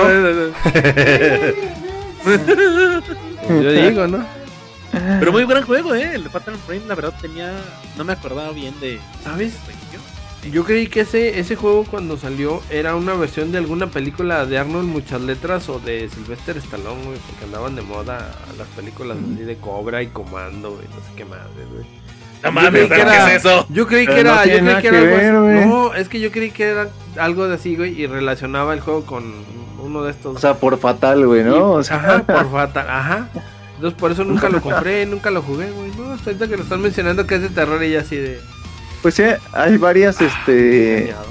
[3.48, 4.24] Yo digo, ¿no?
[5.18, 6.12] Pero muy gran juego, eh.
[6.14, 7.50] El Fatal Frame, la verdad, tenía.
[7.96, 9.00] No me acordaba bien de.
[9.24, 9.54] ¿Sabes?
[9.66, 9.81] de-
[10.50, 14.58] Yo creí que ese, ese juego cuando salió era una versión de alguna película de
[14.58, 18.28] Arnold Muchas Letras o de Sylvester Stallone, güey, porque andaban de moda
[18.58, 21.38] las películas así de Cobra y Comando, güey, no sé qué más,
[21.70, 21.86] güey.
[22.42, 23.66] No Yo mames, ¿qué era- es eso?
[23.70, 25.38] Yo creí que era, yo creí que era que algo ver, así.
[25.38, 25.66] güey.
[25.66, 26.88] No, es que yo creí que era
[27.18, 29.32] algo de así, güey, y relacionaba el juego con
[29.80, 30.36] uno de estos.
[30.36, 31.70] O sea, por fatal, güey, ¿no?
[31.70, 33.28] O sea, Ajá, por fatal, ajá.
[33.76, 35.92] Entonces por eso nunca lo compré, nunca lo jugué, güey.
[35.96, 38.40] No, hasta ahorita que lo están mencionando que es de terror y ya así de.
[39.02, 41.26] Pues sí, hay varias, este, engañado.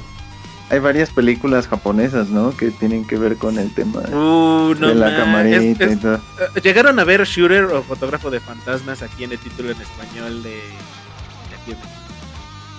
[0.69, 2.55] hay varias películas japonesas, ¿no?
[2.55, 5.79] Que tienen que ver con el tema de, Uh, no de la ma- camarita es-
[5.91, 6.15] es- y todo.
[6.55, 10.43] eh, Llegaron a ver Shooter o Fotógrafo de Fantasmas aquí en el título en español
[10.43, 10.49] de.
[10.49, 11.75] de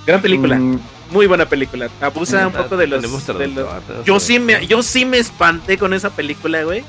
[0.06, 0.80] Gran película, Mm,
[1.12, 1.88] muy buena película.
[2.00, 3.00] Abusa un poco de los.
[3.00, 6.84] Tenemos de los- yo sí me, yo sí me espanté con esa película, güey.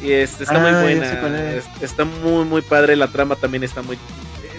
[0.00, 0.80] Y este, está Ah, muy ya
[1.20, 1.54] buena.
[1.80, 2.94] Está muy, muy padre.
[2.94, 3.98] La trama también está muy.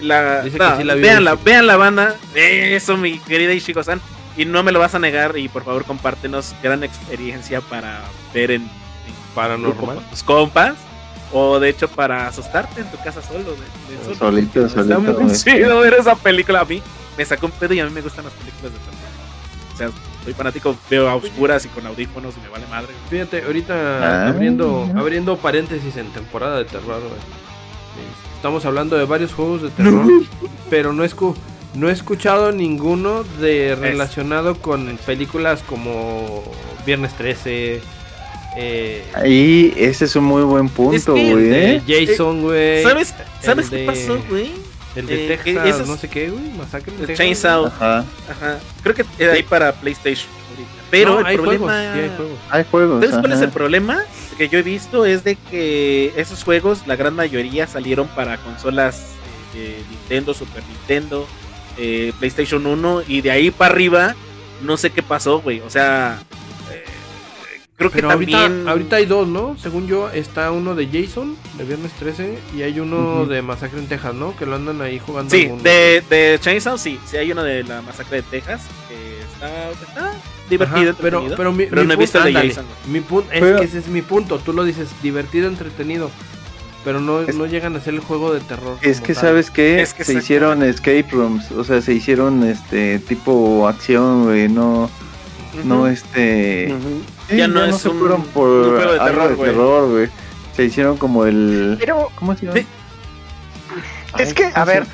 [0.00, 2.14] La, que sí la vean, la, vean la banda.
[2.34, 4.00] Eso, mi querida Ishiko-san.
[4.36, 5.36] Y no me lo vas a negar.
[5.38, 6.54] Y por favor, compártenos.
[6.62, 8.00] Gran experiencia para
[8.32, 8.70] ver en, en
[9.34, 9.96] Paranormal.
[9.96, 10.74] con tus compas.
[11.32, 13.38] O de hecho, para asustarte en tu casa solo.
[13.52, 14.16] de- de solo.
[14.16, 16.60] Solito, Está solito, muy chido ver esa película.
[16.60, 16.82] A mí
[17.16, 19.00] me sacó un pedo y a mí me gustan las películas de terror.
[19.74, 19.90] O sea,
[20.24, 22.88] soy fanático, veo a oscuras y con audífonos y me vale madre.
[23.08, 23.74] Fíjate, ahorita
[24.24, 27.20] Ah, abriendo, abriendo paréntesis en temporada de terror, güey.
[28.40, 30.06] Estamos hablando de varios juegos de terror,
[30.70, 31.36] pero no, escu
[31.74, 36.42] no he escuchado ninguno de relacionado con películas como
[36.86, 37.82] Viernes 13,
[38.56, 41.34] eh, Ahí, ese es un muy buen punto, güey.
[41.34, 41.82] de ¿eh?
[41.86, 42.82] Jason, güey.
[42.82, 44.52] ¿Sabes, ¿sabes qué de- pasó, güey?
[44.96, 46.50] El de eh, Texas, esos- no sé qué, güey.
[46.56, 47.66] Masacre Chainsaw.
[47.66, 47.98] Ajá.
[48.28, 48.58] Ajá.
[48.82, 50.28] Creo que era ahí para PlayStation.
[50.90, 51.66] Pero No, el hay problema.
[51.66, 52.38] juegos, sí hay juegos.
[52.50, 53.04] Hay juegos.
[53.04, 53.98] ¿Sabes cuál es el problema?
[54.40, 59.08] Que yo he visto es de que esos juegos, la gran mayoría salieron para consolas
[59.54, 61.28] eh, Nintendo, Super Nintendo,
[61.76, 64.14] eh, PlayStation 1 y de ahí para arriba
[64.62, 65.60] no sé qué pasó, güey.
[65.60, 66.22] O sea,
[66.72, 66.84] eh,
[67.76, 68.34] creo que Pero también...
[68.34, 69.58] ahorita, ahorita hay dos, ¿no?
[69.58, 73.88] Según yo, está uno de Jason, de Viernes 13, y hay uno de Masacre en
[73.88, 74.34] Texas, ¿no?
[74.38, 75.30] Que lo andan ahí jugando.
[75.30, 79.70] Sí, de, de Chainsaw sí, sí hay uno de la masacre de Texas que está,
[79.70, 80.14] está
[80.50, 82.92] divertido, Ajá, pero, pero, mi, Pero mi no he visto el de ándale, Jason, güey.
[82.92, 84.38] Mi punto, es Pero- que ese es mi punto.
[84.38, 86.10] Tú lo dices, divertido, entretenido.
[86.84, 88.76] Pero no, Es- no llegan a ser el juego de terror.
[88.82, 89.22] Es que tal.
[89.22, 94.24] sabes qué, Es que se hicieron escape rooms, o sea, se hicieron este tipo acción,
[94.24, 94.88] güey, no,
[95.64, 96.74] no este,
[97.28, 99.50] sí, Ya no es se un- fueron por un juego de algo terror, de güey.
[99.50, 100.08] terror, güey.
[100.56, 102.58] Se hicieron como el, Pero ¿cómo se llama?
[102.58, 102.66] Sí.
[104.18, 104.86] es que, ¿cómo a se ver,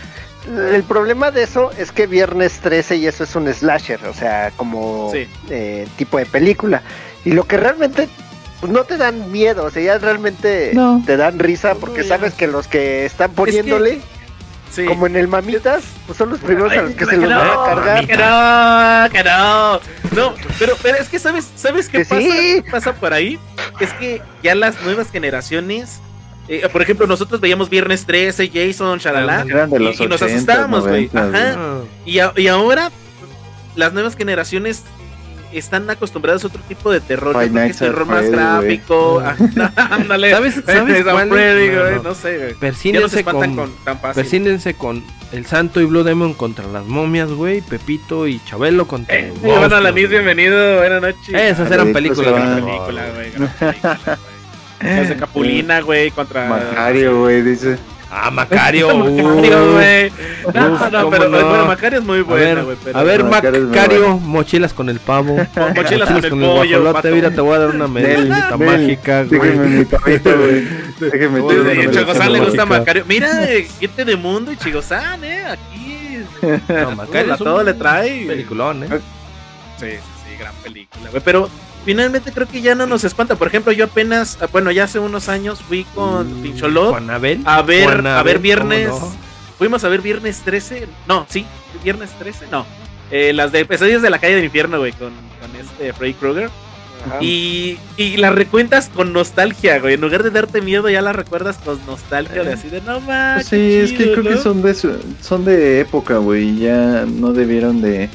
[0.47, 4.53] el problema de eso es que Viernes 13 y eso es un slasher, o sea,
[4.57, 5.27] como Sí.
[5.51, 6.83] eh, tipo de película.
[7.25, 8.09] Y lo que realmente
[8.61, 11.03] pues, no te dan miedo, o sea, ya realmente No.
[11.05, 14.01] te dan risa porque sabes que los que están poniéndole,
[14.71, 14.85] Sí.
[14.85, 17.65] como en el Mamitas, pues son los primeros a los que se los van a
[17.65, 18.07] cargar.
[18.07, 19.81] Que no, que no.
[20.31, 22.21] No, pero, pero es que sabes, ¿sabes qué Que pasa?
[22.21, 22.63] sí.
[22.65, 23.39] ¿Qué pasa por ahí?
[23.81, 26.01] Es que ya las nuevas generaciones,
[26.49, 30.87] eh, por ejemplo, nosotros veíamos Viernes 13, Jason, Shalala, Eran y- y, nos 80s, asustábamos,
[30.87, 31.09] güey.
[31.09, 31.55] 90s, Ajá.
[31.59, 32.91] Ah, Y, a- y ahora
[33.75, 34.85] las nuevas generaciones
[35.53, 37.33] están acostumbradas a otro tipo de terror.
[37.35, 39.21] Yo creo que es terror más Freddy, gráfico.
[39.21, 40.31] Ajá, Ándale.
[40.33, 41.29] ¿Sabes- sabes cuál?
[41.31, 42.03] Freddy, No, no.
[42.03, 44.23] no sé, no Persínense con, con, tan fácil.
[44.23, 47.61] persínense con el Santo y Blue Demon contra las momias, güey.
[47.63, 51.29] Pepito y Chabelo contra Eh, bueno, Alanis, bienvenido, buenas noches.
[51.35, 52.55] Esas eran películas se de van.
[52.57, 54.17] terror, película, güey.
[54.87, 56.49] Las de Capulina, güey, contra.
[56.49, 57.77] Macario, güey, dice.
[58.11, 58.89] Ah, Macario.
[58.97, 59.73] Macario, uh.
[59.73, 60.13] güey.
[60.55, 61.45] No, Uf, no, pero no.
[61.49, 62.77] bueno, Macario es muy A buena, ver, güey.
[62.85, 65.37] pero- a ver, Macario mochilas con el pavo.
[65.75, 67.09] Mochilas con el pollo, pato.
[67.09, 69.41] Mira, te voy a dar una medallita mágica, güey.
[69.41, 70.69] Déjeme mi papito, güey.
[71.01, 72.79] Déjeme Oye, echarle Y Bueno, a una Chigozán le medicina gusta mágica.
[72.79, 73.05] Macario.
[73.09, 75.45] Mira, eh, gente de mundo y Chigozán, eh.
[75.47, 76.19] Aquí.
[76.69, 78.27] No, Macario a todo le trae.
[78.27, 78.89] Peliculón, eh.
[79.79, 79.97] Sí, sí,
[80.31, 81.23] sí, gran película, güey.
[81.25, 81.51] Pero
[81.87, 83.37] finalmente creo que ya no nos espanta.
[83.37, 87.41] Por ejemplo, yo apenas, ah, bueno, ya hace unos años fui con Pincholot Juanabel.
[87.47, 88.89] a ver, a ver ¿cómo viernes.
[88.91, 89.13] no?
[89.57, 90.87] Fuimos a ver viernes 13.
[91.09, 91.47] No, sí,
[91.83, 92.67] viernes 13, no.
[93.11, 96.51] Eh, las de Pesadillas de la calle del infierno, güey, con, con este Freddy Krueger.
[97.21, 99.95] Y, y las recuentas con nostalgia, güey.
[99.95, 103.35] En lugar de darte miedo, ya las recuerdas con nostalgia, de así de no más.
[103.37, 107.33] Pues sí, es que creo que son de su- son de época, güey, ya no
[107.33, 108.09] debieron de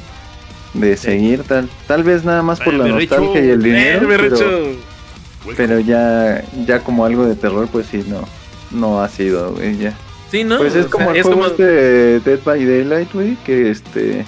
[0.74, 4.06] de seguir tal tal vez nada más por Eh, la Richo, nostalgia y el dinero,
[4.08, 8.26] pero, pero, pero ya ya como algo de terror pues sí no
[8.70, 9.92] no ha sido, güey, ya.
[10.30, 10.56] Sí, ¿no?
[10.56, 13.36] Pues es O como sea, el es juego como- este de Dead by Daylight, güey,
[13.44, 14.24] que este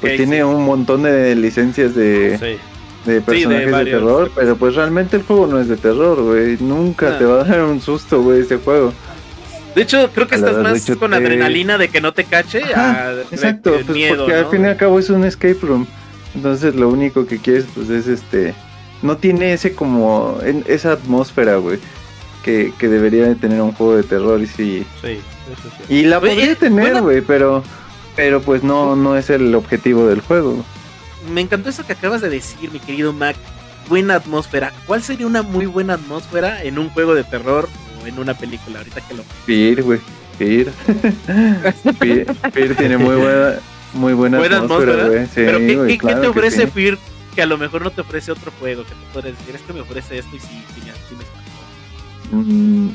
[0.00, 0.16] pues sí.
[0.18, 3.10] tiene un montón de licencias de, Sí.
[3.10, 4.00] de personajes de, varios.
[4.00, 6.58] terror, pero pues realmente el juego no es de terror, güey.
[6.60, 7.18] Nunca Ah.
[7.18, 8.92] te va a dar un susto, güey, este juego.
[9.76, 13.04] De hecho, creo que estás más con te- adrenalina de que no te cache Ajá,
[13.08, 15.58] a de- Exacto, de pues miedo, porque al fin y al cabo es un escape
[15.62, 15.86] room.
[16.34, 18.54] Entonces lo único que quieres pues es este
[19.02, 21.78] no tiene ese como en- esa atmósfera, güey,
[22.42, 24.86] que, que debería de tener un juego de terror y sí.
[25.02, 25.20] Sí,
[25.52, 25.94] eso sí.
[25.94, 27.02] Y la Oye, podría tener, bueno.
[27.02, 27.62] güey, pero
[28.16, 30.64] pero pues no no es el objetivo del juego.
[31.30, 33.36] Me encantó eso que acabas de decir, mi querido Mac.
[33.88, 34.72] Buena atmósfera.
[34.86, 37.68] ¿Cuál sería una muy buena atmósfera en un juego de terror
[38.06, 38.78] en una película?
[38.78, 39.22] Ahorita que lo.
[39.46, 40.00] Fear, güey.
[40.38, 40.66] Fear.
[41.98, 43.54] Fear, Fear tiene muy buena
[43.94, 45.08] muy buena, Buena atmósfera, atmósfera.
[45.08, 45.26] güey.
[45.26, 46.70] Sí, Pero ¿qué, te que ofrece sí.
[46.72, 46.98] Fear
[47.34, 48.82] que a lo mejor no te ofrece otro juego?
[48.84, 51.24] Que te puedes decir, es que me ofrece esto y sí, sí, me- sí me
[51.24, 52.52] espantó.
[52.52, 52.88] Mm,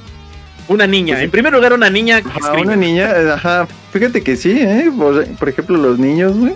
[0.67, 1.15] Una niña.
[1.15, 1.23] Pues.
[1.25, 2.21] En primer lugar, una niña.
[2.23, 4.91] Ajá, una niña, ajá, fíjate que sí, ¿eh?
[4.95, 6.53] Por, por ejemplo, los niños, güey,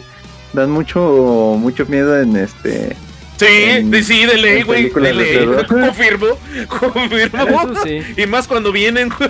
[0.54, 2.96] dan mucho mucho miedo en este...
[3.38, 4.90] Sí, en- de- sí, de ley, güey.
[4.90, 5.46] De ley.
[5.68, 6.28] Confirmo.
[6.68, 7.44] Confirmo.
[7.44, 8.00] Eso sí.
[8.16, 9.10] Y más cuando vienen.
[9.10, 9.30] güey.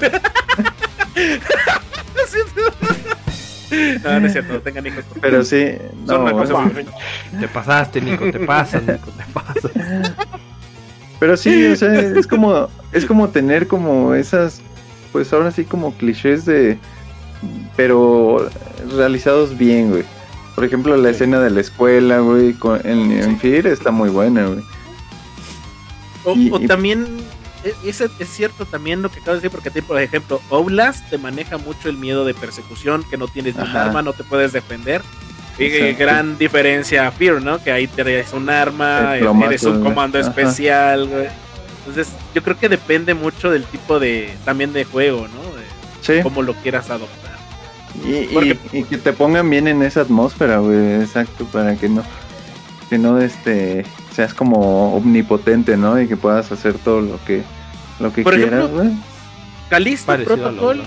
[4.03, 5.03] no, no es cierto, no tengan hijos.
[5.21, 5.71] Pero sí,
[6.05, 6.65] Son una cosa güey.
[6.85, 9.71] muy- Te pasaste, Nico, te pasas, Nico, te pasas.
[11.19, 14.61] pero sí, o sea, es como, es como tener como esas,
[15.11, 16.77] pues ahora sí como clichés de,
[17.75, 18.49] pero
[18.95, 20.03] realizados bien, güey.
[20.55, 24.47] Por ejemplo, la escena de la escuela, güey, con, en, en Fear está muy buena,
[24.47, 24.63] güey.
[26.23, 27.05] O, Y- o y- también,
[27.63, 31.17] e- es, es cierto también lo que acabas de decir, porque, por ejemplo, Outlast te
[31.17, 34.53] maneja mucho el miedo de persecución, que no tienes ni un arma, no te puedes
[34.53, 35.01] defender.
[35.59, 35.99] Y Exacto.
[35.99, 37.63] gran diferencia a Fear, ¿no?
[37.63, 41.27] Que ahí traes un arma, plomazo, eres un comando especial, güey.
[41.79, 45.55] Entonces, yo creo que depende mucho del tipo de, también de juego, ¿no?
[45.55, 45.63] De
[46.01, 46.23] Sí.
[46.23, 47.24] cómo lo quieras adoptar.
[48.03, 51.89] Y, y- Porque- y que te pongan bien en esa atmósfera, güey, exacto, para que
[51.89, 52.03] no,
[52.89, 55.99] que no este, seas como omnipotente, ¿no?
[55.99, 57.43] Y que puedas hacer todo lo que
[57.99, 58.89] lo que Por quieras, güey.
[59.69, 60.83] Parecido los Protocol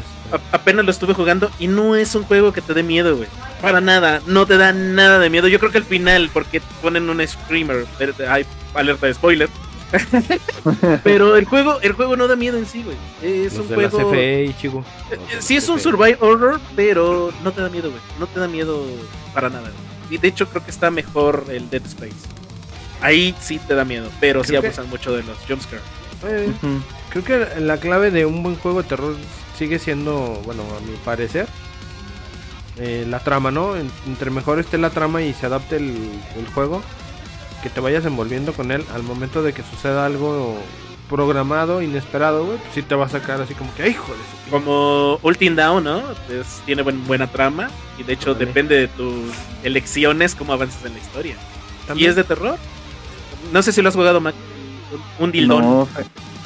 [0.52, 3.28] apenas lo estuve jugando y no es un juego que te dé miedo, güey.
[3.62, 5.48] Para nada, no te da nada de miedo.
[5.48, 8.44] Yo creo que al final, porque ponen un screamer, pero hay
[8.74, 9.48] alerta de spoiler.
[11.05, 12.97] pero el juego, el juego no da miedo en sí, güey.
[13.23, 14.12] Es Los un de juego.
[14.15, 14.85] la chico.
[15.10, 17.90] Eh, Los eh, de Sí la es un survival horror, pero no te da miedo,
[17.90, 18.02] güey.
[18.19, 18.85] No te da miedo
[19.35, 19.62] para nada.
[19.70, 19.73] güey.
[20.10, 22.15] Y de hecho creo que está mejor el Dead Space.
[23.01, 25.85] Ahí sí te da miedo, pero sí Creo que- abusan mucho de los jumpscares.
[26.27, 26.52] Eh.
[27.10, 29.16] Creo que la clave de un buen juego de terror
[29.56, 31.47] sigue siendo, bueno, a mi parecer,
[32.78, 33.77] eh, la trama, ¿no?
[33.77, 35.97] En- entre mejor esté la trama y se adapte el,
[36.36, 36.82] el juego,
[37.62, 40.59] que te vayas envolviendo con él al momento de que suceda algo
[41.09, 44.51] programado, inesperado, güey, pues sí te va a sacar así como que, ¡ay, hijo de
[44.51, 46.02] Como Ultim Down, ¿no?
[46.28, 49.14] Es- tiene buen- buena trama y de hecho depende de tus
[49.62, 51.36] elecciones cómo avanzas en la historia.
[51.97, 52.59] Y es de terror.
[53.52, 54.35] No sé si lo has jugado, Mac.
[55.18, 55.62] Un- Un Dildón.
[55.62, 55.89] No,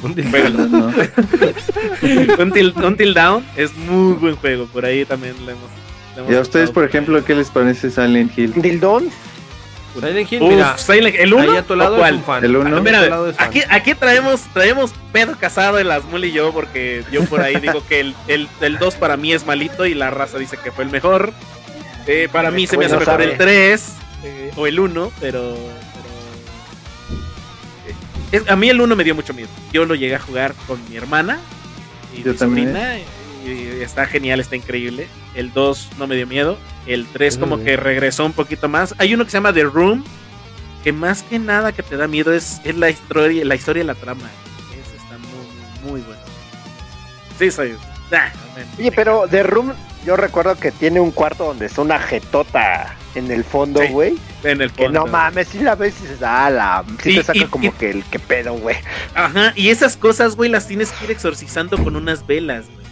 [0.01, 0.67] Un Juégalo.
[0.67, 0.93] no, no.
[2.39, 4.65] Until, Until Down es muy buen juego.
[4.67, 5.69] Por ahí también le hemos.
[6.17, 8.53] hemos Y a ustedes, por ejemplo, ¿qué les parece Silent Hill?
[8.55, 9.09] Dildón.
[9.93, 11.51] Silent Hill, Uf, mira, Silent- ¿El 1?
[11.51, 12.43] ahí a tu lado es un fan.
[12.43, 12.67] ¿El uno?
[12.67, 13.47] Ahí a tu Mira, lado es fan.
[13.47, 17.55] aquí, aquí traemos, traemos pedo casado en las mul y yo, porque yo por ahí
[17.57, 20.71] digo que el, el, el 2 para mí es malito y la raza dice que
[20.71, 21.31] fue el mejor.
[22.07, 23.25] Eh, para mí se me hace mejor sabe.
[23.31, 23.93] el 3
[24.23, 25.39] eh, o el 1, pero.
[25.53, 25.57] pero,
[27.87, 27.93] eh,
[28.31, 29.49] es- a mí el 1 me dio mucho miedo.
[29.71, 31.39] Yo lo llegué a jugar con mi hermana
[32.15, 32.67] y Yo mi también.
[32.69, 32.97] sobrina.
[33.45, 35.07] Y está genial, está increíble.
[35.35, 36.57] El 2 no me dio miedo.
[36.87, 37.63] El 3 como Mm.
[37.63, 38.95] que regresó un poquito más.
[38.97, 40.03] Hay uno que se llama The Room,
[40.83, 43.85] que más que nada que te da miedo es, es la historia, la historia y
[43.85, 44.29] la trama.
[44.71, 46.21] Eso está muy, muy bueno.
[47.39, 47.75] Sí, soy.
[48.11, 48.65] ah, man.
[48.79, 49.73] Oye, pero The Room,
[50.05, 54.15] yo recuerdo que tiene un cuarto donde está una jetota en el fondo, Sí, güey.
[54.43, 55.11] en el Que no fondo.
[55.11, 56.83] mames, si la ves y dices, ah, la.
[57.01, 58.75] Sí Y- te saca y- como y- que el que pedo, güey.
[59.15, 62.83] Ajá, y esas cosas, güey, las tienes que ir exorcizando con unas velas, güey.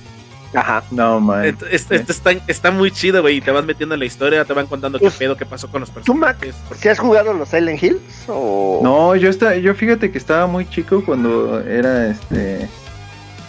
[0.54, 0.84] Ajá.
[0.92, 1.46] No, man.
[1.46, 4.44] Esto- esto- esto está, está muy chido, güey, y te vas metiendo en la historia,
[4.44, 6.80] te van contando qué Pues, pedo, qué pasó con los ¿Tú, Mac, personajes.
[6.82, 8.02] si has jugado los Silent Hills?
[8.28, 8.82] O...
[8.84, 12.68] No, yo está, yo fíjate que estaba muy chico cuando era este.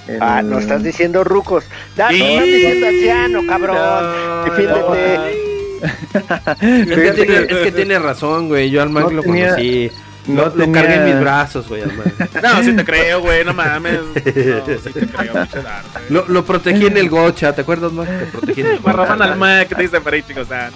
[0.06, 1.64] el- Ah, no estás diciendo rucos.
[1.96, 3.76] Da, no estás diciendo anciano, cabrón.
[3.76, 5.42] No, Defiéndete.
[5.82, 8.70] Es que, tiene, que- es que tiene razón, güey.
[8.70, 9.90] Yo al Mac No lo tenía- conocí.
[10.26, 11.82] No lo, cargué en mis brazos, güey.
[12.42, 14.00] No, sí te creo, güey, no mames.
[14.14, 15.82] No, sí te creo, mucho dar.
[16.08, 18.08] Lo, lo protegí en el gocha, ¿te acuerdas, Mac?
[18.08, 19.12] Te protegí en el gocha.
[19.14, 20.48] Al Mac, te dicen para ahí, chicos.
[20.52, 20.70] ah.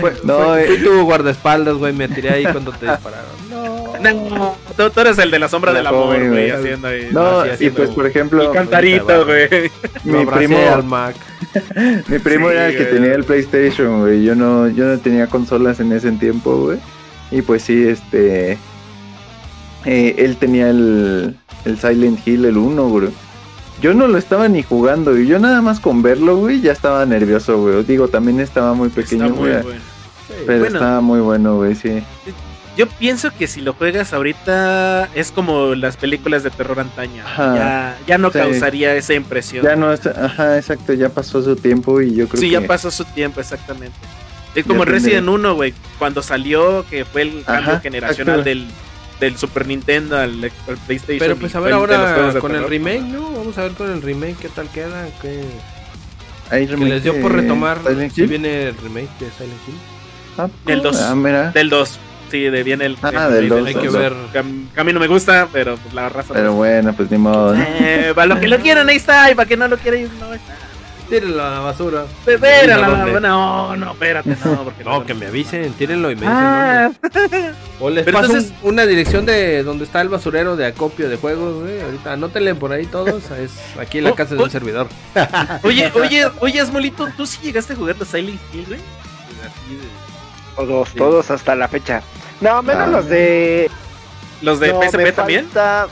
[0.00, 0.66] Fue, No, fue- eh.
[0.68, 1.92] fui tu guardaespaldas, güey.
[1.92, 3.26] Me tiré ahí cuando te dispararon.
[3.50, 3.86] No.
[3.96, 7.08] No, tú, tú eres el de la sombra La del amor, güey, haciendo ahí.
[7.10, 9.48] No, así y haciendo- pues por ejemplo, Y cantarito, güey.
[10.04, 11.16] Mi primo, al Mac.
[12.06, 12.94] mi primo Sí, era el que güey.
[12.94, 14.22] tenía el PlayStation, güey.
[14.22, 16.78] Yo no, yo no tenía consolas en ese tiempo, güey.
[17.30, 18.58] Y pues sí, este,
[19.86, 23.08] eh, él tenía el, el Silent Hill, el 1, güey.
[23.80, 27.04] Yo no lo estaba ni jugando y yo nada más con verlo, güey, ya estaba
[27.06, 27.84] nervioso, güey.
[27.84, 29.62] Digo, también estaba muy pequeño, Está muy güey.
[29.62, 29.80] bueno.
[30.46, 30.76] Pero Bueno.
[30.76, 32.02] estaba muy bueno, güey, sí.
[32.76, 37.22] Yo pienso que si lo juegas ahorita es como las películas de terror antaña.
[37.24, 37.54] Ajá.
[37.54, 38.38] Ya, ya no Sí.
[38.38, 39.64] causaría esa impresión.
[39.64, 42.52] Ya no, es- ajá, exacto, ya pasó su tiempo y yo creo sí, que...
[42.52, 43.96] ya pasó su tiempo, exactamente.
[44.54, 45.74] Es como Ya Resident tendré- 1, güey.
[45.98, 48.48] Cuando salió, que fue el cambio Ajá, generacional exacto.
[48.48, 48.66] del,
[49.20, 51.18] del Super Nintendo al, al PlayStation.
[51.18, 52.70] Pero pues a ver el los ahora con el terror.
[52.70, 53.30] remake, ¿no?
[53.32, 55.06] Vamos a ver con el remake qué tal queda.
[55.22, 55.42] ¿Qué,
[56.50, 57.78] Hay que les dio por retomar.
[58.14, 58.28] Si Hill.
[58.28, 59.74] viene el remake de Silent Hill.
[60.38, 61.00] Ah, Del dos.
[61.00, 61.50] Ah, mira.
[61.52, 61.98] Del 2.
[62.30, 62.98] Sí, de bien el.
[63.02, 63.96] Ah, el- del el- dos, Hay el- que dos.
[63.96, 64.12] ver.
[64.76, 66.34] a mí- no me gusta, pero pues la raza.
[66.34, 67.54] Pero bueno, pues ni modo.
[67.56, 69.30] Eh, para lo que lo quieran, ahí está.
[69.30, 70.54] Y para que no lo quieran, no está.
[71.08, 72.04] Tírenlo a la basura.
[72.26, 72.76] Espera,
[73.20, 77.52] no, no, espérate, no, porque No, que me avisen, tírenlo y me dicen Ah, dónde.
[77.80, 81.08] O les Pero paso un- entonces- una dirección de donde está el basurero de acopio
[81.08, 81.80] de juegos, güey.
[81.80, 83.30] Ahorita anótenle por ahí todos.
[83.32, 84.44] Es aquí en la Oh, casa de oh.
[84.44, 84.88] un servidor.
[85.62, 88.80] Oye, oye, oye, Asmolito, ¿tú sí llegaste a jugar los Silent Hill, güey?
[88.80, 89.86] De-
[90.56, 90.96] Todos, Sí.
[90.98, 92.02] todos hasta la fecha.
[92.40, 92.90] No, menos Ah.
[92.90, 93.70] los de.
[94.42, 95.44] ¿Los de no, me PSP también?
[95.46, 95.86] falta-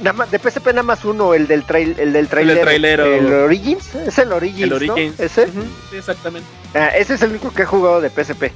[0.00, 2.60] Nada más, de PSP nada más uno, el del trail, el del trailer.
[2.62, 3.04] trailero.
[3.04, 4.62] El Origins, es el Origins.
[4.62, 4.94] El ¿no?
[4.94, 5.20] Origins.
[5.20, 5.44] Ese.
[5.44, 6.48] Ujú, sí, exactamente.
[6.74, 8.50] Ah, ese es el único que he jugado de PSP.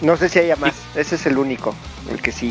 [0.00, 0.74] No sé si haya más.
[0.94, 1.74] Ese es el único,
[2.10, 2.46] el que sí.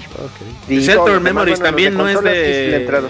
[0.68, 2.76] Y El todos Shelter los demás, Memories bueno, también no es de.
[2.76, 3.10] entrado.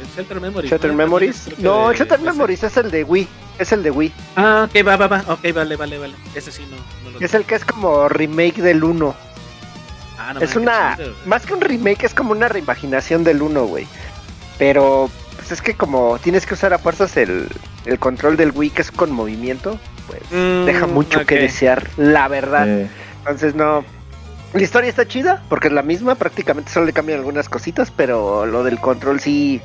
[0.00, 0.70] El Shelter Memories.
[0.72, 0.96] Shelter ¿no?
[0.96, 1.48] Memories.
[1.58, 2.20] No, de- Shelter.
[2.20, 3.28] Memories es el de Wii.
[3.60, 4.12] Es el de Wii.
[4.34, 5.24] Ah, ok, va, va, va.
[5.28, 6.14] Ok, vale, vale, vale.
[6.34, 6.76] Ese sí no.
[7.10, 9.14] no lo Es el que es como remake del 1.
[10.18, 10.98] Ah, no es una.
[11.26, 13.86] Más que un remake, es como una reimaginación del 1, güey.
[14.58, 15.10] Pero.
[15.36, 17.48] Pues es que como tienes que usar a fuerzas el,
[17.84, 22.28] el control del Wii que es con movimiento, pues Mm, deja mucho que desear, la
[22.28, 22.88] verdad.
[23.18, 23.84] Entonces no.
[24.54, 28.46] La historia está chida, porque es la misma, prácticamente solo le cambian algunas cositas, pero
[28.46, 29.60] lo del control sí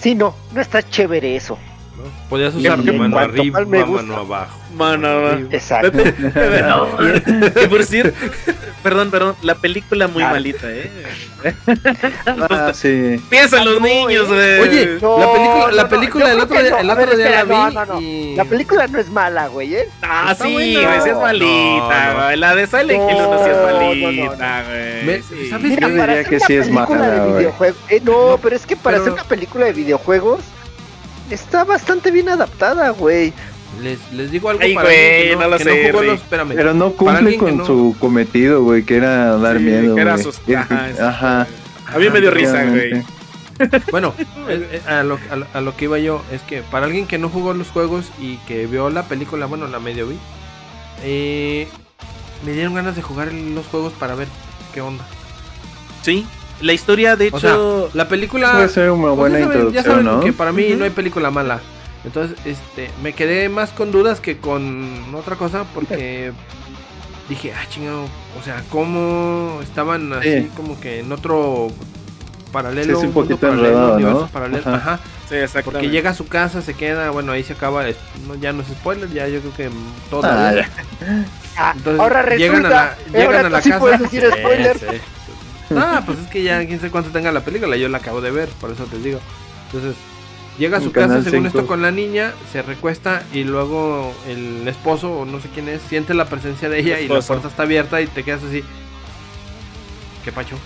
[0.00, 1.58] Sí, no, no está chévere eso.
[1.98, 2.28] ¿No?
[2.28, 4.16] Podías Y usar en mano arriba, me mano gusta.
[4.16, 4.58] abajo.
[4.74, 5.32] Mano, va.
[5.50, 5.90] Exacto.
[7.54, 8.16] Que por cierto,
[8.82, 10.90] perdón, perdón, la película muy malita, ¿eh?
[12.50, 13.20] Ah, sí.
[13.30, 14.60] Piensan los niños, güey.
[14.60, 16.78] Oye, No, la película, no, la no, película el otro que día, no.
[16.78, 18.00] el otro ver, día la vi no, no, no.
[18.00, 19.88] y La película no es mala, güey, ¿eh?
[20.02, 22.24] Ah, Está sí, güey, sí es malita, No, no.
[22.24, 22.36] güey.
[22.36, 25.22] La de Silent Hill no, sí es No, no, no, malita, güey.
[25.22, 25.50] Sí.
[25.50, 27.46] ¿sabes Mira, Yo diría que sí es mala, güey.
[27.88, 30.40] Eh, no, pero es que para hacer una película de videojuegos
[31.30, 33.32] está bastante bien adaptada, güey.
[33.82, 34.96] les, les digo algo Ay, para güey,
[35.28, 36.10] que no, no lo que sé, no jugó Rick.
[36.12, 36.52] los, espérame.
[36.54, 39.94] Pero no cumple con no- su cometido, güey, que era dar Sí, miedo.
[39.94, 40.14] que era.
[40.14, 41.46] Ajá, Ajá.
[41.94, 43.02] A mí me dio risa, güey.
[43.90, 44.14] Bueno,
[44.48, 47.06] eh, eh, a, lo, a lo- a lo que iba yo es que para alguien
[47.06, 50.16] que no jugó los juegos y que vio la película, bueno, la medio vi,
[51.02, 51.66] eh,
[52.44, 54.28] me dieron ganas de jugar los juegos para ver
[54.74, 55.04] qué onda.
[56.02, 56.26] Sí,
[56.60, 57.90] la historia, de O sea, hecho.
[57.94, 58.52] la película...
[58.52, 60.20] Puede ser una pues buena ya saben- introducción, ya saben ¿no?
[60.20, 61.60] que para mí no hay película mala.
[62.04, 66.32] Entonces, este, me quedé más con dudas que con otra cosa porque
[67.28, 68.04] dije, ah, chingado,
[68.38, 70.50] o sea, cómo estaban así Sí.
[70.56, 71.68] como que en otro
[72.52, 74.26] paralelo, Sí, es un poquito paralelo, enredado, universo ¿no?
[74.28, 74.76] paralelo, Ajá.
[74.76, 75.00] ajá.
[75.28, 75.64] sí, exactamente.
[75.64, 77.84] Porque llega a su casa, se queda, bueno, ahí se acaba,
[78.40, 79.70] ya no es spoiler, ya yo creo que
[80.08, 80.22] todo.
[80.24, 80.52] Ah.
[81.58, 83.80] Ah, Entonces, ahora resulta, llegan a la, llegan ahora a tú la sí casa.
[83.80, 85.00] puedes decir Sí, spoiler.
[85.76, 88.30] Ah, pues es que ya quién sabe cuánto tenga la película, yo la acabo de
[88.30, 89.20] ver, por eso te digo.
[89.66, 89.96] Entonces,
[90.58, 91.46] llega a su casa según 5.
[91.48, 95.82] esto con la niña, se recuesta y luego el esposo o no sé quién es,
[95.82, 98.64] siente la presencia de ella y la puerta está abierta y te quedas así.
[100.24, 100.56] ¿Qué pacho?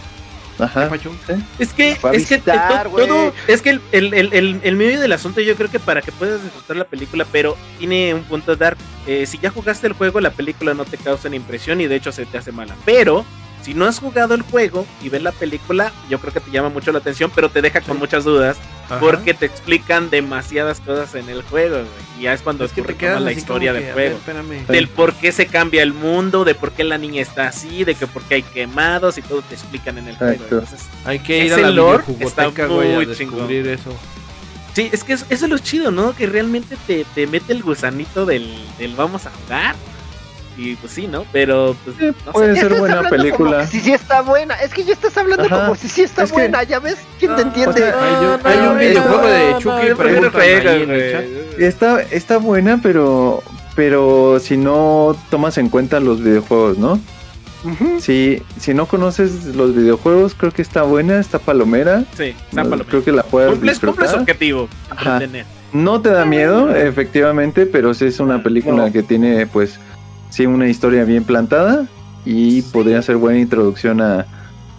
[0.57, 0.89] ¿Qué Ajá.
[0.89, 1.11] pacho?
[1.59, 5.13] Es que, a es que todo, es que el, el, el, el, el medio del
[5.13, 8.77] asunto yo creo que para que puedas disfrutar la película, pero tiene un punto dark.
[9.07, 11.97] Eh, si ya jugaste el juego, la película no te causa ni impresión y de
[11.97, 12.77] hecho se te hace mala.
[12.85, 13.25] Pero
[13.63, 16.69] si no has jugado el juego y ves la película, yo creo que te llama
[16.69, 18.57] mucho la atención, pero te deja con muchas dudas
[18.87, 18.99] Ajá.
[19.01, 21.79] porque te explican demasiadas cosas en el juego.
[22.19, 24.19] Y ya es cuando es que te quedas la historia del que, juego.
[24.49, 24.67] ver.
[24.67, 27.95] Del por qué se cambia el mundo, de por qué la niña está así, de
[27.95, 30.43] que por qué hay quemados y todo te explican en el juego.
[30.45, 33.95] Entonces, Hay que ir a la lore está güey, a muy descubrir eso.
[34.75, 36.15] Sí, es que es- eso es lo chido, ¿no?
[36.17, 39.77] Que realmente te, te mete el gusanito del, del vamos a jugar.
[40.57, 41.25] Y pues sí, ¿no?
[41.33, 42.61] Pero pues Sí, no puede sé.
[42.61, 43.67] Ser buena película.
[43.67, 44.55] si sí está buena.
[44.57, 45.61] Es que ya estás hablando Ajá.
[45.61, 46.97] como si sí está Es que- buena, ¿ya ves?
[47.19, 47.71] ¿Quién te entiende?
[47.71, 51.65] o sea, Hay, un- no, hay un no, videojuego no, de Chucky, güey.
[51.67, 53.43] Está, está buena, pero
[53.75, 57.01] pero si no tomas en cuenta los videojuegos, ¿no?
[58.01, 62.05] Si, si no conoces los videojuegos, creo que está buena, está palomera.
[62.17, 62.85] Sí, zápalo.
[62.85, 64.21] Creo que la puedes Cumples, cumples disfrutar.
[64.21, 64.69] objetivo.
[64.91, 65.15] Ajá.
[65.15, 65.47] Entretener.
[65.73, 68.93] No te da miedo, efectivamente, pero sí es una película No.
[68.93, 69.79] que tiene, pues,
[70.33, 71.87] sí, una historia bien plantada
[72.25, 74.27] y podría ser buena introducción a,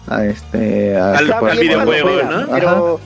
[0.08, 1.58] a este, a Al- jugar.
[1.58, 2.46] videojuego, ¿no?
[2.50, 3.00] Pero,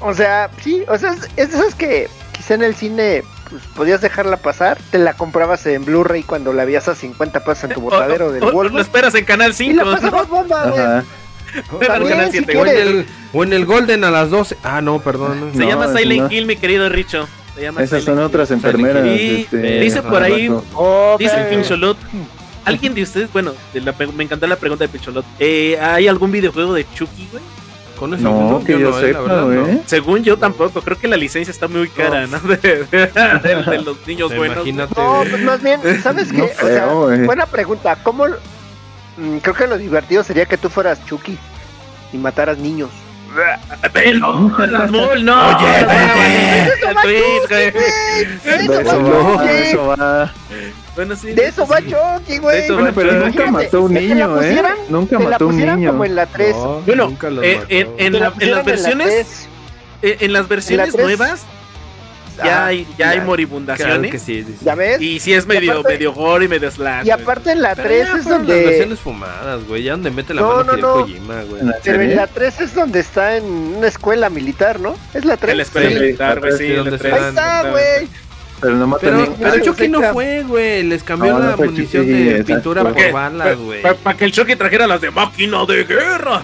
[0.00, 3.62] o sea, sí, o sea, es, es de esas que quizá en el cine pues,
[3.76, 7.70] podías dejarla pasar, te la comprabas en Blu-ray cuando la veías a 50 pesos en
[7.70, 8.84] tu botadero del O- o- Lo Walmart.
[8.86, 9.84] esperas en Canal Y 5.
[9.84, 10.80] la pasabas bomba, güey.
[10.82, 11.04] Ajá.
[11.78, 14.58] Pero También, Canal si 7, O en, el, o en el Golden a las 12.
[14.62, 15.50] Ah, no, perdón.
[15.54, 16.30] Se No, llama Silent no.
[16.30, 17.26] Hill, mi querido Richo.
[17.58, 18.24] Se llama Esas Silent son Hill.
[18.24, 19.06] otras enfermeras.
[19.06, 20.48] Y este, dice por ahí-.
[20.74, 21.96] Oh, Dice el pero- Pincholot.
[22.64, 25.24] ¿Alguien de ustedes, bueno, de la pre- me encantó la pregunta de Pincholot.
[25.38, 27.42] Eh, ¿Hay algún videojuego de Chucky, güey?
[27.98, 29.62] Con ese No, mundo, que yo no, eh, sepa, verdad, no.
[29.64, 29.80] güey.
[29.86, 32.38] Según yo tampoco, creo que la licencia está muy cara, ¿no?
[32.48, 34.58] De, de- de- de los niños buenos.
[34.58, 34.94] Imagínate.
[35.00, 36.36] No, pues más bien, ¿sabes qué?
[36.38, 37.24] No o sea, creo, güey.
[37.24, 37.96] buena pregunta.
[38.04, 38.26] ¿Cómo?
[39.16, 41.36] mm, creo que lo divertido sería que tú fueras Chucky
[42.12, 42.90] y mataras niños.
[44.90, 45.58] Mol, no.
[45.58, 46.84] Oye, no, vete.
[46.84, 47.20] no, no, güey.
[47.52, 50.32] De Eso va de eso va.
[50.96, 51.32] Bueno, sí.
[51.32, 51.78] De eso va.
[51.80, 52.56] Chucky, güey.
[52.58, 54.62] De eso va Bueno, pero nunca mató a un niño, ¿eh?
[54.88, 55.90] Nunca mató a un niño.
[55.90, 56.56] como en la 3.
[56.56, 57.08] No, Bueno,
[57.98, 59.48] en- las versiones- 3.
[60.00, 61.44] Eh, en las versiones nuevas
[62.44, 64.10] ya Ah, hay, ya hay Claro moribundaciones.
[64.10, 64.42] que sí.
[64.42, 64.64] dice.
[64.64, 65.00] ¿Ya ves?
[65.00, 67.06] Y sí es medio, aparte- medio gore y medio slash.
[67.06, 68.64] Y aparte en la Pero 3 ya es fueron las donde...
[68.64, 69.82] versiones fumadas, güey.
[69.82, 70.92] Ya donde mete la No, mano no.
[70.92, 71.62] Kojima, güey.
[71.84, 74.96] Pero en la 3 es donde está en una escuela militar, ¿no?
[75.14, 75.50] Es la 3.
[75.52, 76.68] En la escuela Sí, militar, güey, sí.
[76.72, 78.08] donde Ahí está, güey.
[78.60, 80.82] Pero no mató a Pero, pero Ah, Chucky no fue, güey.
[80.82, 83.82] Les cambió No, no la fue munición de pintura ¿Para por balas, güey.
[83.82, 86.42] Para que el Chucky trajera las de máquina de guerra.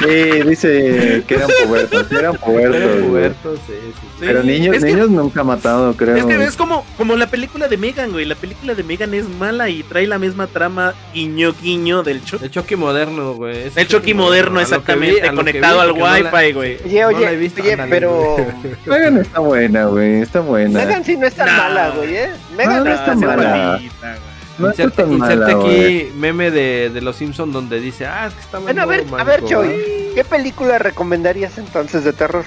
[0.00, 3.58] Sí, dice que eran pubertos, que eran pubertos.
[3.66, 3.90] Sí, sí.
[4.20, 6.16] Sí, Pero niños, es que- niños nunca ha matado, creo.
[6.16, 8.24] Es que es como, como la película de Megan, güey.
[8.24, 12.44] La película de Megan es mala y trae la misma trama guiño guiño del Chucky.
[12.44, 13.64] El Chucky moderno, güey.
[13.68, 16.76] Es El Chucky moderno, que exactamente, vi, que conectado vi, al no wifi, güey.
[16.84, 18.36] Oye, oye, visto, oye, pero...
[18.86, 20.78] Megan está buena, güey, está buena.
[20.84, 21.56] Megan sí no es tan No.
[21.62, 22.30] mala, güey, ¿eh?
[22.56, 23.42] Megan No, no, no es está tan sí es mala.
[23.48, 23.66] mala.
[23.72, 24.29] malita, güey.
[24.60, 28.58] No Inserte, mala, aquí meme de, de los Simpsons donde dice, ah, es que está
[28.58, 30.10] Bueno, a ver, a ver, Choy.
[30.14, 32.44] ¿Qué película recomendarías entonces de terror?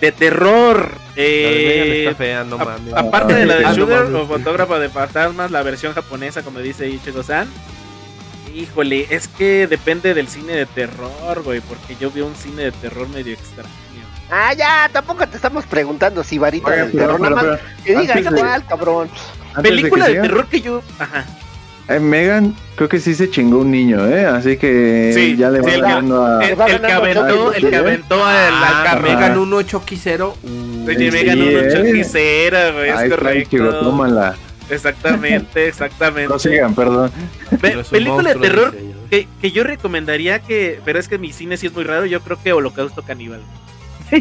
[0.00, 0.90] De terror.
[1.16, 2.94] La de Megan Eh, está fea, no a- mames.
[2.94, 3.74] aparte de la de Ah,
[4.22, 7.48] o fotógrafa de fantasmas, la versión japonesa, como dice Ichigo-san.
[8.54, 12.72] Híjole, es que depende del cine de terror, güey, porque yo vi un cine de
[12.72, 13.68] terror medio extraño.
[14.30, 17.60] Ah, ya, tampoco te estamos preguntando si varita Oiga, del pero- terror, pero- nada más
[17.84, 19.08] que digas cabrón.
[19.56, 20.82] de Película de terror que yo.
[20.98, 21.24] Ajá.
[21.88, 24.24] eh, Megan, creo que sí se chingó un niño, ¿eh?
[24.26, 26.44] Así que Sí, ya le va sí, el- ganando a.
[26.44, 27.78] El, el que aventó, el que ¿eh?
[27.78, 28.98] aventó al, al Ah.
[29.02, 30.34] Megan 1 Chucky 0.
[30.86, 32.72] Oye, Megan uno eh.
[32.72, 33.80] güey, es correcto.
[33.80, 34.34] tómala.
[34.70, 36.28] Exactamente, exactamente.
[36.32, 37.10] No sigan, perdón.
[37.60, 38.74] Pe- película de terror
[39.10, 42.20] que, que yo recomendaría que, pero es que mi cine sí es muy raro, yo
[42.22, 43.42] creo que Holocausto Caníbal.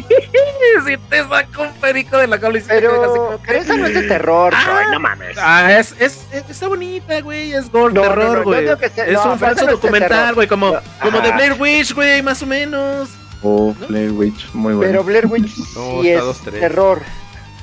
[0.02, 3.38] Si te saco un perico de la cola y sí te quedas así Pero, como
[3.42, 4.62] que- pero esa no es de terror, Ah.
[4.66, 5.38] Troy, no mames.
[5.40, 8.66] Ah, es, es, es- está bonita, güey, es gore, No, terror, güey.
[8.68, 11.32] es no, un pero falso documental, güey, como, No, como de.
[11.32, 13.10] Blair Witch, güey, más o menos.
[13.42, 14.92] Oh, Blair Witch, muy bueno.
[14.92, 15.50] Pero Blair Witch
[16.02, 17.02] sí es dos, terror.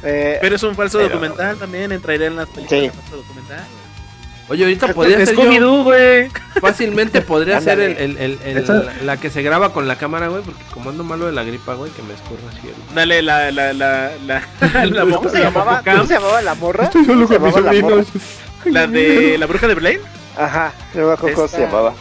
[0.03, 2.87] Eh, Pero es un falso Pero- documental también, entraría en las películas Sí.
[2.89, 3.65] de falso documental.
[4.51, 5.85] Oye, ahorita podría ser yo.
[5.85, 6.29] Güey.
[6.61, 10.43] Fácilmente podría ser el, el, el- la, la que se graba con la cámara, güey,
[10.43, 12.67] porque como ando malo de la gripa, güey, que me escurra así.
[12.69, 14.43] el- Dale la, la, la, la,
[14.85, 15.83] la, ¿Cómo se la llamaba?
[15.85, 16.85] ¿Cómo se llamaba la morra?
[16.85, 18.05] Estoy solo ¿Cómo se con mis llamaba la morra?
[18.05, 18.75] sobrinos.
[18.75, 20.03] la de la bruja de Blaine.
[20.37, 21.95] Ajá, no me acuerdo cómo se llamaba.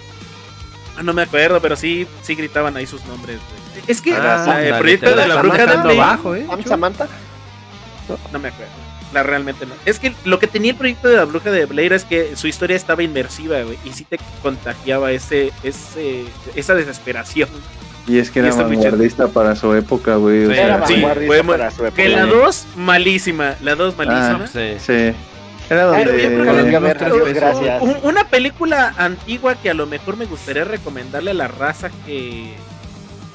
[0.98, 3.84] Ah, no me acuerdo, pero sí, sí gritaban ahí sus nombres, güey.
[3.88, 6.02] Es que Ah, el proyecto de la bruja de Blaine.
[6.02, 6.46] abajo, eh.
[6.50, 7.08] ¿Sam Samantha?
[8.34, 8.74] No me acuerdo.
[9.14, 9.74] La realmente no.
[9.86, 12.48] Es que lo que tenía el proyecto de la bruja de Blair es que su
[12.48, 13.78] historia estaba inmersiva, güey.
[13.84, 16.26] Y sí te contagiaba ese, ese,
[16.56, 17.50] esa desesperación.
[18.08, 20.46] Y es que era vanguardista para su época, güey.
[20.46, 22.04] o Sí, sea, Era sí, vanguardista fue para su época.
[22.04, 22.30] Que la Sí.
[22.30, 23.56] 2, malísima.
[23.62, 24.46] La 2, malísima.
[24.46, 24.74] Ah, Sí.
[24.80, 25.14] Sí.
[25.72, 26.24] Era Ay, donde.
[26.24, 27.36] yo creo que Con la los fui a mismos ver, tres Dios, pesos.
[27.62, 27.82] gracias.
[27.84, 32.54] Un- una película antigua que a lo mejor me gustaría recomendarle a la raza que,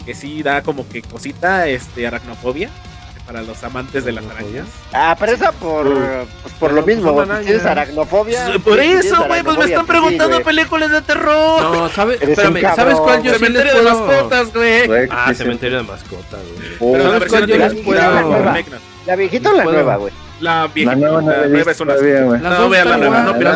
[0.05, 2.71] que sí da como que cosita, este, aracnofobia.
[3.27, 4.67] Para los amantes de las arañas.
[4.93, 5.87] Ah, pero esa por,
[6.43, 7.25] pues por lo pues, mismo, güey.
[7.25, 7.47] arañas.
[7.47, 8.59] ¿Tienes aracnofobia?
[8.63, 11.63] Por eso, güey, pues me están pues sí, preguntando películas de terror.
[11.63, 12.21] No, ¿sabes?
[12.21, 15.09] Espérame, ¿sabes cuál yo sí les Cementerio de mascotas, güey.
[15.11, 16.69] Ah, cementerio de mascotas, güey.
[16.81, 18.55] Oh, Pero la ¿Sabes versión cuál yo les La puedo?
[19.07, 19.77] ¿La viejita o la Puedo.
[19.77, 20.13] nueva, güey?
[20.41, 20.97] La viejita.
[20.97, 21.95] La nueva no es una
[22.39, 23.53] No, vean la nueva, no, pero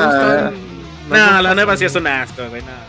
[1.10, 2.62] No, dos la nueva sí es un asco, güey.
[2.62, 2.87] No.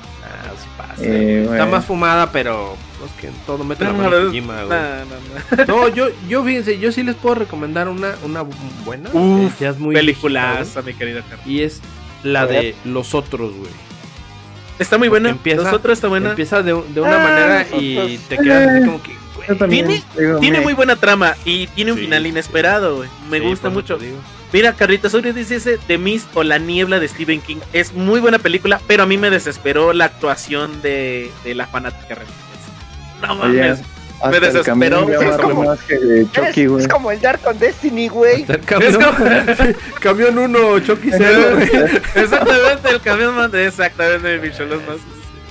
[1.02, 1.54] Eh, bueno.
[1.54, 5.66] Está más fumada, pero pues que todo mete la No, mano no, Kojima, no, no.
[5.68, 8.54] No, yo, yo fíjense, yo sí les puedo recomendar una, una bu-
[8.86, 9.10] buena.
[9.14, 11.48] Uf, eh, ya es muy Peliculaza, mi querido Carlos.
[11.48, 11.82] Y es
[12.24, 13.72] la de Los Otros, güey.
[14.80, 15.30] Está muy Porque buena.
[15.30, 16.30] empieza- Nosotros está buena.
[16.32, 18.20] Empieza de, de una Ah, manera Los y Otros.
[18.30, 19.58] te quedas así como que, güey.
[19.58, 23.10] También Tiene- digo, Tiene muy buena trama y tiene un Sí, final inesperado, güey.
[23.30, 23.98] Me Sí, gusta mucho.
[23.98, 24.18] digo.
[24.52, 27.58] Mira, Carlitos Urias dice ese The Mist o La Niebla de Stephen King.
[27.72, 32.16] Es muy buena película, pero a mí me desesperó la actuación de, de la fanática
[32.16, 32.40] religiosa.
[33.22, 33.80] No mames.
[34.22, 35.08] hasta el desesperó.
[35.22, 38.44] Es como- más que Chucky, Es, es como el Dark con Destiny, güey.
[38.48, 38.98] El camión,
[40.02, 41.70] camión 1, Chucky 0, güey.
[42.16, 44.98] Exactamente, el camión man- Exactamente, mi cholos más.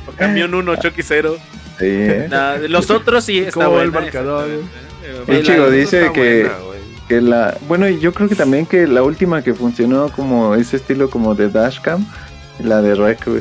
[0.09, 1.37] O Camión 1, Chucky 0.
[1.79, 2.29] Sí, ¿eh?
[2.69, 5.33] los otros sí está Como el buena, marcador, exactamente.
[5.39, 6.78] El chico dice que- buena.
[7.09, 10.77] Que la, bueno, y yo creo que también que la última que funcionó como ese
[10.77, 12.05] estilo como de Dashcam,
[12.63, 13.41] la de Rec, güey.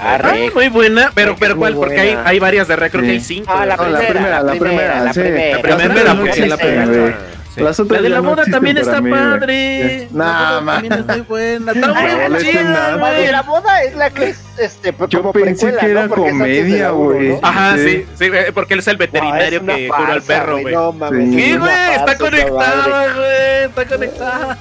[0.00, 1.74] Ah, Ah, muy buena, pero, Rec pero ¿cuál?
[1.74, 3.08] Porque hay, hay varias de Rec, creo Sí.
[3.08, 3.52] que hay cinco.
[3.54, 5.58] Ah, la No, la primera, primera, la la primera, primera, la primera.
[5.58, 6.14] La primera, La
[6.46, 6.56] la
[6.86, 7.31] La la.
[7.54, 7.60] Sí.
[7.60, 8.44] La boda
[10.12, 10.76] Nah, man.
[10.88, 11.72] también está muy buena.
[11.72, 12.96] Está No, muy no es chida, nada.
[12.96, 13.32] La de güey.
[13.32, 15.90] la boda es la que es este, Yo como pensé precuela, que ¿no?
[15.92, 17.28] era de comedia, la güey.
[17.28, 17.40] ¿no?
[17.42, 18.06] Ajá, Sí.
[18.14, 20.74] sí, porque él es el veterinario No, es que una cura al farsa, perro, güey.
[20.74, 21.34] No mames.
[21.34, 21.56] Sí.
[21.58, 24.58] güey, está farsa conectada, güey, está conectada.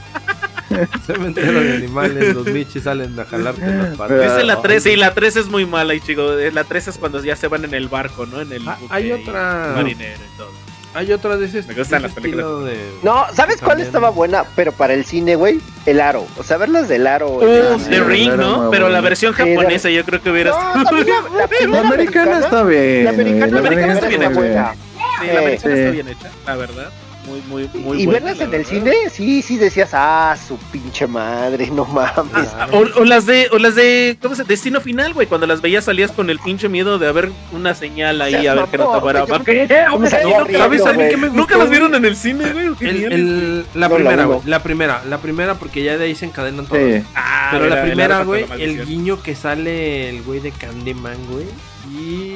[1.05, 4.21] Cementerio de animales, los michis salen a jalarte las patas.
[4.21, 4.61] Dice la no.
[4.61, 6.23] 3, sí, la 3 es muy mala, y chico.
[6.53, 8.39] La 3 es cuando ya se van en el barco, ¿no?
[8.41, 10.51] En el Ah, hay otra- Marinero y todo.
[10.93, 12.65] Hay otra de ese Me gustan las películas.
[12.65, 12.77] de...
[13.01, 13.87] No, ¿sabes cuál También.
[13.87, 14.43] estaba buena?
[14.55, 16.25] Pero para el cine, güey, el aro.
[16.37, 17.29] O sea, verlas del aro.
[17.37, 17.41] Uh,
[17.77, 17.99] el The.
[18.03, 18.69] Ring, ¿no?
[18.71, 22.63] Pero la versión japonesa yo creo que hubiera No, la, la La primera americana está
[22.63, 23.05] bien.
[23.05, 24.73] La americana, la americana está bien buena.
[25.21, 25.79] Sí, la americana Sí.
[25.79, 26.89] está bien hecha, la verdad.
[27.27, 30.57] Muy, muy, muy y buena, verlas la en el cine, sí, sí decías, ah, su
[30.71, 32.49] pinche madre, no mames.
[32.57, 35.27] Ah, o, o las de, o las de, ¿cómo se Destino Final, güey.
[35.27, 38.65] Cuando las veías salías con el pinche miedo de haber una señal ahí, a ver
[38.65, 39.25] que no te paraba.
[39.27, 39.33] ¿Qué?
[39.33, 41.09] nunca- riendo, ¿Sabes a mí güey.
[41.09, 41.41] qué me gustó?
[41.41, 42.67] ¿Nunca las vieron en el cine, güey?
[42.79, 44.39] El- el- la No, primera, güey.
[44.45, 46.83] La primera, la primera, porque ya de ahí se encadenan todas.
[46.83, 47.07] Sí.
[47.15, 51.45] Ah, Pero la primera, güey, el guiño que sale el güey de Candyman, güey.
[51.93, 52.30] Y,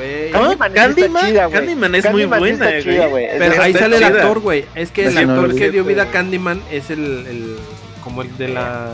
[0.00, 0.32] güey.
[0.34, 1.48] Ah, Candyman chida.
[1.50, 3.26] Candyman es Candyman muy buena, chida, güey.
[3.38, 4.20] Pero ahí sale el chida.
[4.20, 4.64] actor, güey.
[4.74, 6.10] Es que el no actor lo que dio vida a.
[6.10, 7.56] Candyman es el, el
[8.02, 8.88] como el de la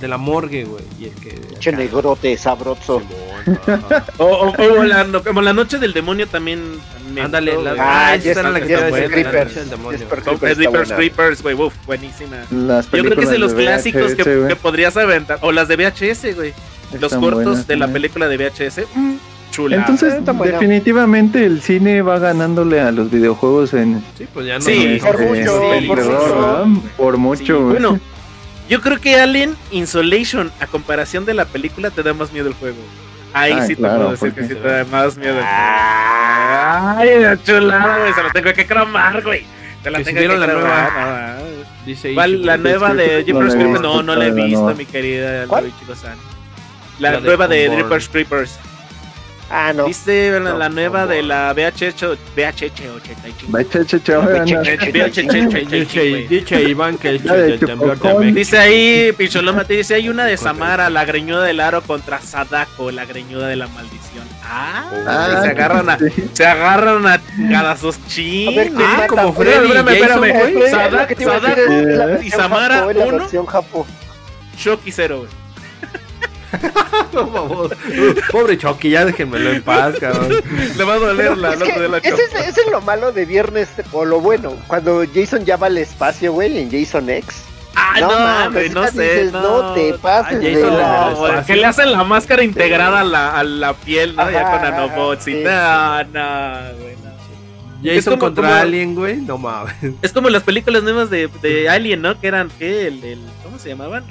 [0.00, 3.02] de la morgue, güey, y el que Pinche negrote sabroso.
[4.18, 6.78] O, o- o la, no- como la noche del demonio también.
[7.12, 7.74] me Ándale, la-.
[7.76, 9.54] Ah, esa era la que Jesper iba a decir, Creepers.
[10.38, 10.96] Creepers buena.
[10.96, 12.36] Creepers, güey, uf, buenísima.
[12.52, 15.38] Las Yo creo que es de los clásicos que, VHS, que podrías aventar.
[15.42, 16.52] O las de VHS, güey.
[17.00, 18.82] Los cortos buenas de la película de VHS.
[18.94, 19.14] mm,
[19.52, 19.76] chula.
[19.76, 24.64] Entonces, definitivamente el cine va ganándole a los videojuegos en Sí, pues ya no.
[24.64, 26.88] Sí, por mucho, en por terror, mucho.
[26.96, 27.44] Por mucho.
[27.44, 27.52] Sí.
[27.78, 28.00] Bueno,
[28.68, 32.54] yo creo que Alien Insolation, a comparación de la película, te da más miedo el
[32.54, 32.78] juego.
[33.34, 35.56] Ahí Ah, sí te claro, puedo decir que sí te da más miedo el juego.
[35.56, 38.12] Ay, la chulada, güey.
[38.14, 39.44] Se lo tengo que cromar, güey.
[39.82, 40.92] Te la Que tengo vieron que la cromar.
[40.92, 41.36] nueva.
[41.38, 41.62] no, no.
[41.86, 42.46] Dice ¿Cuál?
[42.46, 43.80] La nueva de Jeepers Creepers.
[43.80, 45.46] No, no la he visto, mi querida.
[45.46, 46.16] Luichi-san.
[47.00, 47.68] La, nueva de.
[47.68, 48.58] Jeepers Creepers.
[49.54, 49.84] Ah, no.
[49.84, 52.00] ¿Viste la, No, la nueva no, de la VHS,
[52.34, 53.52] VHS 85?
[53.52, 54.62] Va, che, che, che, ahora Che, anda.
[54.62, 54.92] che, che,
[55.66, 58.32] Dice, dice Iván que el.
[58.32, 62.90] Dice ahí, Picholoma, te dice, hay una de Samara, la greñuda del aro contra Sadako,
[62.90, 64.24] la greñuda de la maldición.
[64.42, 66.06] Ah, Ah, se agarran a, sí.
[66.32, 67.20] se agarran a ver,
[68.06, 68.54] chinos.
[68.54, 70.70] ¿quién Ah, como Freddy Espérame, espérame.
[70.70, 73.18] Sadako, y Samara, japo, es la uno.
[73.18, 73.86] versión japo.
[74.56, 75.41] Shocky cero, güey.
[77.12, 77.70] No, vamos.
[78.30, 80.30] Pobre Chucky, ya déjenmelo en paz, cabrón.
[80.76, 83.68] Le va a doler la nota de la es, ese es lo malo de viernes,
[83.92, 87.42] o lo bueno, cuando Jason ya va al espacio, güey, en Jason X.
[87.74, 89.02] Ah, no no, mames, no ya sé.
[89.02, 93.44] dices, no te pases de la- que le hacen la máscara integrada a la, a
[93.44, 94.30] la piel, ¿no?
[94.30, 97.12] ya Ajá, con nanobots y sí, no, no, güey, no.
[97.84, 99.16] Jason como- contra como- Alien, güey.
[99.16, 99.74] No mames.
[100.02, 102.18] Es como las películas nuevas de, de Alien, ¿no?
[102.20, 102.86] Que eran, ¿qué?
[102.88, 104.04] El, el- ¿Cómo se llamaban?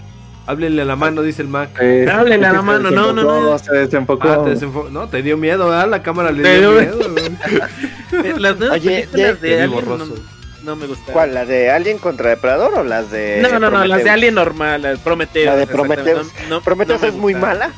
[0.47, 1.69] Háblenle a la mano, dice el Mac.
[1.79, 3.59] Eh, Háblele a la mano, no, no, no.
[3.59, 4.27] Se desenfocó.
[4.27, 5.87] Ah, te desenfo- No, te dio miedo, ¿verdad?
[5.89, 6.99] La cámara le Te dio dio- miedo.
[8.23, 10.15] Eh, Las nuevas Oye, películas ya- de Te Alien no, borroso.
[10.63, 11.13] no me gustaron.
[11.13, 11.33] ¿Cuál?
[11.33, 13.39] ¿La de Alien contra Depredador o las de.?
[13.41, 14.09] No, no, no, las de?
[14.09, 15.45] Alien normal, las Prometheus.
[15.45, 16.03] La de exactamente.
[16.03, 16.33] Prometheus.
[16.49, 17.71] No- no- me es muy mala.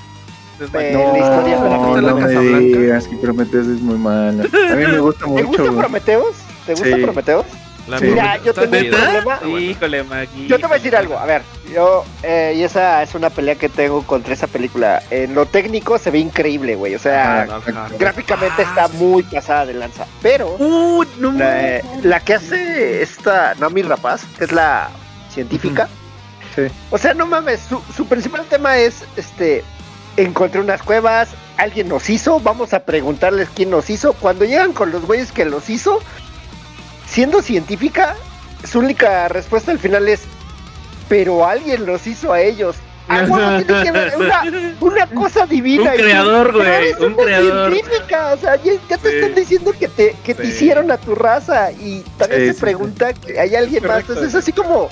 [0.73, 0.91] Eh.
[0.93, 2.59] No, la historia de la no, no me Casa Blanca.
[2.79, 4.43] digas que Prometheus es muy mala.
[4.43, 5.47] A mí me gusta ¿Te mucho.
[5.47, 5.77] gusta güey.
[5.77, 6.35] Prometheus?
[6.65, 7.01] ¿Te gusta Sí.
[7.87, 8.05] La Sí.
[8.05, 9.39] Mira, yo tengo un problema.
[9.41, 9.59] Buena.
[9.59, 10.47] Híjole, Maggie.
[10.47, 11.41] Yo te voy a decir algo, a ver,
[11.73, 15.03] yo, eh, y esa es una pelea que tengo contra esa película.
[15.09, 19.73] En lo técnico se ve increíble, güey, o sea, Ah, gráficamente está muy pasada de
[19.73, 20.05] lanza.
[20.21, 21.31] Pero Uh, no.
[21.33, 24.89] la, la que hace esta Nami Rapaz, que es la
[25.29, 25.89] científica,
[26.55, 26.61] Sí.
[26.91, 29.63] o sea, no mames, su, su principal tema es, este,
[30.17, 34.13] encontré unas cuevas, alguien nos hizo, vamos a preguntarles quién nos hizo.
[34.13, 35.99] Cuando llegan con los güeyes que los hizo,
[37.13, 38.15] siendo científica,
[38.69, 40.21] su única respuesta al final es,
[41.07, 42.75] pero alguien los hizo a ellos.
[43.09, 44.41] Ah, bueno, tiene que ver una,
[44.79, 45.91] una cosa divina.
[45.91, 47.73] Un creador, "Pero güey, un creador".
[47.73, 49.15] científica, o sea, ya, ya te Sí.
[49.17, 52.61] están diciendo que te, que te hicieron a tu raza y también Sí, se sí,
[52.61, 53.99] pregunta que hay alguien más.
[53.99, 54.89] Entonces es así como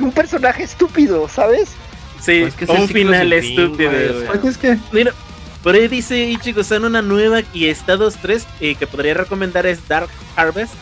[0.00, 1.68] un personaje estúpido, ¿sabes?
[2.20, 4.26] Sí, Pues que es un final estúpido, güey.
[4.26, 5.12] Pues es que Mira,
[5.62, 10.08] por ahí dice Ichigo-san una nueva y Estados 3 eh, que podría recomendar es Dark
[10.34, 10.74] Harvest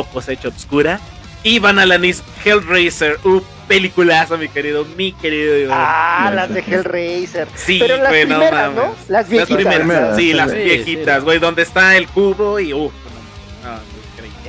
[0.00, 1.00] o Cosecha Obscura.
[1.42, 5.70] Y Van Alanis Hellraiser, uh, peliculazo, mi querido, mi querido.
[5.72, 6.60] Ah, las de.
[6.60, 7.46] Hellraiser.
[7.54, 8.82] sí, pero las güey, no primeras, ¿no?
[8.82, 8.96] mames.
[8.98, 9.56] Las Las viejitas.
[9.56, 11.24] primeras, sí, Sí, las sí, viejitas, sí.
[11.24, 13.96] güey, donde está el cubo y uh, no.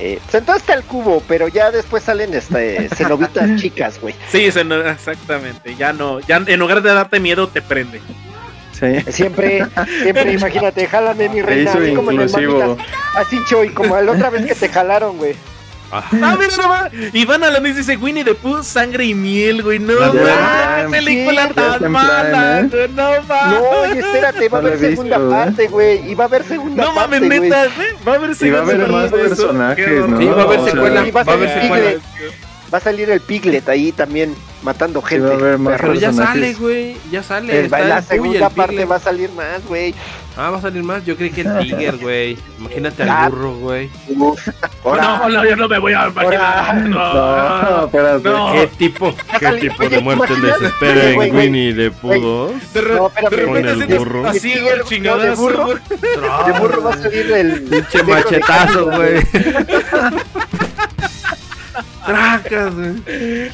[0.00, 4.14] Eh, pues entonces está el cubo, pero ya después salen este cenobitas chicas, güey.
[4.30, 8.00] Sí, exactamente, ya no, ya en lugar de darte miedo te prende.
[8.78, 9.12] Sí.
[9.12, 9.66] Siempre,
[10.02, 12.76] siempre, imagínate, jálame mi reina, así como en el inclusivo.
[13.14, 15.34] Así Choy, como la otra vez que te jalaron, güey.
[15.90, 16.04] Ah,
[16.38, 16.90] mira nomás.
[17.14, 19.78] Y Van Alanis dice Winnie the Pooh, sangre y miel, güey.
[19.78, 23.60] No, mames, película tan mala, güey, no mames.
[23.60, 25.34] No, espérate, va a No haber segunda visto, ¿eh?
[25.34, 26.10] parte, güey.
[26.10, 27.40] Y va a haber segunda No parte, mames, güey.
[27.40, 27.88] neta, güey.
[28.06, 30.08] Va a haber Y va a haber segunda más parte personajes.
[30.08, 30.18] ¿no?
[30.18, 31.04] Sí, va a haber secuela.
[31.10, 31.90] Va a haber secuela.
[32.74, 35.28] Va a salir el Piglet ahí también matando gente.
[35.78, 36.96] Pero ya sale, güey.
[37.10, 37.64] Ya sale.
[37.64, 39.94] Está la segunda el parte va a salir más, güey.
[40.36, 41.04] Ah, va a salir más.
[41.04, 42.38] Yo creí que el Tiger, güey.
[42.60, 43.28] Imagínate al Ah.
[43.28, 43.90] burro, güey.
[44.84, 46.74] No, no, yo no me voy a imaginar.
[46.88, 47.84] No, No.
[47.86, 48.28] espérate.
[48.28, 48.52] No.
[48.52, 52.72] ¿Qué tipo, qué Oye, tipo de muerte les imagínate- espera en Winnie the Pooh 2?
[52.72, 53.44] De, No, de repente
[53.74, 54.28] Con el burro.
[54.28, 55.74] así, güey, de burro.
[55.88, 59.20] de burro va a salir el Pinche machetazo, güey.
[62.08, 62.94] Tracas, güey.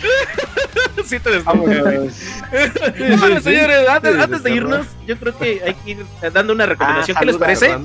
[1.04, 1.38] Sí te.
[1.40, 6.66] Bueno, señores, antes, Sí, antes de irnos, yo creo que hay que ir dando una
[6.66, 7.16] recomendación.
[7.16, 7.76] Ah, ¿Qué les parece?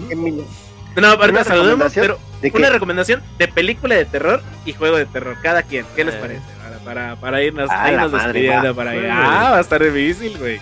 [0.96, 2.18] No, ahorita ¿Una saludemos, recomendación?
[2.42, 5.38] pero una recomendación de película de terror y juego de terror.
[5.42, 6.20] Cada quien, ¿qué les Eh.
[6.20, 6.42] parece?
[6.64, 9.06] Para, para, para irnos, Ah, irnos la madre, despidiendo para ir.
[9.12, 10.60] Ah, va a estar difícil, güey.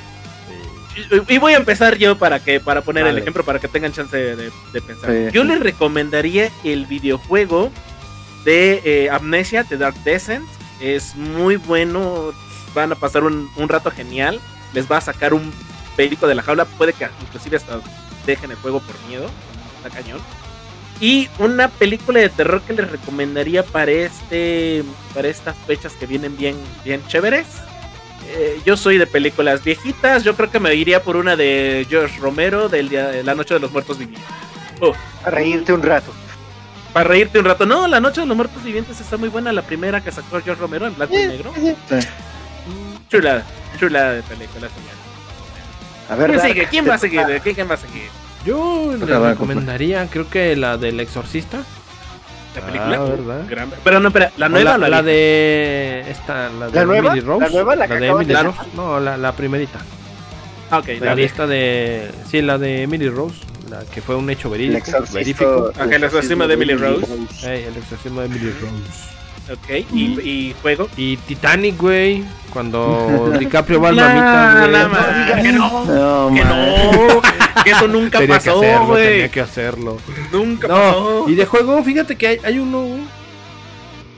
[1.29, 4.17] Y, voy a empezar yo para que para poner el ejemplo para que tengan chance
[4.17, 5.11] de, de- de pensar.
[5.11, 5.27] Sí.
[5.31, 7.71] Yo les recomendaría el videojuego
[8.47, 10.47] de eh, Amnesia, The Dark Descent.
[10.79, 12.31] Es muy bueno.
[12.73, 14.39] van a pasar un, un rato genial.
[14.73, 15.51] Les va a sacar un
[15.97, 16.63] perico de la jaula.
[16.63, 17.81] Puede que inclusive hasta
[18.25, 19.29] dejen el juego por miedo.
[19.75, 20.21] Está cañón.
[21.01, 24.81] Y una película de terror que les recomendaría para este.
[25.13, 26.55] Para estas fechas que vienen bien,
[26.85, 27.47] bien chéveres.
[28.29, 30.23] Eh, yo soy de películas viejitas.
[30.23, 33.55] Yo creo que me iría por una de George Romero del día de la noche
[33.55, 34.25] de los muertos vivientes.
[34.79, 34.93] Oh,
[35.25, 36.13] A reírte un rato.
[36.97, 37.65] Para reírte un rato.
[37.65, 39.51] No, la noche de los muertos vivientes está muy buena.
[39.53, 41.53] La primera que sacó George Romero en blanco y negro.
[41.89, 41.97] Sí.
[43.09, 43.43] Chula,
[43.79, 44.97] chula de película, señor.
[46.09, 46.67] A ver, ¿Quién sigue?
[46.67, 47.21] ¿Quién va a seguir?
[47.43, 48.09] ¿Quién, quién va a seguir?
[48.45, 51.59] Yo le recomendaría, creo que la del exorcista.
[52.55, 52.95] ¿La película?
[52.97, 53.41] Ah, ¿verdad?
[53.47, 55.17] Gran- Pero no, espera, ¿la O nueva la, o la, la vieja?
[55.17, 57.07] de esta, la de ¿La nueva?
[57.09, 57.45] Emily Rose.
[57.45, 58.59] ¿La nueva, la que de Emily de Rose.
[58.75, 59.79] No, la, la primerita.
[60.71, 62.11] Ah, ok, La, la de esta de.
[62.29, 63.37] Sí, la de Emily Rose.
[63.69, 64.77] La que fue un hecho El verídico.
[64.77, 65.13] exorcista.
[65.19, 65.71] Verífico.
[65.79, 67.05] Ok, el exorcismo de Emily Rose.
[67.43, 69.17] El exorcismo de Emily Rose.
[69.53, 70.89] Ok, y, y juego.
[70.97, 72.23] Y Titanic, güey.
[72.51, 77.21] Cuando DiCaprio va al mamita, no, que no, No, que no,
[77.63, 79.07] que eso nunca Tenía pasó, güey.
[79.09, 79.97] tenía que hacerlo.
[80.31, 81.25] Nunca No, pasó.
[81.27, 82.87] y de juego, fíjate que hay, hay uno.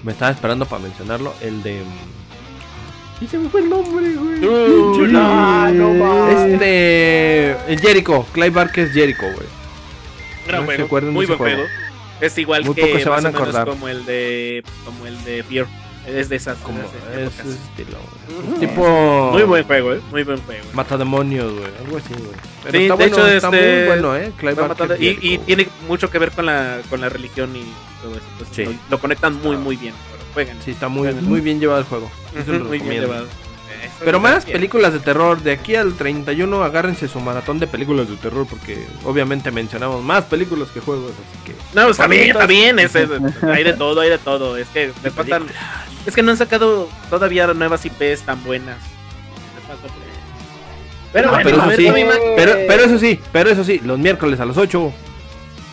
[0.03, 1.33] Me estaba esperando para mencionarlo.
[1.41, 1.81] El de.
[3.21, 4.45] Y se me fue el nombre, güey.
[4.45, 6.29] Uh, no, no.
[6.29, 7.51] Este.
[7.71, 8.25] El Jericho.
[8.31, 9.47] Clive Barker es Jericho, güey.
[10.47, 11.63] Gran no se juego, acuerdan de muy ese buen juego.
[11.67, 11.79] juego.
[12.21, 13.67] Es igual Muy que pocos se más van a o menos acordar.
[13.67, 15.67] como el de como el de Fear.
[16.07, 17.45] Es de esas Como épocas.
[17.45, 17.97] estilo,
[18.47, 18.59] güey.
[18.61, 19.29] Tipo.
[19.33, 19.99] Muy buen juego, eh.
[20.11, 20.63] Muy buen juego.
[20.73, 21.71] Mata demonios, güey.
[21.85, 22.31] Algo así, güey.
[22.63, 24.31] Pero Sí, está de bueno, hecho, está este, muy bueno, eh.
[24.37, 24.91] Clive Barker.
[24.99, 25.45] y, Jericho, y güey.
[25.45, 27.63] tiene mucho que ver con la con la religión y
[28.01, 28.25] todo eso.
[28.31, 28.63] Entonces, Sí.
[28.65, 29.93] lo, lo conectan muy muy bien.
[30.11, 30.57] Pero jueguen.
[30.63, 32.11] Sí, está muy, muy bien llevado el juego.
[32.45, 33.25] Se lo muy bien llevado.
[33.25, 35.41] Eso Pero más películas de terror.
[35.41, 40.25] De aquí al 31 agárrense su maratón de películas de terror porque obviamente mencionamos más
[40.25, 41.55] películas que juegos, así que...
[41.73, 42.79] No, está bien, está bien.
[42.79, 43.09] es- es-
[43.43, 44.57] hay de todo, hay de todo.
[44.57, 45.45] Es que les faltan.
[46.05, 48.77] Es que no han sacado todavía nuevas IPs tan buenas.
[51.13, 51.87] Pero, Ah, bueno, pero eso ver, sí,
[52.67, 54.93] pero eso sí, pero eso sí, los miércoles a las 8.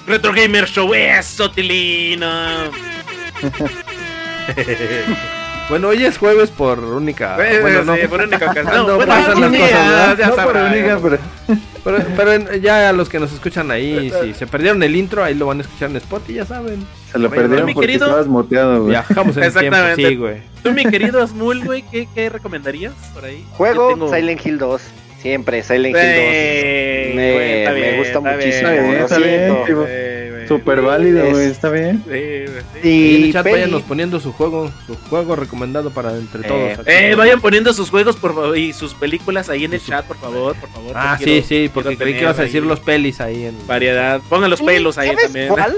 [0.07, 2.27] Retro Gamer Show, eso, Tilino.
[5.69, 7.37] Bueno, hoy es jueves por única...
[7.45, 8.67] Eh, bueno, no, sí, por única ocasión.
[8.67, 10.17] No, No, bueno, pasan las cosas, ya- ¿verdad?
[10.19, 10.65] ya No por sabrá.
[10.73, 11.19] única, pero
[11.83, 15.25] pero, pero en- ya a los que nos escuchan ahí, si se perdieron el intro,
[15.25, 16.87] ahí lo van a escuchar en Spot y ya saben.
[17.11, 18.07] se lo perdieron porque querido.
[18.07, 18.91] estabas moteado, güey.
[18.91, 20.09] Viajamos en el tiempo, Exactamente.
[20.09, 20.37] sí, güey.
[20.63, 23.45] Tú, mi querido Asmul, güey, ¿qué, ¿qué recomendarías por ahí?
[23.55, 24.83] Juego tengo- Silent Hill 2.
[25.21, 26.03] Siempre Silent Hill 2.
[26.05, 29.65] Eh, Me- está me bien, gusta muchísimo, bien, lo siento.
[29.65, 30.16] bien.
[30.49, 32.03] Súper válido, Es- está bien.
[32.07, 32.53] Sí,
[32.83, 32.89] sí.
[32.89, 36.79] Y en el chat peli- váyanos poniendo su juego, su juego recomendado para entre todos.
[36.79, 36.83] aquí.
[36.91, 40.17] Eh, vayan poniendo sus juegos por favor y sus películas ahí en el chat, por
[40.19, 40.93] favor, por favor.
[40.95, 43.67] Ah, sí, quiero- sí, porque quiero creí que ibas a decir los pelis ahí en...
[43.67, 44.21] Variedad.
[44.29, 45.49] Pongan los pelos ahí ¿Sabes también.
[45.49, 45.77] cuál?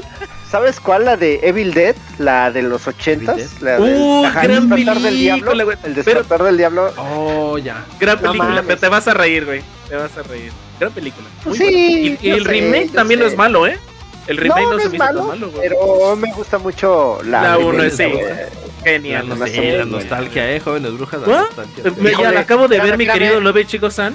[0.51, 1.05] ¿Sabes cuál?
[1.05, 3.61] La de Evil Dead, la de los ochentas.
[3.61, 5.51] La Uh, del ajá, gran el despertar del diablo.
[5.51, 5.79] película.
[5.85, 6.93] El despertar del diablo.
[6.97, 7.85] Oh, ya.
[8.01, 8.65] Gran No película, mames.
[8.67, 9.61] pero te vas a reír, güey.
[9.91, 10.51] Te vas a reír.
[10.81, 11.27] Gran película.
[11.45, 12.19] Muy Sí.
[12.23, 13.79] Y, y el sé, remake también no es malo, ¿eh?
[14.29, 15.69] El remake no, no, no se es me hizo tan malo, malo, güey.
[15.69, 17.57] pero me gusta mucho la.
[17.59, 18.05] La sí.
[18.05, 18.23] güey.
[18.25, 18.37] La,
[18.85, 19.29] Genial.
[19.29, 19.91] no nostalgia, sé, la güey.
[19.93, 21.21] nostalgia, eh, jóvenes brujas.
[21.27, 21.85] La nostalgia.
[21.99, 24.15] Me- ya la acabo de ver, mi querido Love Chico San.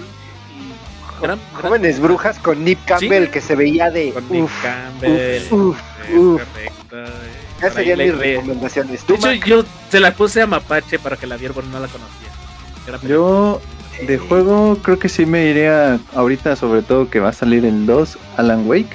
[1.21, 4.11] Gran, gran- Jóvenes brujas con Nip Campbell que se veía de.
[4.11, 5.41] Con Nick Uf, Campbell.
[5.51, 5.77] uf,
[6.15, 6.97] uf, correcto.
[6.97, 7.71] eh.
[7.73, 9.01] Serían mis recomendaciones.
[9.01, 9.45] De ¿Tú, hecho, Mac?
[9.45, 13.07] yo se la puse a Mapache para que la viera, porque no la conocía.
[13.07, 13.61] Yo
[14.05, 17.85] de juego creo que sí me iría ahorita, sobre todo que va a salir el
[17.85, 18.89] 2, Alan Wake.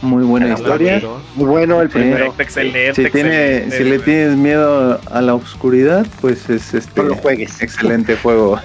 [0.00, 1.02] Muy buena historia.
[1.34, 2.32] Muy bueno el primero.
[2.38, 2.94] Excelente.
[3.04, 7.14] Si, tiene, excelente, si le tienes miedo a la oscuridad, pues es este No lo
[7.16, 7.60] juegues.
[7.60, 8.60] excelente juego.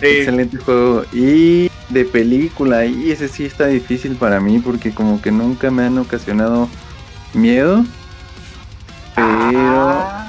[0.00, 1.04] excelente juego.
[1.12, 5.82] Y de película, y ese sí está difícil para mí porque como que nunca me
[5.84, 6.68] han ocasionado
[7.34, 7.84] miedo.
[9.14, 10.20] Pero Ah,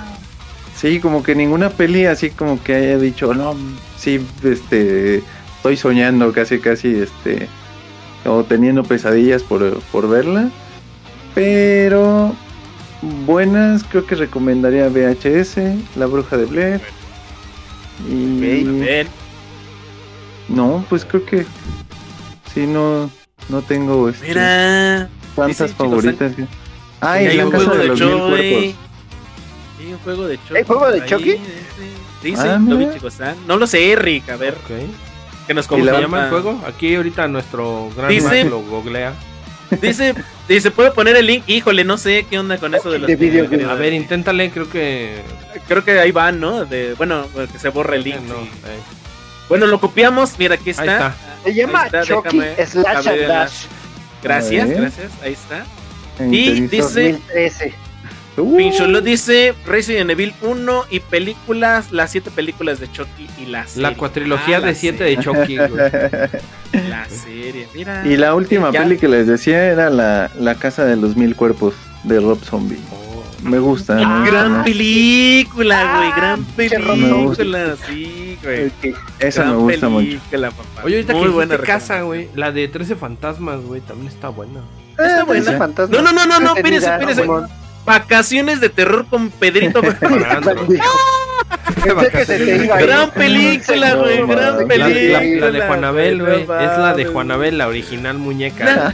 [0.76, 3.56] Sí, como que ninguna peli así como que haya dicho, no,
[3.98, 5.24] sí, este,
[5.56, 7.48] estoy soñando casi, casi, este,
[8.26, 10.50] o teniendo pesadillas por, por verla.
[11.34, 12.34] Pero
[13.26, 15.58] buenas, creo que recomendaría VHS,
[15.98, 16.82] La Bruja de Blair.
[18.10, 19.06] Y
[20.48, 21.46] no, pues creo que
[22.54, 23.10] sí, no,
[23.50, 25.10] no tengo este, Mira.
[25.36, 26.36] tantas chicos, favoritas.
[26.36, 26.48] que-
[27.02, 28.10] Ah, Y y hay La un Casa juego de los Mil.
[28.10, 28.76] Cuerpos.
[29.80, 30.56] Hay un juego de Chucky.
[30.56, 31.24] ¿Hay juego de Ahí, Chucky?
[31.32, 31.42] Dice,
[32.24, 32.94] dice Ah, Toby mira.
[32.94, 33.36] Chico-san.
[33.48, 34.30] No lo sé, Rick.
[34.30, 34.72] A ver, Ok.
[35.48, 36.62] Que nos ¿Cómo se llama el juego?
[36.68, 39.14] Aquí ahorita nuestro gran Dice- lo googlea.
[39.82, 40.14] Dice,
[40.48, 41.44] dice, ¿puedo poner el link?
[41.48, 43.64] Híjole, no sé qué onda con eso de los De video game.
[43.66, 45.22] A ver, inténtale, creo que...
[45.68, 46.66] Creo que ahí van, ¿no?
[46.66, 48.22] De, bueno, que se borre el link.
[48.22, 48.52] No, sí.
[48.66, 48.80] eh.
[49.50, 50.38] Bueno, lo copiamos.
[50.38, 50.84] Mira, aquí está.
[50.84, 51.16] Ahí está.
[51.44, 53.54] Se llama está, Chucky déjame Slash and Dash
[54.24, 55.12] Gracias, gracias.
[55.24, 55.66] Ahí está.
[56.26, 56.78] Y dice-
[57.14, 57.74] 2013.
[58.38, 63.66] Uh, Pincholot dice Resident Evil 1 y películas, las siete películas de Chucky y la
[63.66, 63.84] serie.
[63.90, 65.70] La cuatrilogía Ah, la de 7 de Chucky, güey.
[65.90, 66.30] serie,
[66.90, 68.06] La serie, mira.
[68.06, 68.84] y la última Ya.
[68.84, 72.78] peli que les decía era la, la Casa de los Mil Cuerpos de Rob Zombie.
[73.42, 73.96] Me gusta.
[73.96, 74.66] me gusta Gran más.
[74.66, 78.72] película, güey, gran pinche Rob película, sí, güey.
[79.20, 80.06] Esa Gran me gusta mucho.
[80.08, 80.82] película, papá.
[80.84, 82.28] Oye, ahorita Muy que buena casa, güey.
[82.36, 84.62] La de 13 fantasmas, güey, también está buena.
[84.98, 85.42] Está Eh, buena.
[85.44, 85.96] ese fantasma.
[85.96, 87.22] No, no, no, no, no, espérense.
[87.22, 87.48] Simón.
[87.86, 89.82] Vacaciones de terror con Pedrito.
[92.80, 95.20] Gran película, güey, gran La, película.
[95.22, 96.42] la- la de Juanabel, güey.
[96.44, 96.48] Es
[96.78, 97.06] la de.
[97.06, 98.94] Juanabel, la original muñeca.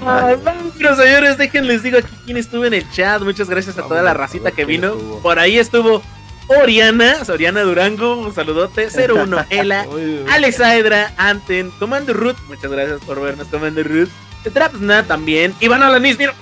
[0.78, 3.22] Pero señores, déjenles digo aquí quién estuvo en el chat.
[3.22, 4.96] Muchas gracias a toda la racita que ¿Quién vino.
[5.22, 6.02] Por ahí estuvo
[6.48, 8.88] Oriana, Oriana Durango, un saludote.
[8.90, 10.26] 01 Ela, Uy, uy.
[10.30, 14.10] Alex Aedra, Anten, Comando Ruth, muchas gracias por vernos, Comando Ruth.
[14.50, 15.54] Trapsna también.
[15.60, 16.34] Iván Alanis, mira,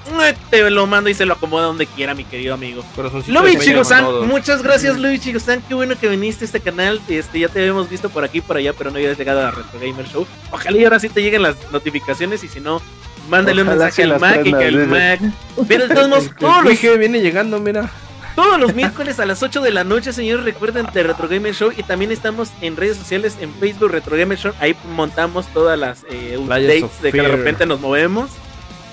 [0.49, 2.83] te lo mando y se lo acomoda donde quiera, mi querido amigo.
[2.95, 7.49] Peña Chigo-san, muchas gracias Lubi Chigo-san, qué bueno que viniste a este canal, este, ya
[7.49, 10.25] te habíamos visto por aquí, por allá, pero no habías llegado a Retro Gamer Show.
[10.51, 12.81] Ojalá y ahora sí te lleguen las notificaciones y si no,
[13.29, 15.33] mándale un mensaje al Mac y que el prendas, Mac...
[15.67, 17.89] Pero todos modos, El todos los, viene llegando, mira.
[18.35, 21.71] Todos los miércoles a las 8 de la noche, señores, recuerden de Retro Gamer Show
[21.75, 26.05] y también estamos en redes sociales, en Facebook Retro Gamer Show, ahí montamos todas las
[26.09, 28.29] eh, updates de que de repente nos movemos.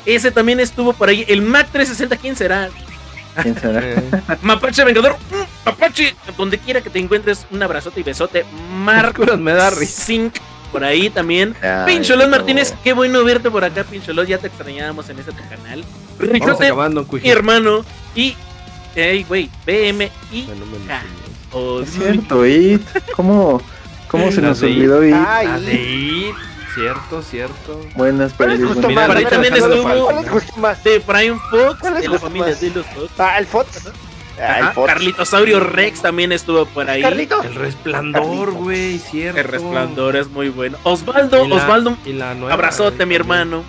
[0.05, 2.69] Ese también estuvo por ahí, el Mac 360, ¿quién será?
[3.43, 3.83] ¿Quién será?
[4.43, 8.45] Mapache Vengador, mm, Mapache, donde quiera que te encuentres, un abrazote y besote.
[8.73, 9.71] Marco Oscuras me da.
[9.73, 10.37] Zinc,
[10.71, 11.57] por ahí también.
[11.87, 12.31] Pincholón.
[12.31, 15.85] Martínez, qué bueno verte por acá, Pincholón, ya te extrañábamos en este canal.
[17.23, 17.85] Mi hermano,
[18.15, 18.37] y,
[18.97, 20.11] hey, güey, BMI.
[20.47, 21.03] Bueno, me lo Ah.
[21.03, 21.37] enseñó.
[21.53, 22.83] o- Es cierto, It.
[23.15, 23.63] ¿Cómo,
[24.09, 25.15] cómo se nos olvidó It?
[25.15, 26.35] De It.
[26.75, 27.81] Cierto, cierto.
[27.95, 28.75] Buenas ¿Cuál les pelis.
[28.75, 29.07] gustó buenas- más?
[29.07, 30.85] Por ahí también estuvo ¿Cuál les gustó más?
[30.85, 32.61] de Brian Fox, ¿Cuál les de la familia más?
[32.61, 33.11] de los Fox.
[33.19, 33.89] Ah, el Fox.
[34.39, 34.87] Ah, Fox.
[34.87, 37.01] Carlitosaurio Rex también estuvo por ahí.
[37.01, 37.43] Carlito.
[37.43, 39.41] El resplandor, güey, cierto.
[39.41, 40.77] El resplandor es muy bueno.
[40.83, 43.65] Osvaldo, Y la- Osvaldo, y la nueva, abrazote, mi hermano.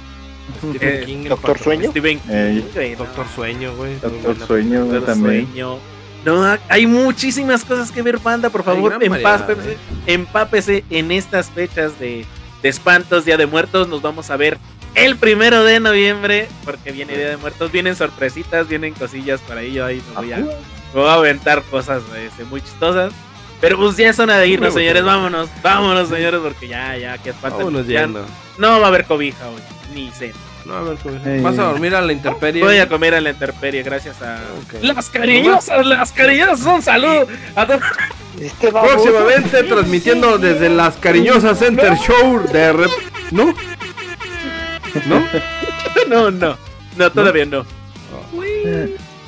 [0.70, 1.60] Stephen Eh, King, Doctor.
[1.60, 1.92] Sueño.
[1.92, 2.98] Stephen Eh, King, no.
[3.06, 3.96] Doctor Sueño, güey.
[4.00, 4.48] Doctor.
[4.48, 5.46] Sueño Doctor también.
[5.48, 5.78] Sueño.
[6.26, 8.50] No, hay muchísimas cosas que ver, banda.
[8.50, 9.78] Por favor, variedad, empápese, eh.
[10.08, 12.26] empápese en estas fechas de,
[12.62, 13.88] de espantos, Día de Muertos.
[13.88, 14.58] Nos vamos a ver
[14.96, 17.72] el primero de noviembre, porque viene Día de Muertos.
[17.72, 19.74] Vienen sorpresitas, vienen cosillas para ahí.
[19.74, 20.46] Yo ahí me voy a, me
[20.94, 23.14] voy a aventar cosas este, muy chistosas.
[23.60, 25.04] Pero pues ya es hora de irnos, señores.
[25.04, 27.58] Vámonos, vámonos, señores, porque ya, ya, que espanto.
[27.58, 28.26] Vámonos Ya yendo.
[28.58, 29.62] No va a haber cobija hoy,
[29.96, 30.34] ni cena.
[30.66, 31.42] No, a ver, cómo- Ey.
[31.42, 32.62] Vas a dormir a la intemperie.
[32.64, 34.40] Voy a comer a la intemperie gracias a
[34.82, 36.66] las cariñosas, las cariñosas.
[36.66, 37.82] Un saludo a todos.
[38.40, 38.70] Este.
[38.70, 42.92] Próximamente transmitiendo desde las cariñosas Center Show de rep...
[43.32, 43.54] ¿No?
[45.06, 45.24] ¿No?
[46.08, 46.58] No, no,
[46.96, 47.66] no, todavía no.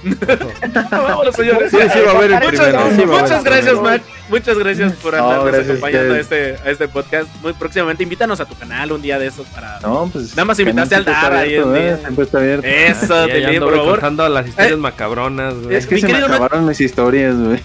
[0.92, 1.72] Vámonos, señores.
[1.72, 2.90] Sí, sí va a haber el Muchas, primero.
[2.90, 3.82] sí gracias, primero.
[3.82, 4.02] Mac.
[4.30, 7.28] Muchas gracias por No, andarnos acompañando a este, a este podcast.
[7.42, 9.80] Muy próximamente, invítanos a tu canal un día de esos para.
[9.82, 10.30] No, pues.
[10.32, 11.92] Nada más invitaste al Dara el día.
[11.94, 11.98] ¿eh?
[12.02, 12.68] Siempre está abierto.
[12.68, 13.92] Eso, Ah, te por favor.
[14.00, 15.76] contando las historias Eh, macabronas, güey.
[15.76, 17.60] Es que Mi se me acabaron mis historias, güey.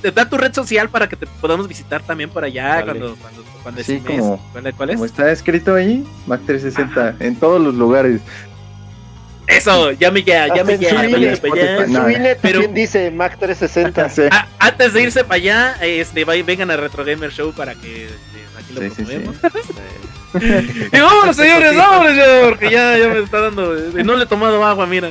[0.00, 2.84] Te da tu red social para que te podamos visitar también por allá Dale.
[2.84, 4.94] cuando, cuando, cuando Sí, como- ¿Cuál, es?
[4.94, 8.20] Como está escrito ahí, Mac 360, en todos los lugares.
[9.50, 11.76] Eso, ya me ya, ya me Hasta en ya, su ya, INE, ya, ya.
[11.84, 14.08] En No, su INE pero- también dice Mac 360.
[14.10, 14.22] Sí.
[14.30, 18.16] Ah, antes de irse para allá, este, vengan a Retro Gamer Show para que este,
[18.58, 19.18] aquí lo Sí, sí, sí.
[19.18, 19.36] promovemos.
[20.92, 23.98] Y vámonos, señores, vámonos ya, porque ya, ya me está dando.
[23.98, 25.10] y No le he tomado agua, mira.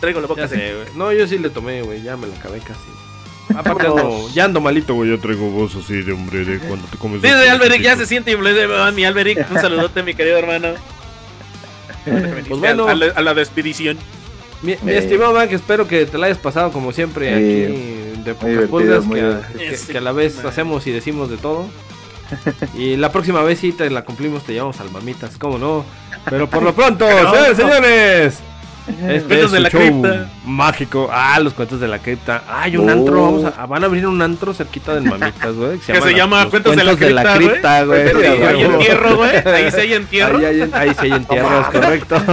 [0.00, 0.72] Traigo la boca güey.
[0.94, 2.02] No, yo sí le tomé, güey.
[2.02, 2.80] Ya me la acabé casi.
[3.56, 5.08] Aparte ando, ya ando malito, güey.
[5.10, 7.22] Yo traigo voz así de hombre de cuando te comes.
[7.22, 9.50] Dice Alberic, ya se siente influencer, mi Alberic.
[9.50, 10.74] Un saludote, mi querido hermano.
[12.04, 12.88] Pues bueno.
[12.88, 13.98] a, la, a la despedición.
[14.62, 14.98] Mi, mi Eh.
[14.98, 19.14] estimado Mac, espero que te la hayas pasado como siempre aquí de pocas pulgas, que,
[19.14, 19.42] divertido.
[19.58, 21.66] que- que a la vez hacemos y decimos de todo.
[22.76, 25.84] Y la próxima vez sí te la cumplimos, te llevamos al mamitas, ¿cómo no?
[26.28, 27.06] Pero por lo pronto,
[27.56, 28.38] señores,
[29.08, 30.30] es de la show cripta.
[30.44, 31.08] mágico.
[31.12, 32.42] Ah, los cuentos de la cripta.
[32.48, 32.92] Ah, hay un Oh.
[32.92, 35.78] antro, vamos a, van a abrir un antro cerquita del mamitas, güey.
[35.78, 38.02] Que se llama los Cuentos de la Cripta, güey.
[38.02, 39.22] hay entierro.
[39.46, 40.38] Ahí sí hay entierro.
[40.38, 42.16] Ahí, hay- ahí sí hay entierros, correcto.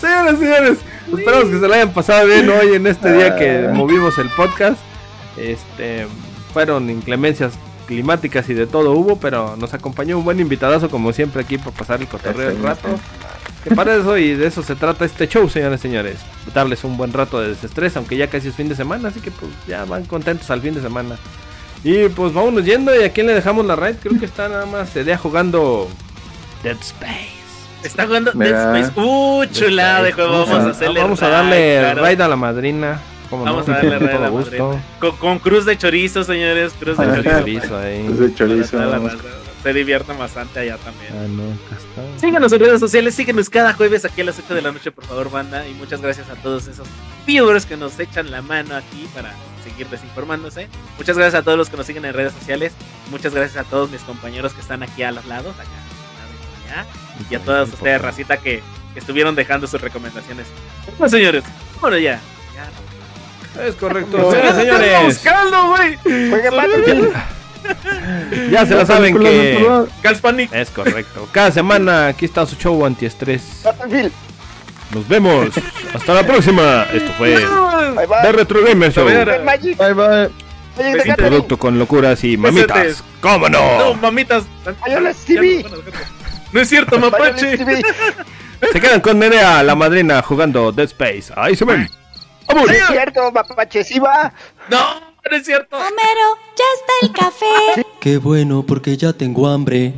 [0.00, 0.78] Señores, señores,
[1.16, 3.72] esperamos que se la hayan pasado bien hoy en este día que Ah.
[3.74, 4.78] movimos el podcast.
[5.36, 6.06] Este,
[6.52, 7.52] fueron inclemencias
[7.86, 11.72] climáticas y de todo hubo, pero nos acompañó un buen invitadazo como siempre aquí para
[11.72, 12.88] pasar el cotorreo el rato.
[13.64, 16.16] Que para eso y de eso se trata este show, señores, señores.
[16.54, 19.30] Darles un buen rato de desestrés, aunque ya casi es fin de semana, así que
[19.30, 21.16] pues ya van contentos al fin de semana.
[21.84, 23.96] Y pues vámonos yendo, ¿y a quién le dejamos la raid?
[24.02, 25.88] Creo que está nada más Edea jugando
[26.62, 27.40] Dead Space.
[27.82, 28.72] Está jugando Mira.
[28.72, 29.00] Dead Space.
[29.00, 30.46] Uh, chulada de juego.
[30.46, 32.02] Vamos a hacerle Vamos a raid, darle claro.
[32.02, 33.00] raid a la madrina.
[33.30, 33.74] ¿Cómo Vamos no?
[33.74, 34.64] a darle Con raid a la madrina.
[34.98, 36.72] Con, con cruz de chorizo, señores.
[36.78, 37.82] Cruz de chorizo.
[37.82, 38.78] Es de chorizo.
[39.62, 41.12] Se divierten bastante allá también.
[41.12, 42.18] Ah, no.
[42.18, 45.04] Síganos en redes sociales, síguenos cada jueves aquí a las 8 de la noche, por
[45.04, 45.66] favor, banda.
[45.68, 46.88] Y muchas gracias a todos esos
[47.26, 50.68] viewers que nos echan la mano aquí para seguir desinformándose.
[50.96, 52.72] Muchas gracias a todos los que nos siguen en redes sociales.
[53.10, 55.68] Muchas gracias a todos mis compañeros que están aquí a los lados, acá,
[56.64, 56.86] allá.
[57.28, 58.62] Y a todas ustedes, racita, que,
[58.94, 60.46] que estuvieron dejando sus recomendaciones.
[60.96, 61.44] Bueno, señores,
[61.82, 62.18] bueno, ya.
[62.54, 63.62] ya.
[63.66, 64.16] Es correcto.
[64.16, 64.30] No.
[64.54, 65.98] Señores, buscando, güey.
[68.50, 69.86] Ya se la saben que.
[70.22, 70.52] Panic.
[70.52, 71.28] Es correcto.
[71.32, 73.62] Cada semana aquí está su show antiestrés.
[74.92, 75.48] Nos vemos.
[75.94, 76.86] Hasta la próxima.
[76.92, 78.22] Esto fue Bye bye.
[78.22, 79.04] The Retro Gamer Show.
[79.06, 80.30] Bye bye.
[80.76, 81.14] Gathering.
[81.16, 83.02] Producto con locuras y mamitas.
[83.20, 83.94] ¿Cómo No, no?
[83.94, 84.44] mamitas.
[86.52, 87.58] No es cierto, mapache.
[88.72, 91.32] Se quedan con Nerea, la madrina, jugando Dead Space.
[91.36, 91.88] Ahí se ven.
[92.46, 92.66] ¡Vamos!
[92.66, 94.32] No es cierto, mapache, sí va.
[94.68, 95.76] No, no es cierto.
[95.76, 97.86] Homero, ya está el café.
[98.00, 99.94] Qué bueno porque ya tengo hambre.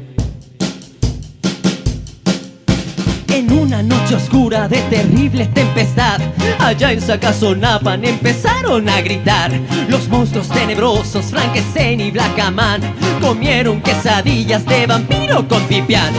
[3.28, 6.20] En una noche oscura de terrible tempestad,
[6.58, 9.50] allá en Sakazonapan empezaron a gritar.
[9.88, 12.82] Los monstruos tenebrosos, Frankenstein y Blackaman,
[13.20, 16.12] comieron quesadillas de vampiro con pipián.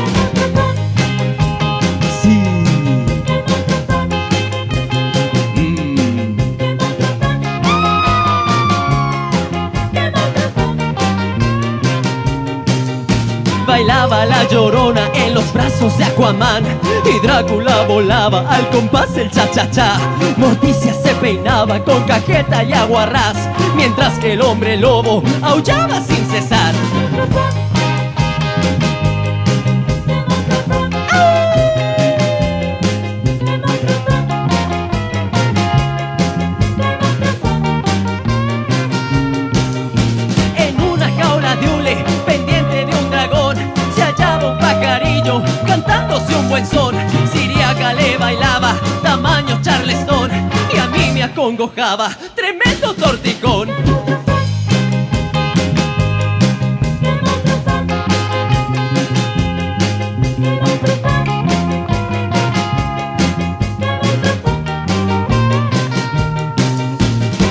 [13.74, 16.64] Bailaba la llorona en los brazos de Aquaman.
[17.12, 19.98] Y Drácula volaba al compás del cha-cha-cha.
[20.38, 23.36] Morticia se peinaba con cajeta y aguarrás
[23.76, 26.76] Mientras que el hombre lobo aullaba sin cesar
[51.44, 53.68] acongojaba, tremendo torticón.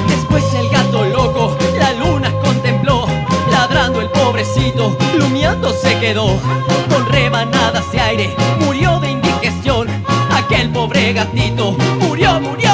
[0.08, 3.06] Después el gato loco, la luna contempló,
[3.50, 6.40] ladrando el pobrecito, lumiando se quedó.
[6.88, 9.86] Con rebanadas de aire, murió de indigestión.
[10.30, 12.71] Aquel pobre gatito, murió, murió,